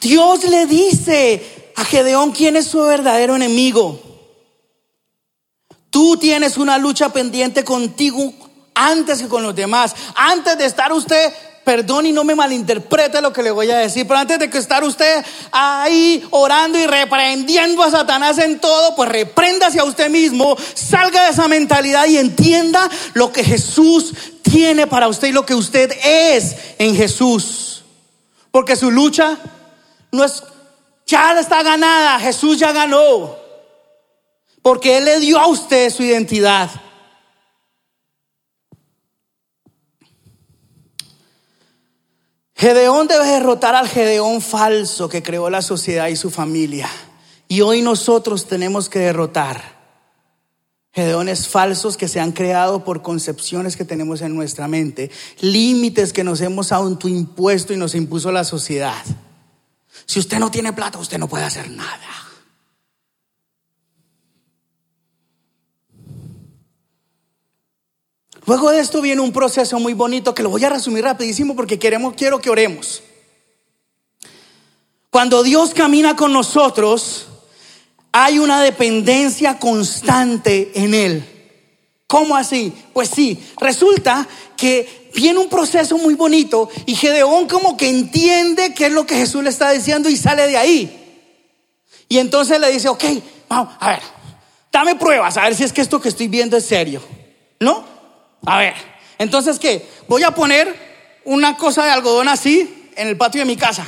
Dios 0.00 0.42
le 0.44 0.66
dice 0.66 1.61
a 1.76 1.84
Gedeón 1.84 2.32
quién 2.32 2.56
es 2.56 2.66
su 2.66 2.82
verdadero 2.82 3.36
enemigo. 3.36 4.00
Tú 5.90 6.16
tienes 6.16 6.56
una 6.56 6.78
lucha 6.78 7.10
pendiente 7.10 7.64
contigo 7.64 8.32
antes 8.74 9.20
que 9.20 9.28
con 9.28 9.42
los 9.42 9.54
demás. 9.54 9.94
Antes 10.14 10.56
de 10.56 10.64
estar 10.64 10.92
usted, 10.92 11.32
perdón 11.64 12.06
y 12.06 12.12
no 12.12 12.24
me 12.24 12.34
malinterprete 12.34 13.20
lo 13.20 13.32
que 13.32 13.42
le 13.42 13.50
voy 13.50 13.70
a 13.70 13.78
decir, 13.78 14.06
pero 14.06 14.20
antes 14.20 14.38
de 14.38 14.50
que 14.50 14.58
estar 14.58 14.82
usted 14.84 15.24
ahí 15.50 16.26
orando 16.30 16.78
y 16.78 16.86
reprendiendo 16.86 17.82
a 17.82 17.90
Satanás 17.90 18.38
en 18.38 18.58
todo, 18.58 18.94
pues 18.96 19.08
repréndase 19.08 19.78
a 19.78 19.84
usted 19.84 20.10
mismo, 20.10 20.56
salga 20.74 21.24
de 21.24 21.30
esa 21.30 21.48
mentalidad 21.48 22.06
y 22.06 22.18
entienda 22.18 22.88
lo 23.14 23.32
que 23.32 23.44
Jesús 23.44 24.14
tiene 24.42 24.86
para 24.86 25.08
usted 25.08 25.28
y 25.28 25.32
lo 25.32 25.46
que 25.46 25.54
usted 25.54 25.92
es 26.04 26.56
en 26.78 26.96
Jesús. 26.96 27.84
Porque 28.50 28.76
su 28.76 28.90
lucha 28.90 29.38
no 30.10 30.24
es, 30.24 30.42
ya 31.12 31.38
está 31.38 31.62
ganada, 31.62 32.18
Jesús 32.18 32.58
ya 32.58 32.72
ganó. 32.72 33.36
Porque 34.62 34.96
Él 34.96 35.04
le 35.04 35.20
dio 35.20 35.38
a 35.38 35.46
usted 35.46 35.90
su 35.90 36.02
identidad. 36.02 36.70
Gedeón 42.54 43.08
debe 43.08 43.26
derrotar 43.26 43.74
al 43.74 43.88
Gedeón 43.88 44.40
falso 44.40 45.08
que 45.08 45.22
creó 45.22 45.50
la 45.50 45.62
sociedad 45.62 46.08
y 46.08 46.16
su 46.16 46.30
familia. 46.30 46.88
Y 47.46 47.60
hoy 47.60 47.82
nosotros 47.82 48.46
tenemos 48.46 48.88
que 48.88 49.00
derrotar 49.00 49.82
Gedeones 50.94 51.48
falsos 51.48 51.96
que 51.96 52.08
se 52.08 52.20
han 52.20 52.32
creado 52.32 52.84
por 52.84 53.02
concepciones 53.02 53.76
que 53.76 53.84
tenemos 53.84 54.22
en 54.22 54.34
nuestra 54.34 54.68
mente, 54.68 55.10
límites 55.40 56.12
que 56.12 56.24
nos 56.24 56.40
hemos 56.40 56.70
autoimpuesto 56.70 57.72
y 57.72 57.76
nos 57.76 57.94
impuso 57.94 58.30
la 58.30 58.44
sociedad. 58.44 59.02
Si 60.06 60.18
usted 60.18 60.38
no 60.38 60.50
tiene 60.50 60.72
plata, 60.72 60.98
usted 60.98 61.18
no 61.18 61.28
puede 61.28 61.44
hacer 61.44 61.70
nada. 61.70 62.22
Luego 68.46 68.70
de 68.70 68.80
esto 68.80 69.00
viene 69.00 69.20
un 69.20 69.32
proceso 69.32 69.78
muy 69.78 69.94
bonito 69.94 70.34
que 70.34 70.42
lo 70.42 70.50
voy 70.50 70.64
a 70.64 70.70
resumir 70.70 71.04
rapidísimo 71.04 71.54
porque 71.54 71.78
queremos, 71.78 72.14
quiero 72.14 72.40
que 72.40 72.50
oremos. 72.50 73.02
Cuando 75.10 75.42
Dios 75.42 75.74
camina 75.74 76.16
con 76.16 76.32
nosotros, 76.32 77.26
hay 78.10 78.38
una 78.38 78.62
dependencia 78.62 79.58
constante 79.58 80.72
en 80.74 80.94
Él. 80.94 81.28
¿Cómo 82.06 82.36
así? 82.36 82.72
Pues 82.92 83.08
sí, 83.08 83.42
resulta 83.60 84.26
que 84.56 85.01
viene 85.14 85.38
un 85.38 85.48
proceso 85.48 85.98
muy 85.98 86.14
bonito 86.14 86.68
y 86.86 86.94
Gedeón 86.94 87.48
como 87.48 87.76
que 87.76 87.88
entiende 87.88 88.74
qué 88.74 88.86
es 88.86 88.92
lo 88.92 89.06
que 89.06 89.16
Jesús 89.16 89.42
le 89.42 89.50
está 89.50 89.70
diciendo 89.70 90.08
y 90.08 90.16
sale 90.16 90.46
de 90.46 90.56
ahí. 90.56 90.98
Y 92.08 92.18
entonces 92.18 92.60
le 92.60 92.70
dice, 92.70 92.88
ok, 92.88 93.04
vamos, 93.48 93.74
a 93.78 93.90
ver, 93.90 94.02
dame 94.70 94.96
pruebas, 94.96 95.36
a 95.36 95.42
ver 95.42 95.54
si 95.54 95.64
es 95.64 95.72
que 95.72 95.80
esto 95.80 96.00
que 96.00 96.08
estoy 96.08 96.28
viendo 96.28 96.56
es 96.56 96.66
serio. 96.66 97.02
¿No? 97.60 97.84
A 98.44 98.58
ver, 98.58 98.74
entonces 99.18 99.58
qué, 99.58 99.88
voy 100.08 100.22
a 100.24 100.32
poner 100.32 101.20
una 101.24 101.56
cosa 101.56 101.84
de 101.84 101.90
algodón 101.90 102.28
así 102.28 102.90
en 102.96 103.08
el 103.08 103.16
patio 103.16 103.40
de 103.40 103.46
mi 103.46 103.56
casa. 103.56 103.86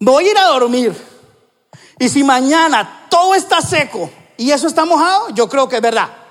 Voy 0.00 0.26
a 0.26 0.30
ir 0.30 0.38
a 0.38 0.46
dormir. 0.46 0.92
Y 1.98 2.08
si 2.08 2.24
mañana 2.24 3.06
todo 3.08 3.34
está 3.34 3.60
seco 3.60 4.10
y 4.36 4.50
eso 4.50 4.66
está 4.66 4.84
mojado, 4.84 5.28
yo 5.34 5.48
creo 5.48 5.68
que 5.68 5.76
es 5.76 5.82
verdad. 5.82 6.21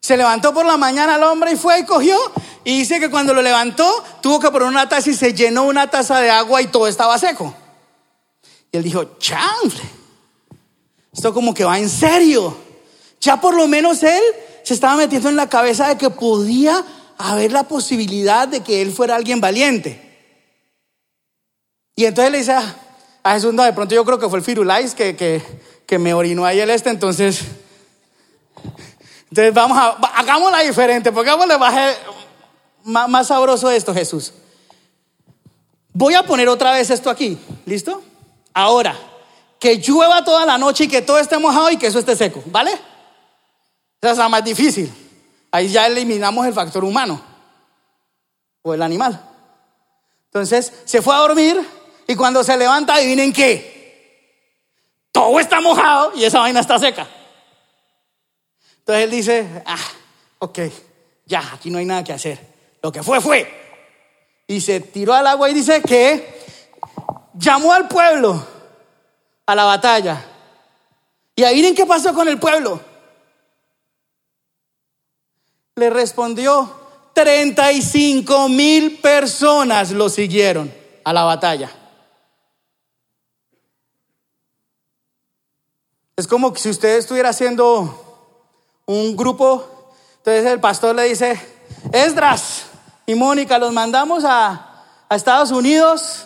Se 0.00 0.16
levantó 0.16 0.54
por 0.54 0.64
la 0.64 0.76
mañana 0.76 1.16
el 1.16 1.22
hombre 1.22 1.52
y 1.52 1.56
fue 1.56 1.80
y 1.80 1.84
cogió. 1.84 2.16
Y 2.64 2.80
dice 2.80 3.00
que 3.00 3.10
cuando 3.10 3.34
lo 3.34 3.42
levantó, 3.42 4.04
tuvo 4.20 4.40
que 4.40 4.50
poner 4.50 4.68
una 4.68 4.88
taza 4.88 5.10
y 5.10 5.14
se 5.14 5.34
llenó 5.34 5.64
una 5.64 5.90
taza 5.90 6.20
de 6.20 6.30
agua 6.30 6.62
y 6.62 6.66
todo 6.66 6.86
estaba 6.86 7.18
seco. 7.18 7.54
Y 8.70 8.76
él 8.76 8.82
dijo, 8.82 9.16
chanfle, 9.18 9.82
esto 11.12 11.32
como 11.32 11.54
que 11.54 11.64
va 11.64 11.78
en 11.78 11.88
serio. 11.88 12.56
Ya 13.20 13.40
por 13.40 13.54
lo 13.54 13.66
menos 13.66 14.02
él 14.02 14.22
se 14.62 14.74
estaba 14.74 14.96
metiendo 14.96 15.28
en 15.28 15.36
la 15.36 15.48
cabeza 15.48 15.88
de 15.88 15.96
que 15.96 16.10
podía 16.10 16.84
haber 17.16 17.52
la 17.52 17.64
posibilidad 17.64 18.46
de 18.46 18.60
que 18.60 18.80
él 18.80 18.92
fuera 18.92 19.16
alguien 19.16 19.40
valiente. 19.40 20.04
Y 21.96 22.04
entonces 22.04 22.30
le 22.30 22.38
dice 22.38 22.52
a, 22.52 23.34
Jesús, 23.34 23.52
no, 23.52 23.64
de 23.64 23.72
pronto 23.72 23.94
yo 23.94 24.04
creo 24.04 24.18
que 24.18 24.28
fue 24.28 24.38
el 24.38 24.44
Firulais 24.44 24.94
que, 24.94 25.16
que, 25.16 25.42
que 25.84 25.98
me 25.98 26.14
orinó 26.14 26.44
ahí 26.44 26.60
el 26.60 26.70
este, 26.70 26.90
entonces 26.90 27.42
entonces 29.30 29.52
vamos 29.52 29.76
a, 29.76 29.88
hagámosla 30.18 30.60
diferente, 30.60 31.12
porque 31.12 31.30
más, 32.84 33.08
más 33.08 33.26
sabroso 33.26 33.70
esto, 33.70 33.92
Jesús. 33.92 34.32
Voy 35.92 36.14
a 36.14 36.22
poner 36.22 36.48
otra 36.48 36.72
vez 36.72 36.90
esto 36.90 37.10
aquí, 37.10 37.38
¿listo? 37.66 38.02
Ahora, 38.54 38.96
que 39.58 39.76
llueva 39.78 40.24
toda 40.24 40.46
la 40.46 40.56
noche 40.56 40.84
y 40.84 40.88
que 40.88 41.02
todo 41.02 41.18
esté 41.18 41.38
mojado 41.38 41.70
y 41.70 41.76
que 41.76 41.88
eso 41.88 41.98
esté 41.98 42.16
seco, 42.16 42.42
¿vale? 42.46 42.72
Esa 44.00 44.12
es 44.12 44.18
la 44.18 44.28
más 44.28 44.44
difícil. 44.44 44.92
Ahí 45.50 45.68
ya 45.68 45.86
eliminamos 45.86 46.46
el 46.46 46.54
factor 46.54 46.84
humano 46.84 47.20
o 48.62 48.74
el 48.74 48.82
animal. 48.82 49.20
Entonces 50.26 50.72
se 50.84 51.02
fue 51.02 51.14
a 51.14 51.18
dormir 51.18 51.60
y 52.06 52.14
cuando 52.14 52.44
se 52.44 52.56
levanta, 52.56 52.94
adivinen 52.94 53.32
qué. 53.32 53.76
Todo 55.10 55.40
está 55.40 55.60
mojado 55.60 56.12
y 56.14 56.24
esa 56.24 56.40
vaina 56.40 56.60
está 56.60 56.78
seca. 56.78 57.08
Entonces 58.88 59.04
él 59.04 59.10
dice, 59.10 59.62
ah, 59.66 59.84
ok, 60.38 60.60
ya, 61.26 61.52
aquí 61.52 61.68
no 61.68 61.76
hay 61.76 61.84
nada 61.84 62.02
que 62.02 62.14
hacer. 62.14 62.40
Lo 62.80 62.90
que 62.90 63.02
fue, 63.02 63.20
fue. 63.20 63.46
Y 64.46 64.62
se 64.62 64.80
tiró 64.80 65.12
al 65.12 65.26
agua 65.26 65.50
y 65.50 65.52
dice 65.52 65.82
que 65.82 66.26
llamó 67.34 67.74
al 67.74 67.86
pueblo 67.86 68.42
a 69.44 69.54
la 69.54 69.64
batalla. 69.64 70.24
Y 71.36 71.44
ahí 71.44 71.56
miren 71.56 71.74
qué 71.74 71.84
pasó 71.84 72.14
con 72.14 72.28
el 72.28 72.38
pueblo. 72.38 72.80
Le 75.76 75.90
respondió, 75.90 76.74
35 77.12 78.48
mil 78.48 79.00
personas 79.00 79.90
lo 79.90 80.08
siguieron 80.08 80.72
a 81.04 81.12
la 81.12 81.24
batalla. 81.24 81.70
Es 86.16 86.26
como 86.26 86.56
si 86.56 86.70
usted 86.70 86.96
estuviera 86.96 87.28
haciendo 87.28 88.06
un 88.88 89.14
grupo, 89.16 89.64
entonces 90.16 90.46
el 90.46 90.60
pastor 90.60 90.96
le 90.96 91.04
dice, 91.04 91.38
Esdras 91.92 92.64
y 93.06 93.14
Mónica, 93.14 93.58
los 93.58 93.72
mandamos 93.72 94.24
a, 94.24 94.84
a 95.08 95.14
Estados 95.14 95.50
Unidos, 95.50 96.24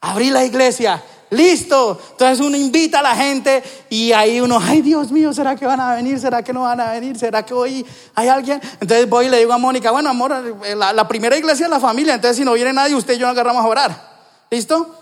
a 0.00 0.12
abrir 0.12 0.32
la 0.32 0.44
iglesia. 0.44 1.02
Listo. 1.30 2.00
Entonces 2.12 2.40
uno 2.40 2.56
invita 2.56 3.00
a 3.00 3.02
la 3.02 3.14
gente 3.14 3.62
y 3.88 4.12
ahí 4.12 4.40
uno, 4.40 4.58
ay 4.60 4.82
Dios 4.82 5.10
mío, 5.10 5.32
¿será 5.32 5.56
que 5.56 5.66
van 5.66 5.80
a 5.80 5.94
venir? 5.94 6.18
¿Será 6.18 6.42
que 6.42 6.52
no 6.52 6.62
van 6.62 6.80
a 6.80 6.92
venir? 6.92 7.18
¿Será 7.18 7.44
que 7.44 7.54
hoy 7.54 7.84
hay 8.14 8.28
alguien? 8.28 8.60
Entonces 8.80 9.08
voy 9.08 9.26
y 9.26 9.28
le 9.28 9.38
digo 9.38 9.52
a 9.52 9.58
Mónica, 9.58 9.90
bueno, 9.90 10.10
amor, 10.10 10.32
la, 10.76 10.92
la 10.92 11.08
primera 11.08 11.36
iglesia 11.36 11.66
es 11.66 11.70
la 11.70 11.80
familia, 11.80 12.14
entonces 12.14 12.36
si 12.36 12.44
no 12.44 12.52
viene 12.52 12.72
nadie, 12.72 12.94
usted 12.94 13.14
y 13.14 13.18
yo 13.18 13.26
nos 13.26 13.34
agarramos 13.34 13.64
a 13.64 13.68
orar. 13.68 14.10
¿Listo? 14.50 14.94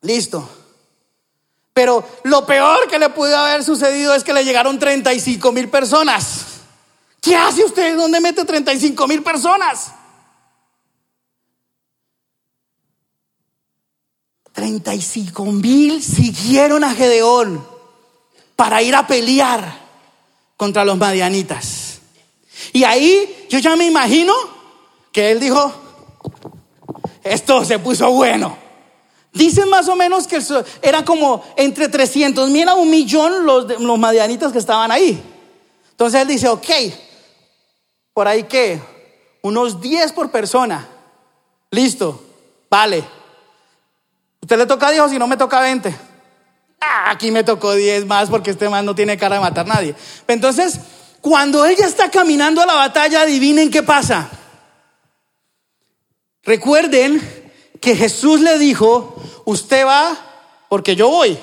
Listo. 0.00 0.48
Pero 1.78 2.04
lo 2.24 2.44
peor 2.44 2.88
que 2.88 2.98
le 2.98 3.08
pudo 3.08 3.38
haber 3.38 3.62
sucedido 3.62 4.12
es 4.12 4.24
que 4.24 4.32
le 4.32 4.44
llegaron 4.44 4.80
35 4.80 5.52
mil 5.52 5.68
personas. 5.68 6.58
¿Qué 7.20 7.36
hace 7.36 7.64
usted? 7.64 7.96
¿Dónde 7.96 8.20
mete 8.20 8.44
35 8.44 9.06
mil 9.06 9.22
personas? 9.22 9.92
35 14.50 15.44
mil 15.44 16.02
siguieron 16.02 16.82
a 16.82 16.94
Gedeón 16.94 17.64
para 18.56 18.82
ir 18.82 18.96
a 18.96 19.06
pelear 19.06 19.72
contra 20.56 20.84
los 20.84 20.98
madianitas. 20.98 22.00
Y 22.72 22.82
ahí 22.82 23.46
yo 23.48 23.60
ya 23.60 23.76
me 23.76 23.86
imagino 23.86 24.34
que 25.12 25.30
él 25.30 25.38
dijo, 25.38 25.72
esto 27.22 27.64
se 27.64 27.78
puso 27.78 28.10
bueno. 28.10 28.67
Dicen 29.32 29.68
más 29.68 29.88
o 29.88 29.96
menos 29.96 30.26
que 30.26 30.40
era 30.82 31.04
como 31.04 31.44
entre 31.56 31.88
300 31.88 32.50
mil 32.50 32.68
a 32.68 32.74
un 32.74 32.90
millón 32.90 33.44
los, 33.44 33.80
los 33.80 33.98
madianitas 33.98 34.52
que 34.52 34.58
estaban 34.58 34.90
ahí. 34.90 35.22
Entonces 35.90 36.22
él 36.22 36.28
dice, 36.28 36.48
ok, 36.48 36.66
por 38.14 38.26
ahí 38.26 38.44
que, 38.44 38.80
unos 39.42 39.80
10 39.80 40.12
por 40.12 40.30
persona. 40.30 40.86
Listo, 41.70 42.22
vale. 42.70 43.04
Usted 44.40 44.58
le 44.58 44.66
toca 44.66 44.90
10 44.90 45.02
o 45.02 45.08
si 45.08 45.18
no 45.18 45.26
me 45.26 45.36
toca 45.36 45.60
20. 45.60 45.94
Ah, 46.80 47.10
aquí 47.10 47.30
me 47.30 47.44
tocó 47.44 47.74
10 47.74 48.06
más 48.06 48.30
porque 48.30 48.50
este 48.50 48.68
man 48.68 48.84
no 48.84 48.94
tiene 48.94 49.18
cara 49.18 49.36
de 49.36 49.42
matar 49.42 49.66
a 49.66 49.74
nadie. 49.74 49.94
Entonces, 50.26 50.80
cuando 51.20 51.64
ella 51.66 51.86
está 51.86 52.10
caminando 52.10 52.62
a 52.62 52.66
la 52.66 52.74
batalla, 52.74 53.22
adivinen 53.22 53.70
qué 53.70 53.82
pasa. 53.82 54.30
Recuerden 56.44 57.47
que 57.80 57.96
Jesús 57.96 58.40
le 58.40 58.58
dijo, 58.58 59.14
usted 59.44 59.86
va 59.86 60.16
porque 60.68 60.96
yo 60.96 61.08
voy. 61.08 61.38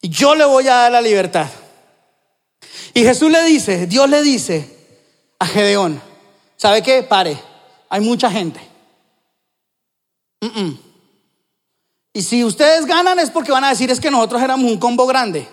Y 0.00 0.08
yo 0.08 0.34
le 0.34 0.44
voy 0.44 0.66
a 0.68 0.74
dar 0.74 0.92
la 0.92 1.00
libertad. 1.00 1.48
Y 2.94 3.02
Jesús 3.02 3.30
le 3.30 3.44
dice, 3.44 3.86
Dios 3.86 4.08
le 4.08 4.22
dice 4.22 4.76
a 5.38 5.46
Gedeón, 5.46 6.00
¿sabe 6.56 6.82
qué? 6.82 7.02
Pare, 7.02 7.38
hay 7.88 8.00
mucha 8.00 8.30
gente. 8.30 8.60
Y 12.12 12.22
si 12.22 12.44
ustedes 12.44 12.86
ganan 12.86 13.18
es 13.18 13.30
porque 13.30 13.52
van 13.52 13.64
a 13.64 13.70
decir 13.70 13.90
es 13.90 14.00
que 14.00 14.10
nosotros 14.10 14.42
éramos 14.42 14.70
un 14.70 14.78
combo 14.78 15.06
grande. 15.06 15.46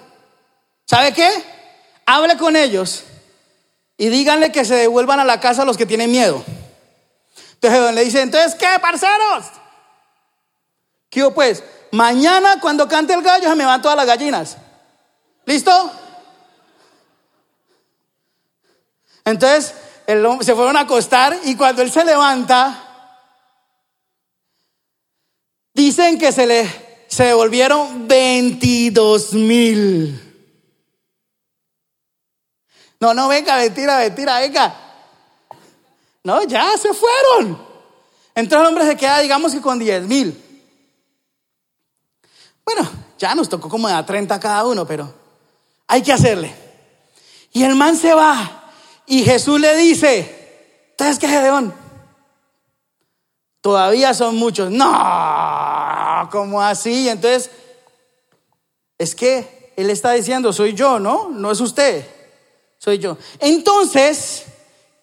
¿Sabe 0.85 1.13
qué? 1.13 1.29
Hable 2.05 2.37
con 2.37 2.55
ellos 2.55 3.03
y 3.97 4.09
díganle 4.09 4.51
que 4.51 4.63
se 4.63 4.75
devuelvan 4.75 5.19
a 5.19 5.25
la 5.25 5.39
casa 5.39 5.65
los 5.65 5.77
que 5.77 5.85
tienen 5.85 6.09
miedo. 6.09 6.43
Entonces 7.61 7.93
le 7.95 8.05
dice, 8.05 8.21
entonces, 8.21 8.55
¿qué, 8.55 8.67
parceros? 8.79 9.45
¿Qué 11.09 11.29
pues? 11.31 11.63
Mañana 11.91 12.59
cuando 12.59 12.87
cante 12.87 13.13
el 13.13 13.23
gallo 13.23 13.49
se 13.49 13.55
me 13.55 13.65
van 13.65 13.81
todas 13.81 13.97
las 13.97 14.05
gallinas. 14.05 14.57
¿Listo? 15.45 15.91
Entonces, 19.25 19.73
se 20.05 20.55
fueron 20.55 20.77
a 20.77 20.81
acostar 20.81 21.37
y 21.43 21.55
cuando 21.55 21.81
él 21.81 21.91
se 21.91 22.05
levanta, 22.05 22.83
dicen 25.73 26.17
que 26.17 26.31
se 26.31 26.45
le 26.45 26.87
se 27.07 27.23
devolvieron 27.23 28.07
22 28.07 29.33
mil. 29.33 30.23
No, 32.99 33.13
no, 33.13 33.27
venga, 33.27 33.55
mentira, 33.57 33.97
mentira, 33.99 34.39
venga. 34.39 34.86
No, 36.28 36.43
ya 36.43 36.78
se 36.78 36.93
fueron. 36.93 37.57
Entonces 38.36 38.59
el 38.59 38.65
hombre 38.65 38.86
se 38.86 38.97
queda, 38.97 39.19
digamos 39.19 39.53
que 39.53 39.61
con 39.61 39.80
10 39.80 40.07
mil. 40.07 40.43
Bueno, 42.65 42.86
ya 43.17 43.34
nos 43.34 43.47
tocó 43.47 43.69
como 43.69 43.88
a 43.88 44.05
30 44.05 44.38
cada 44.38 44.65
uno, 44.65 44.86
pero 44.86 45.13
hay 45.88 46.01
que 46.01 46.11
hacerle. 46.11 46.53
Y 47.53 47.63
el 47.63 47.75
man 47.75 47.95
se 47.95 48.13
va. 48.13 48.73
Y 49.05 49.23
Jesús 49.23 49.57
le 49.57 49.78
dice, 49.78 50.89
¿entonces 50.89 51.17
qué, 51.17 51.30
Gedeón? 51.30 51.73
Todavía 53.61 54.13
son 54.13 54.36
muchos. 54.36 54.69
No, 54.69 56.28
¿cómo 56.30 56.61
así? 56.61 57.07
Entonces, 57.07 57.49
es 58.97 59.15
que 59.15 59.71
Él 59.78 59.89
está 59.89 60.11
diciendo, 60.11 60.51
soy 60.51 60.73
yo, 60.73 60.99
¿no? 60.99 61.30
No 61.30 61.51
es 61.51 61.61
usted, 61.61 62.05
soy 62.80 62.97
yo. 62.97 63.17
Entonces, 63.39 64.43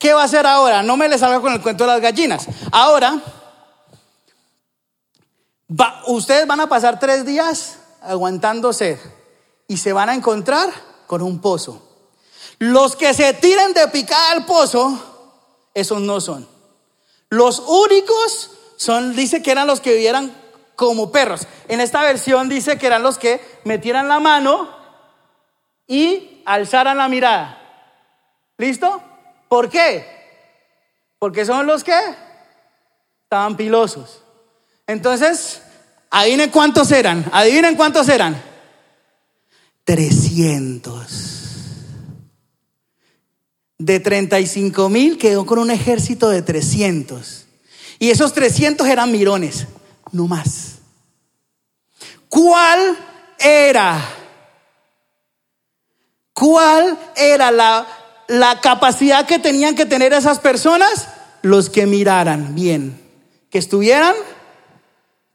¿Qué 0.04 0.12
va 0.12 0.20
a 0.20 0.24
hacer 0.26 0.46
ahora? 0.46 0.82
No 0.82 0.98
me 0.98 1.08
le 1.08 1.16
salga 1.16 1.40
con 1.40 1.50
el 1.54 1.62
cuento 1.62 1.84
de 1.84 1.92
las 1.92 2.00
gallinas. 2.02 2.46
Ahora, 2.70 3.22
ustedes 6.08 6.46
van 6.46 6.60
a 6.60 6.68
pasar 6.68 7.00
tres 7.00 7.24
días 7.24 7.78
aguantándose 8.02 9.00
y 9.66 9.78
se 9.78 9.94
van 9.94 10.10
a 10.10 10.14
encontrar 10.14 10.68
con 11.06 11.22
un 11.22 11.40
pozo. 11.40 11.80
Los 12.58 12.96
que 12.96 13.14
se 13.14 13.32
tiren 13.32 13.72
de 13.72 13.88
picada 13.88 14.32
al 14.32 14.44
pozo, 14.44 15.70
esos 15.72 16.02
no 16.02 16.20
son. 16.20 16.46
Los 17.30 17.60
únicos 17.60 18.50
son, 18.76 19.16
dice 19.16 19.42
que 19.42 19.52
eran 19.52 19.66
los 19.66 19.80
que 19.80 19.94
vivieran 19.94 20.36
como 20.76 21.12
perros. 21.12 21.46
En 21.66 21.80
esta 21.80 22.02
versión 22.02 22.50
dice 22.50 22.76
que 22.76 22.88
eran 22.88 23.02
los 23.02 23.16
que 23.16 23.40
metieran 23.64 24.08
la 24.08 24.20
mano 24.20 24.68
y 25.86 26.42
alzaran 26.44 26.98
la 26.98 27.08
mirada. 27.08 27.58
¿Listo? 28.58 29.00
¿Por 29.54 29.70
qué? 29.70 30.04
Porque 31.20 31.44
son 31.44 31.64
los 31.68 31.84
que 31.84 31.96
estaban 33.22 33.56
pilosos. 33.56 34.20
Entonces, 34.84 35.62
adivinen 36.10 36.50
cuántos 36.50 36.90
eran. 36.90 37.24
Adivinen 37.30 37.76
cuántos 37.76 38.08
eran. 38.08 38.42
300. 39.84 41.06
De 43.78 44.00
35 44.00 44.88
mil 44.88 45.18
quedó 45.18 45.46
con 45.46 45.60
un 45.60 45.70
ejército 45.70 46.30
de 46.30 46.42
300. 46.42 47.46
Y 48.00 48.10
esos 48.10 48.32
300 48.32 48.88
eran 48.88 49.12
mirones, 49.12 49.68
no 50.10 50.26
más. 50.26 50.78
¿Cuál 52.28 52.98
era? 53.38 54.04
¿Cuál 56.32 56.98
era 57.14 57.52
la 57.52 58.03
la 58.28 58.60
capacidad 58.60 59.26
que 59.26 59.38
tenían 59.38 59.74
que 59.74 59.86
tener 59.86 60.12
esas 60.12 60.38
personas, 60.38 61.08
los 61.42 61.70
que 61.70 61.86
miraran 61.86 62.54
bien, 62.54 63.00
que 63.50 63.58
estuvieran 63.58 64.14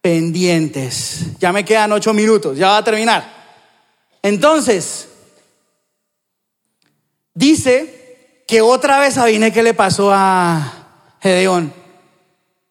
pendientes. 0.01 1.37
Ya 1.39 1.51
me 1.51 1.65
quedan 1.65 1.91
ocho 1.91 2.13
minutos, 2.13 2.57
ya 2.57 2.69
va 2.69 2.77
a 2.77 2.83
terminar. 2.83 3.39
Entonces, 4.21 5.07
dice 7.33 8.43
que 8.47 8.61
otra 8.61 8.99
vez 8.99 9.15
Sabine 9.15 9.51
que 9.51 9.63
le 9.63 9.73
pasó 9.73 10.11
a 10.11 11.17
Gedeón, 11.21 11.73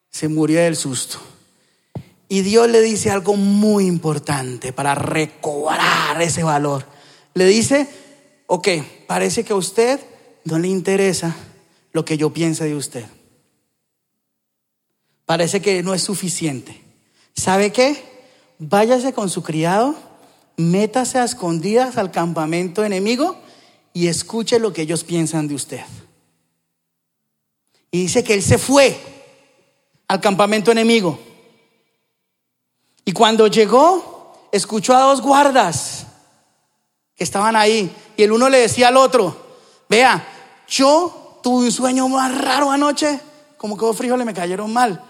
se 0.09 0.27
murió 0.27 0.59
del 0.59 0.75
susto. 0.75 1.19
Y 2.27 2.41
Dios 2.41 2.69
le 2.69 2.81
dice 2.81 3.09
algo 3.09 3.35
muy 3.35 3.87
importante 3.87 4.71
para 4.71 4.93
recobrar 4.93 6.21
ese 6.21 6.43
valor. 6.43 6.85
Le 7.33 7.45
dice, 7.45 7.87
ok, 8.45 8.67
parece 9.09 9.43
que 9.43 9.53
a 9.53 9.55
usted 9.55 9.99
no 10.43 10.59
le 10.59 10.67
interesa 10.67 11.35
lo 11.93 12.05
que 12.05 12.15
yo 12.15 12.31
piense 12.31 12.65
de 12.65 12.75
usted. 12.75 13.05
Parece 15.25 15.63
que 15.63 15.81
no 15.81 15.95
es 15.95 16.03
suficiente. 16.03 16.79
¿Sabe 17.35 17.71
qué? 17.71 18.03
Váyase 18.59 19.11
con 19.13 19.31
su 19.31 19.41
criado, 19.41 19.95
métase 20.57 21.17
a 21.17 21.23
escondidas 21.23 21.97
al 21.97 22.11
campamento 22.11 22.85
enemigo 22.85 23.35
y 23.93 24.09
escuche 24.09 24.59
lo 24.59 24.73
que 24.73 24.83
ellos 24.83 25.03
piensan 25.03 25.47
de 25.47 25.55
usted. 25.55 25.81
Y 27.89 28.01
dice 28.03 28.23
que 28.23 28.35
él 28.35 28.43
se 28.43 28.59
fue 28.59 28.95
al 30.07 30.21
campamento 30.21 30.71
enemigo. 30.71 31.17
Y 33.05 33.13
cuando 33.13 33.47
llegó, 33.47 34.49
escuchó 34.51 34.95
a 34.95 35.01
dos 35.01 35.19
guardas 35.19 36.05
estaban 37.19 37.55
ahí. 37.55 37.93
Y 38.17 38.23
el 38.23 38.31
uno 38.31 38.49
le 38.49 38.59
decía 38.59 38.87
al 38.87 38.97
otro, 38.97 39.35
vea, 39.87 40.25
yo 40.67 41.39
tuve 41.43 41.65
un 41.65 41.71
sueño 41.71 42.07
más 42.07 42.35
raro 42.37 42.71
anoche, 42.71 43.19
como 43.57 43.77
que 43.77 43.85
los 43.85 43.97
frijoles 43.97 44.25
me 44.25 44.33
cayeron 44.33 44.71
mal. 44.71 45.01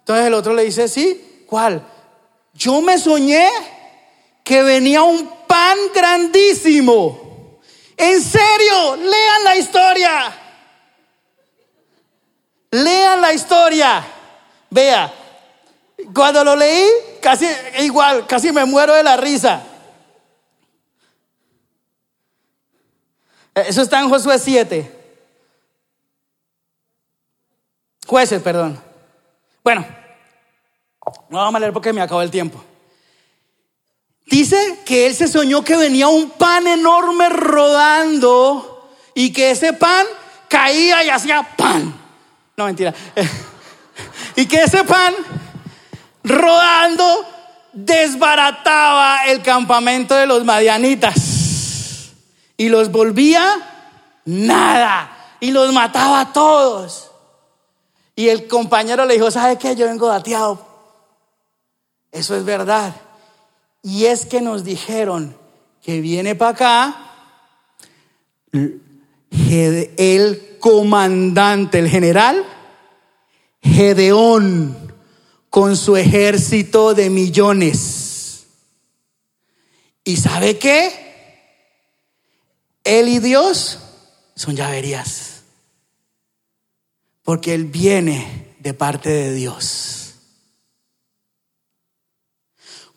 Entonces 0.00 0.26
el 0.26 0.34
otro 0.34 0.54
le 0.54 0.64
dice, 0.64 0.88
sí, 0.88 1.44
¿cuál? 1.46 1.86
Yo 2.54 2.80
me 2.80 2.98
soñé 2.98 3.48
que 4.42 4.62
venía 4.62 5.02
un 5.02 5.30
pan 5.46 5.78
grandísimo. 5.94 7.58
En 7.96 8.22
serio, 8.22 8.96
lean 8.96 9.44
la 9.44 9.56
historia. 9.56 10.36
Lean 12.70 13.20
la 13.20 13.32
historia. 13.32 14.04
Vea, 14.70 15.12
cuando 16.14 16.42
lo 16.44 16.56
leí, 16.56 16.84
casi 17.20 17.46
igual, 17.80 18.26
casi 18.26 18.52
me 18.52 18.64
muero 18.64 18.94
de 18.94 19.02
la 19.02 19.16
risa. 19.16 19.62
Eso 23.54 23.82
está 23.82 24.00
en 24.00 24.08
Josué 24.08 24.38
7. 24.38 24.98
Jueces, 28.06 28.42
perdón. 28.42 28.80
Bueno, 29.62 29.86
no 31.28 31.38
vamos 31.38 31.54
a 31.56 31.60
leer 31.60 31.72
porque 31.72 31.92
me 31.92 32.00
acabó 32.00 32.22
el 32.22 32.30
tiempo. 32.30 32.62
Dice 34.26 34.80
que 34.84 35.06
él 35.06 35.14
se 35.14 35.26
soñó 35.28 35.64
que 35.64 35.76
venía 35.76 36.08
un 36.08 36.30
pan 36.30 36.66
enorme 36.66 37.28
rodando 37.28 38.90
y 39.14 39.32
que 39.32 39.50
ese 39.50 39.72
pan 39.72 40.06
caía 40.48 41.02
y 41.04 41.10
hacía 41.10 41.42
pan. 41.56 41.92
No, 42.56 42.66
mentira. 42.66 42.94
y 44.36 44.46
que 44.46 44.62
ese 44.62 44.84
pan 44.84 45.14
rodando 46.22 47.26
desbarataba 47.72 49.24
el 49.26 49.42
campamento 49.42 50.14
de 50.14 50.26
los 50.26 50.44
madianitas 50.44 51.39
y 52.60 52.68
los 52.68 52.92
volvía 52.92 53.56
nada 54.26 55.36
y 55.40 55.50
los 55.50 55.72
mataba 55.72 56.20
a 56.20 56.32
todos. 56.34 57.10
Y 58.14 58.28
el 58.28 58.48
compañero 58.48 59.06
le 59.06 59.14
dijo, 59.14 59.30
¿sabe 59.30 59.56
qué? 59.56 59.74
Yo 59.74 59.86
vengo 59.86 60.08
dateado. 60.08 60.60
Eso 62.12 62.36
es 62.36 62.44
verdad. 62.44 62.94
Y 63.82 64.04
es 64.04 64.26
que 64.26 64.42
nos 64.42 64.62
dijeron 64.62 65.34
que 65.80 66.02
viene 66.02 66.34
para 66.34 66.50
acá 66.50 66.96
el 68.52 70.58
comandante, 70.60 71.78
el 71.78 71.88
general 71.88 72.44
Gedeón, 73.62 74.92
con 75.48 75.78
su 75.78 75.96
ejército 75.96 76.92
de 76.92 77.08
millones. 77.08 78.44
¿Y 80.04 80.18
sabe 80.18 80.58
qué? 80.58 81.09
Él 82.84 83.08
y 83.08 83.18
Dios 83.18 83.78
son 84.34 84.56
llaverías. 84.56 85.42
Porque 87.22 87.54
Él 87.54 87.64
viene 87.66 88.56
de 88.58 88.74
parte 88.74 89.10
de 89.10 89.34
Dios. 89.34 90.14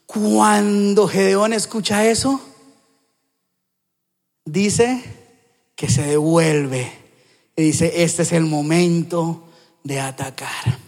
Cuando 0.06 1.08
Gedeón 1.08 1.54
escucha 1.54 2.06
eso, 2.06 2.40
dice 4.46 5.04
que 5.76 5.90
se 5.90 6.04
devuelve 6.04 6.92
y 7.56 7.64
dice, 7.64 8.04
este 8.04 8.22
es 8.22 8.32
el 8.32 8.46
momento 8.46 9.50
de 9.84 10.00
atacar. 10.00 10.80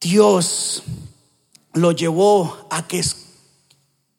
Dios 0.00 0.82
lo 1.72 1.92
llevó 1.92 2.66
a 2.70 2.86
que 2.86 3.02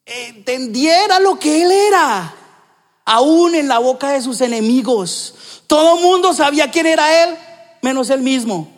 entendiera 0.10 1.20
lo 1.20 1.39
que 1.39 1.64
él 1.64 1.72
era, 1.72 2.34
aún 3.05 3.55
en 3.55 3.68
la 3.68 3.80
boca 3.80 4.12
de 4.12 4.22
sus 4.22 4.41
enemigos. 4.41 5.36
Todo 5.68 5.97
el 5.97 6.03
mundo 6.03 6.34
sabía 6.34 6.72
quién 6.72 6.88
era 6.88 7.24
él, 7.24 7.38
menos 7.82 8.10
él 8.10 8.22
mismo. 8.22 8.72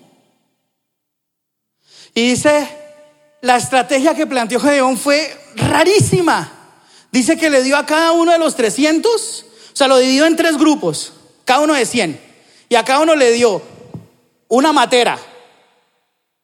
Y 2.13 2.29
dice 2.29 2.67
la 3.41 3.57
estrategia 3.57 4.13
que 4.13 4.27
planteó 4.27 4.59
Gedeón 4.59 4.97
fue 4.97 5.35
rarísima. 5.55 6.51
Dice 7.11 7.37
que 7.37 7.49
le 7.49 7.63
dio 7.63 7.75
a 7.75 7.85
cada 7.85 8.11
uno 8.11 8.31
de 8.31 8.37
los 8.37 8.55
300, 8.55 9.45
o 9.73 9.75
sea, 9.75 9.87
lo 9.87 9.97
dividió 9.97 10.25
en 10.25 10.35
tres 10.35 10.57
grupos, 10.57 11.13
cada 11.43 11.61
uno 11.61 11.73
de 11.73 11.85
100. 11.85 12.19
Y 12.69 12.75
a 12.75 12.85
cada 12.85 12.99
uno 12.99 13.15
le 13.15 13.31
dio 13.31 13.61
una 14.47 14.71
matera. 14.71 15.17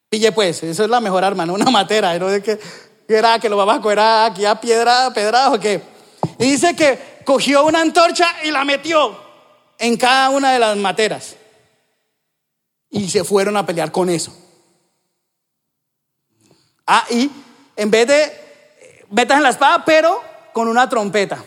Pille 0.09 0.31
pues, 0.31 0.63
eso 0.63 0.83
es 0.83 0.89
la 0.89 0.99
mejor 0.99 1.23
arma, 1.23 1.45
¿no? 1.45 1.53
Una 1.53 1.69
matera. 1.69 2.17
¿no? 2.17 2.27
que, 2.41 2.59
era 3.07 3.39
que 3.39 3.49
lo 3.49 3.57
babaco 3.57 3.91
era 3.91 4.25
aquí 4.25 4.45
a 4.45 4.59
piedra, 4.59 5.11
pedrado, 5.13 5.55
o 5.55 5.59
qué. 5.59 5.81
Y 6.39 6.51
dice 6.51 6.75
que 6.75 7.21
cogió 7.25 7.65
una 7.65 7.81
antorcha 7.81 8.27
y 8.43 8.51
la 8.51 8.63
metió 8.63 9.17
en 9.77 9.97
cada 9.97 10.29
una 10.29 10.51
de 10.53 10.59
las 10.59 10.77
materas. 10.77 11.35
Y 12.89 13.09
se 13.09 13.23
fueron 13.23 13.57
a 13.57 13.65
pelear 13.65 13.91
con 13.91 14.09
eso. 14.09 14.35
Ah, 16.85 17.05
y 17.09 17.29
en 17.75 17.91
vez 17.91 18.07
de 18.07 18.47
metas 19.09 19.37
en 19.37 19.43
la 19.43 19.49
espada, 19.49 19.83
pero 19.85 20.21
con 20.53 20.67
una 20.67 20.87
trompeta. 20.89 21.43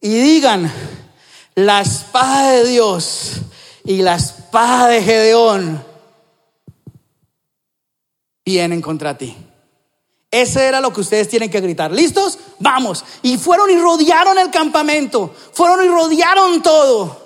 Y 0.00 0.08
digan, 0.08 0.70
la 1.54 1.82
espada 1.82 2.52
de 2.52 2.64
Dios 2.64 3.34
y 3.84 4.02
la 4.02 4.16
espada 4.16 4.88
de 4.88 5.02
Gedeón 5.02 5.91
vienen 8.44 8.80
contra 8.80 9.16
ti. 9.16 9.36
Ese 10.30 10.64
era 10.64 10.80
lo 10.80 10.92
que 10.92 11.02
ustedes 11.02 11.28
tienen 11.28 11.50
que 11.50 11.60
gritar. 11.60 11.92
¿Listos? 11.92 12.38
Vamos. 12.58 13.04
Y 13.22 13.36
fueron 13.36 13.70
y 13.70 13.76
rodearon 13.76 14.38
el 14.38 14.50
campamento. 14.50 15.34
Fueron 15.52 15.84
y 15.84 15.88
rodearon 15.88 16.62
todo. 16.62 17.20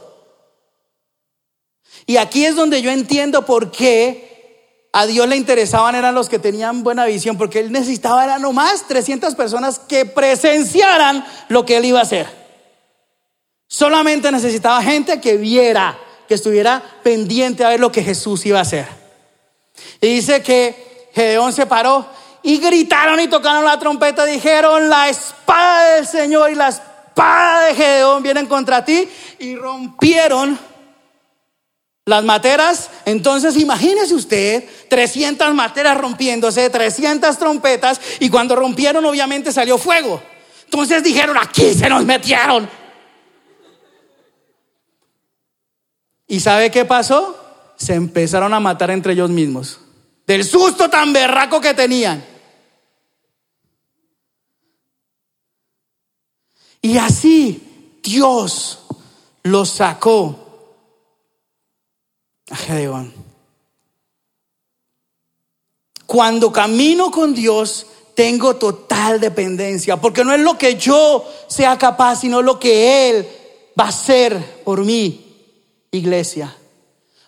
Y 2.05 2.17
aquí 2.17 2.45
es 2.45 2.57
donde 2.57 2.83
yo 2.83 2.91
entiendo 2.91 3.47
por 3.47 3.71
qué 3.71 4.89
a 4.93 5.07
Dios 5.07 5.29
le 5.29 5.37
interesaban 5.37 5.95
eran 5.95 6.15
los 6.15 6.29
que 6.29 6.39
tenían 6.39 6.83
buena 6.83 7.05
visión, 7.05 7.37
porque 7.37 7.61
Él 7.61 7.71
necesitaba 7.71 8.25
era 8.25 8.39
nomás 8.39 8.89
300 8.89 9.35
personas 9.35 9.79
que 9.79 10.07
presenciaran 10.07 11.25
lo 11.49 11.67
que 11.67 11.77
Él 11.77 11.85
iba 11.85 11.99
a 11.99 12.03
hacer. 12.03 12.27
Solamente 13.69 14.33
necesitaba 14.33 14.83
gente 14.83 15.21
que 15.21 15.37
viera, 15.37 15.99
que 16.27 16.35
estuviera 16.35 16.83
pendiente 17.03 17.65
a 17.65 17.69
ver 17.69 17.81
lo 17.81 17.93
que 17.93 18.03
Jesús 18.03 18.47
iba 18.47 18.59
a 18.59 18.63
hacer. 18.63 18.87
Y 20.01 20.07
dice 20.07 20.43
que 20.43 20.86
Gedeón 21.17 21.51
se 21.51 21.65
paró 21.65 22.07
y 22.43 22.59
gritaron 22.59 23.19
y 23.21 23.27
tocaron 23.27 23.65
la 23.65 23.79
trompeta, 23.79 24.27
dijeron, 24.27 24.91
la 24.91 25.09
espada 25.09 25.95
del 25.95 26.07
Señor 26.07 26.51
y 26.51 26.55
la 26.55 26.69
espada 26.69 27.69
de 27.69 27.75
Gedeón 27.75 28.23
vienen 28.23 28.45
contra 28.45 28.85
ti 28.85 29.09
y 29.39 29.57
rompieron 29.57 30.59
las 32.05 32.23
materas, 32.23 32.91
entonces 33.07 33.57
imagínese 33.57 34.15
usted 34.15 34.69
300 34.91 35.55
materas 35.55 35.97
rompiéndose, 35.97 36.69
300 36.69 37.39
trompetas 37.39 37.99
y 38.21 38.29
cuando 38.29 38.55
rompieron 38.55 39.03
obviamente 39.07 39.51
salió 39.53 39.79
fuego. 39.79 40.23
Entonces 40.67 41.03
dijeron, 41.03 41.39
aquí 41.39 41.73
se 41.73 41.89
nos 41.89 42.05
metieron. 42.05 42.69
¿Y 46.27 46.41
sabe 46.41 46.71
qué 46.71 46.85
pasó? 46.85 47.43
Se 47.77 47.95
empezaron 47.95 48.53
a 48.53 48.61
matar 48.61 48.91
entre 48.91 49.15
ellos 49.15 49.31
mismos. 49.31 49.81
Del 50.27 50.45
susto 50.45 50.91
tan 50.91 51.13
berraco 51.13 51.61
que 51.61 51.75
tenían. 51.75 52.25
Y 56.83 56.99
así 56.99 58.01
Dios 58.03 58.81
los 59.45 59.69
sacó 59.71 60.75
a 62.51 62.57
Gedeón. 62.57 63.13
Cuando 66.07 66.53
camino 66.53 67.11
con 67.11 67.35
Dios, 67.35 67.87
tengo 68.15 68.57
total 68.57 69.21
dependencia, 69.21 70.01
porque 70.01 70.25
no 70.25 70.33
es 70.33 70.41
lo 70.41 70.57
que 70.57 70.77
yo 70.77 71.25
sea 71.49 71.77
capaz, 71.77 72.21
sino 72.21 72.43
lo 72.43 72.59
que 72.59 73.11
Él 73.11 73.29
va 73.79 73.85
a 73.85 73.89
hacer 73.89 74.63
por 74.65 74.85
mí, 74.85 75.87
iglesia. 75.91 76.57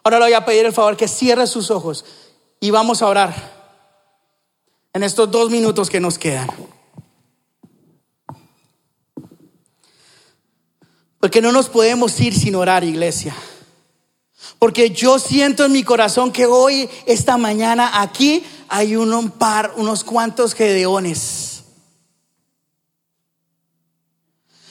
Ahora 0.02 0.18
le 0.18 0.24
voy 0.26 0.34
a 0.34 0.44
pedir 0.44 0.66
el 0.66 0.72
favor 0.72 0.96
que 0.96 1.08
cierre 1.08 1.46
sus 1.46 1.70
ojos 1.70 2.04
y 2.60 2.70
vamos 2.70 3.02
a 3.02 3.06
orar 3.06 3.34
en 4.92 5.02
estos 5.02 5.30
dos 5.30 5.50
minutos 5.50 5.90
que 5.90 6.00
nos 6.00 6.18
quedan. 6.18 6.48
Porque 11.20 11.42
no 11.42 11.52
nos 11.52 11.68
podemos 11.68 12.18
ir 12.20 12.38
sin 12.38 12.54
orar, 12.54 12.84
iglesia. 12.84 13.34
Porque 14.58 14.90
yo 14.90 15.18
siento 15.18 15.64
en 15.64 15.72
mi 15.72 15.82
corazón 15.82 16.32
que 16.32 16.46
hoy, 16.46 16.88
esta 17.06 17.36
mañana, 17.36 18.00
aquí 18.00 18.44
hay 18.68 18.96
un 18.96 19.30
par, 19.30 19.72
unos 19.76 20.04
cuantos 20.04 20.54
gedeones. 20.54 21.58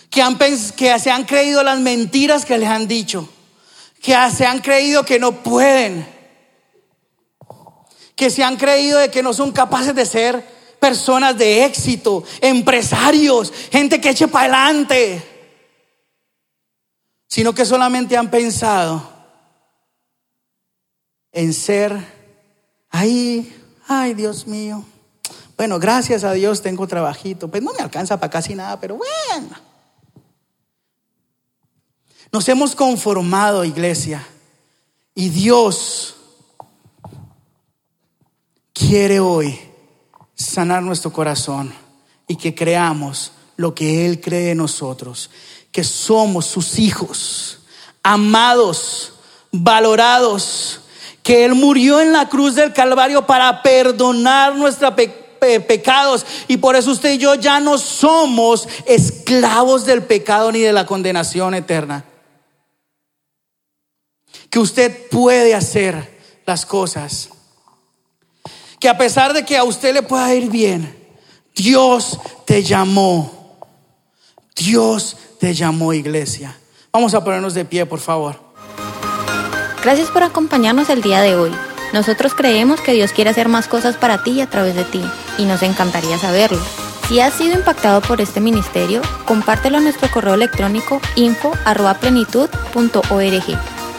que, 0.09 0.21
han, 0.23 0.38
que 0.38 0.99
se 0.99 1.11
han 1.11 1.25
creído 1.25 1.61
las 1.61 1.79
mentiras 1.79 2.43
que 2.43 2.57
les 2.57 2.67
han 2.67 2.88
dicho, 2.88 3.29
que 4.01 4.15
se 4.35 4.45
han 4.45 4.61
creído 4.61 5.03
que 5.03 5.19
no 5.19 5.43
pueden, 5.43 6.07
que 8.18 8.32
se 8.32 8.43
han 8.43 8.57
creído 8.57 8.97
de 8.97 9.11
que 9.11 9.24
no 9.24 9.32
son 9.32 9.51
capaces 9.51 9.93
de 9.95 10.05
ser 10.05 10.43
personas 10.80 11.38
de 11.38 11.65
éxito, 11.65 12.24
empresarios, 12.41 13.53
gente 13.72 14.01
que 14.01 14.09
eche 14.09 14.28
para 14.28 14.65
adelante, 14.65 15.24
sino 17.28 17.53
que 17.53 17.63
solamente 17.63 18.18
han 18.18 18.32
pensado 18.32 19.07
en 21.32 21.53
ser 21.53 21.95
ahí, 22.89 23.55
ay 23.88 24.15
Dios 24.15 24.47
mío. 24.47 24.84
Bueno, 25.55 25.78
gracias 25.80 26.24
a 26.24 26.34
Dios 26.34 26.63
tengo 26.63 26.88
trabajito, 26.88 27.49
pues 27.49 27.61
no 27.61 27.72
me 27.74 27.84
alcanza 27.84 28.20
para 28.20 28.32
casi 28.32 28.55
nada, 28.55 28.80
pero 28.80 28.97
bueno. 28.97 29.55
Nos 32.32 32.49
hemos 32.49 32.76
conformado, 32.76 33.63
iglesia, 33.63 34.28
y 35.13 35.30
Dios 35.30 36.16
quiere 38.78 39.19
hoy 39.19 39.59
sanar 40.36 40.84
nuestro 40.84 41.11
corazón 41.11 41.73
y 42.28 42.36
que 42.36 42.53
creamos 42.53 43.32
lo 43.55 43.73
que 43.73 44.05
Él 44.05 44.21
cree 44.21 44.51
en 44.51 44.59
nosotros, 44.59 45.32
que 45.71 45.84
somos 45.84 46.45
sus 46.45 46.78
hijos, 46.78 47.59
amados, 48.03 49.13
valorados, 49.51 50.82
que 51.23 51.43
Él 51.43 51.55
murió 51.55 51.99
en 51.99 52.11
la 52.11 52.30
cruz 52.30 52.53
del 52.53 52.71
Calvario 52.71 53.25
para 53.25 53.63
perdonar 53.63 54.55
nuestros 54.55 54.93
pecados 55.39 56.25
y 56.47 56.57
por 56.57 56.75
eso 56.75 56.91
usted 56.91 57.13
y 57.13 57.17
yo 57.17 57.34
ya 57.36 57.59
no 57.59 57.80
somos 57.80 58.67
esclavos 58.86 59.86
del 59.86 60.03
pecado 60.03 60.51
ni 60.51 60.59
de 60.59 60.73
la 60.73 60.86
condenación 60.86 61.55
eterna. 61.55 62.05
Que 64.51 64.59
usted 64.59 65.09
puede 65.09 65.55
hacer 65.55 66.17
las 66.45 66.65
cosas 66.65 67.30
que 68.80 68.89
a 68.89 68.97
pesar 68.97 69.34
de 69.34 69.43
que 69.43 69.57
a 69.57 69.63
usted 69.63 69.93
le 69.93 70.03
pueda 70.03 70.34
ir 70.34 70.49
bien, 70.49 70.95
Dios 71.55 72.19
te 72.45 72.63
llamó. 72.63 73.59
Dios 74.55 75.17
te 75.39 75.53
llamó, 75.53 75.93
iglesia. 75.93 76.57
Vamos 76.91 77.13
a 77.13 77.23
ponernos 77.23 77.53
de 77.53 77.65
pie, 77.65 77.86
por 77.86 77.99
favor. 77.99 78.39
Gracias 79.84 80.09
por 80.09 80.23
acompañarnos 80.23 80.89
el 80.89 81.01
día 81.01 81.21
de 81.21 81.36
hoy. 81.36 81.51
Nosotros 81.93 82.34
creemos 82.34 82.82
que 82.82 82.93
Dios 82.93 83.11
quiere 83.11 83.30
hacer 83.30 83.47
más 83.47 83.67
cosas 83.67 83.95
para 83.95 84.23
ti 84.23 84.32
y 84.32 84.41
a 84.41 84.49
través 84.49 84.75
de 84.75 84.84
ti, 84.84 85.01
y 85.38 85.45
nos 85.45 85.63
encantaría 85.63 86.17
saberlo. 86.17 86.59
Si 87.07 87.21
has 87.21 87.36
sido 87.36 87.55
impactado 87.55 88.01
por 88.01 88.19
este 88.19 88.41
ministerio, 88.41 89.01
compártelo 89.25 89.78
en 89.78 89.86
nuestro 89.86 90.11
correo 90.11 90.34
electrónico 90.34 90.99
info.plenitud.org. 91.15 93.76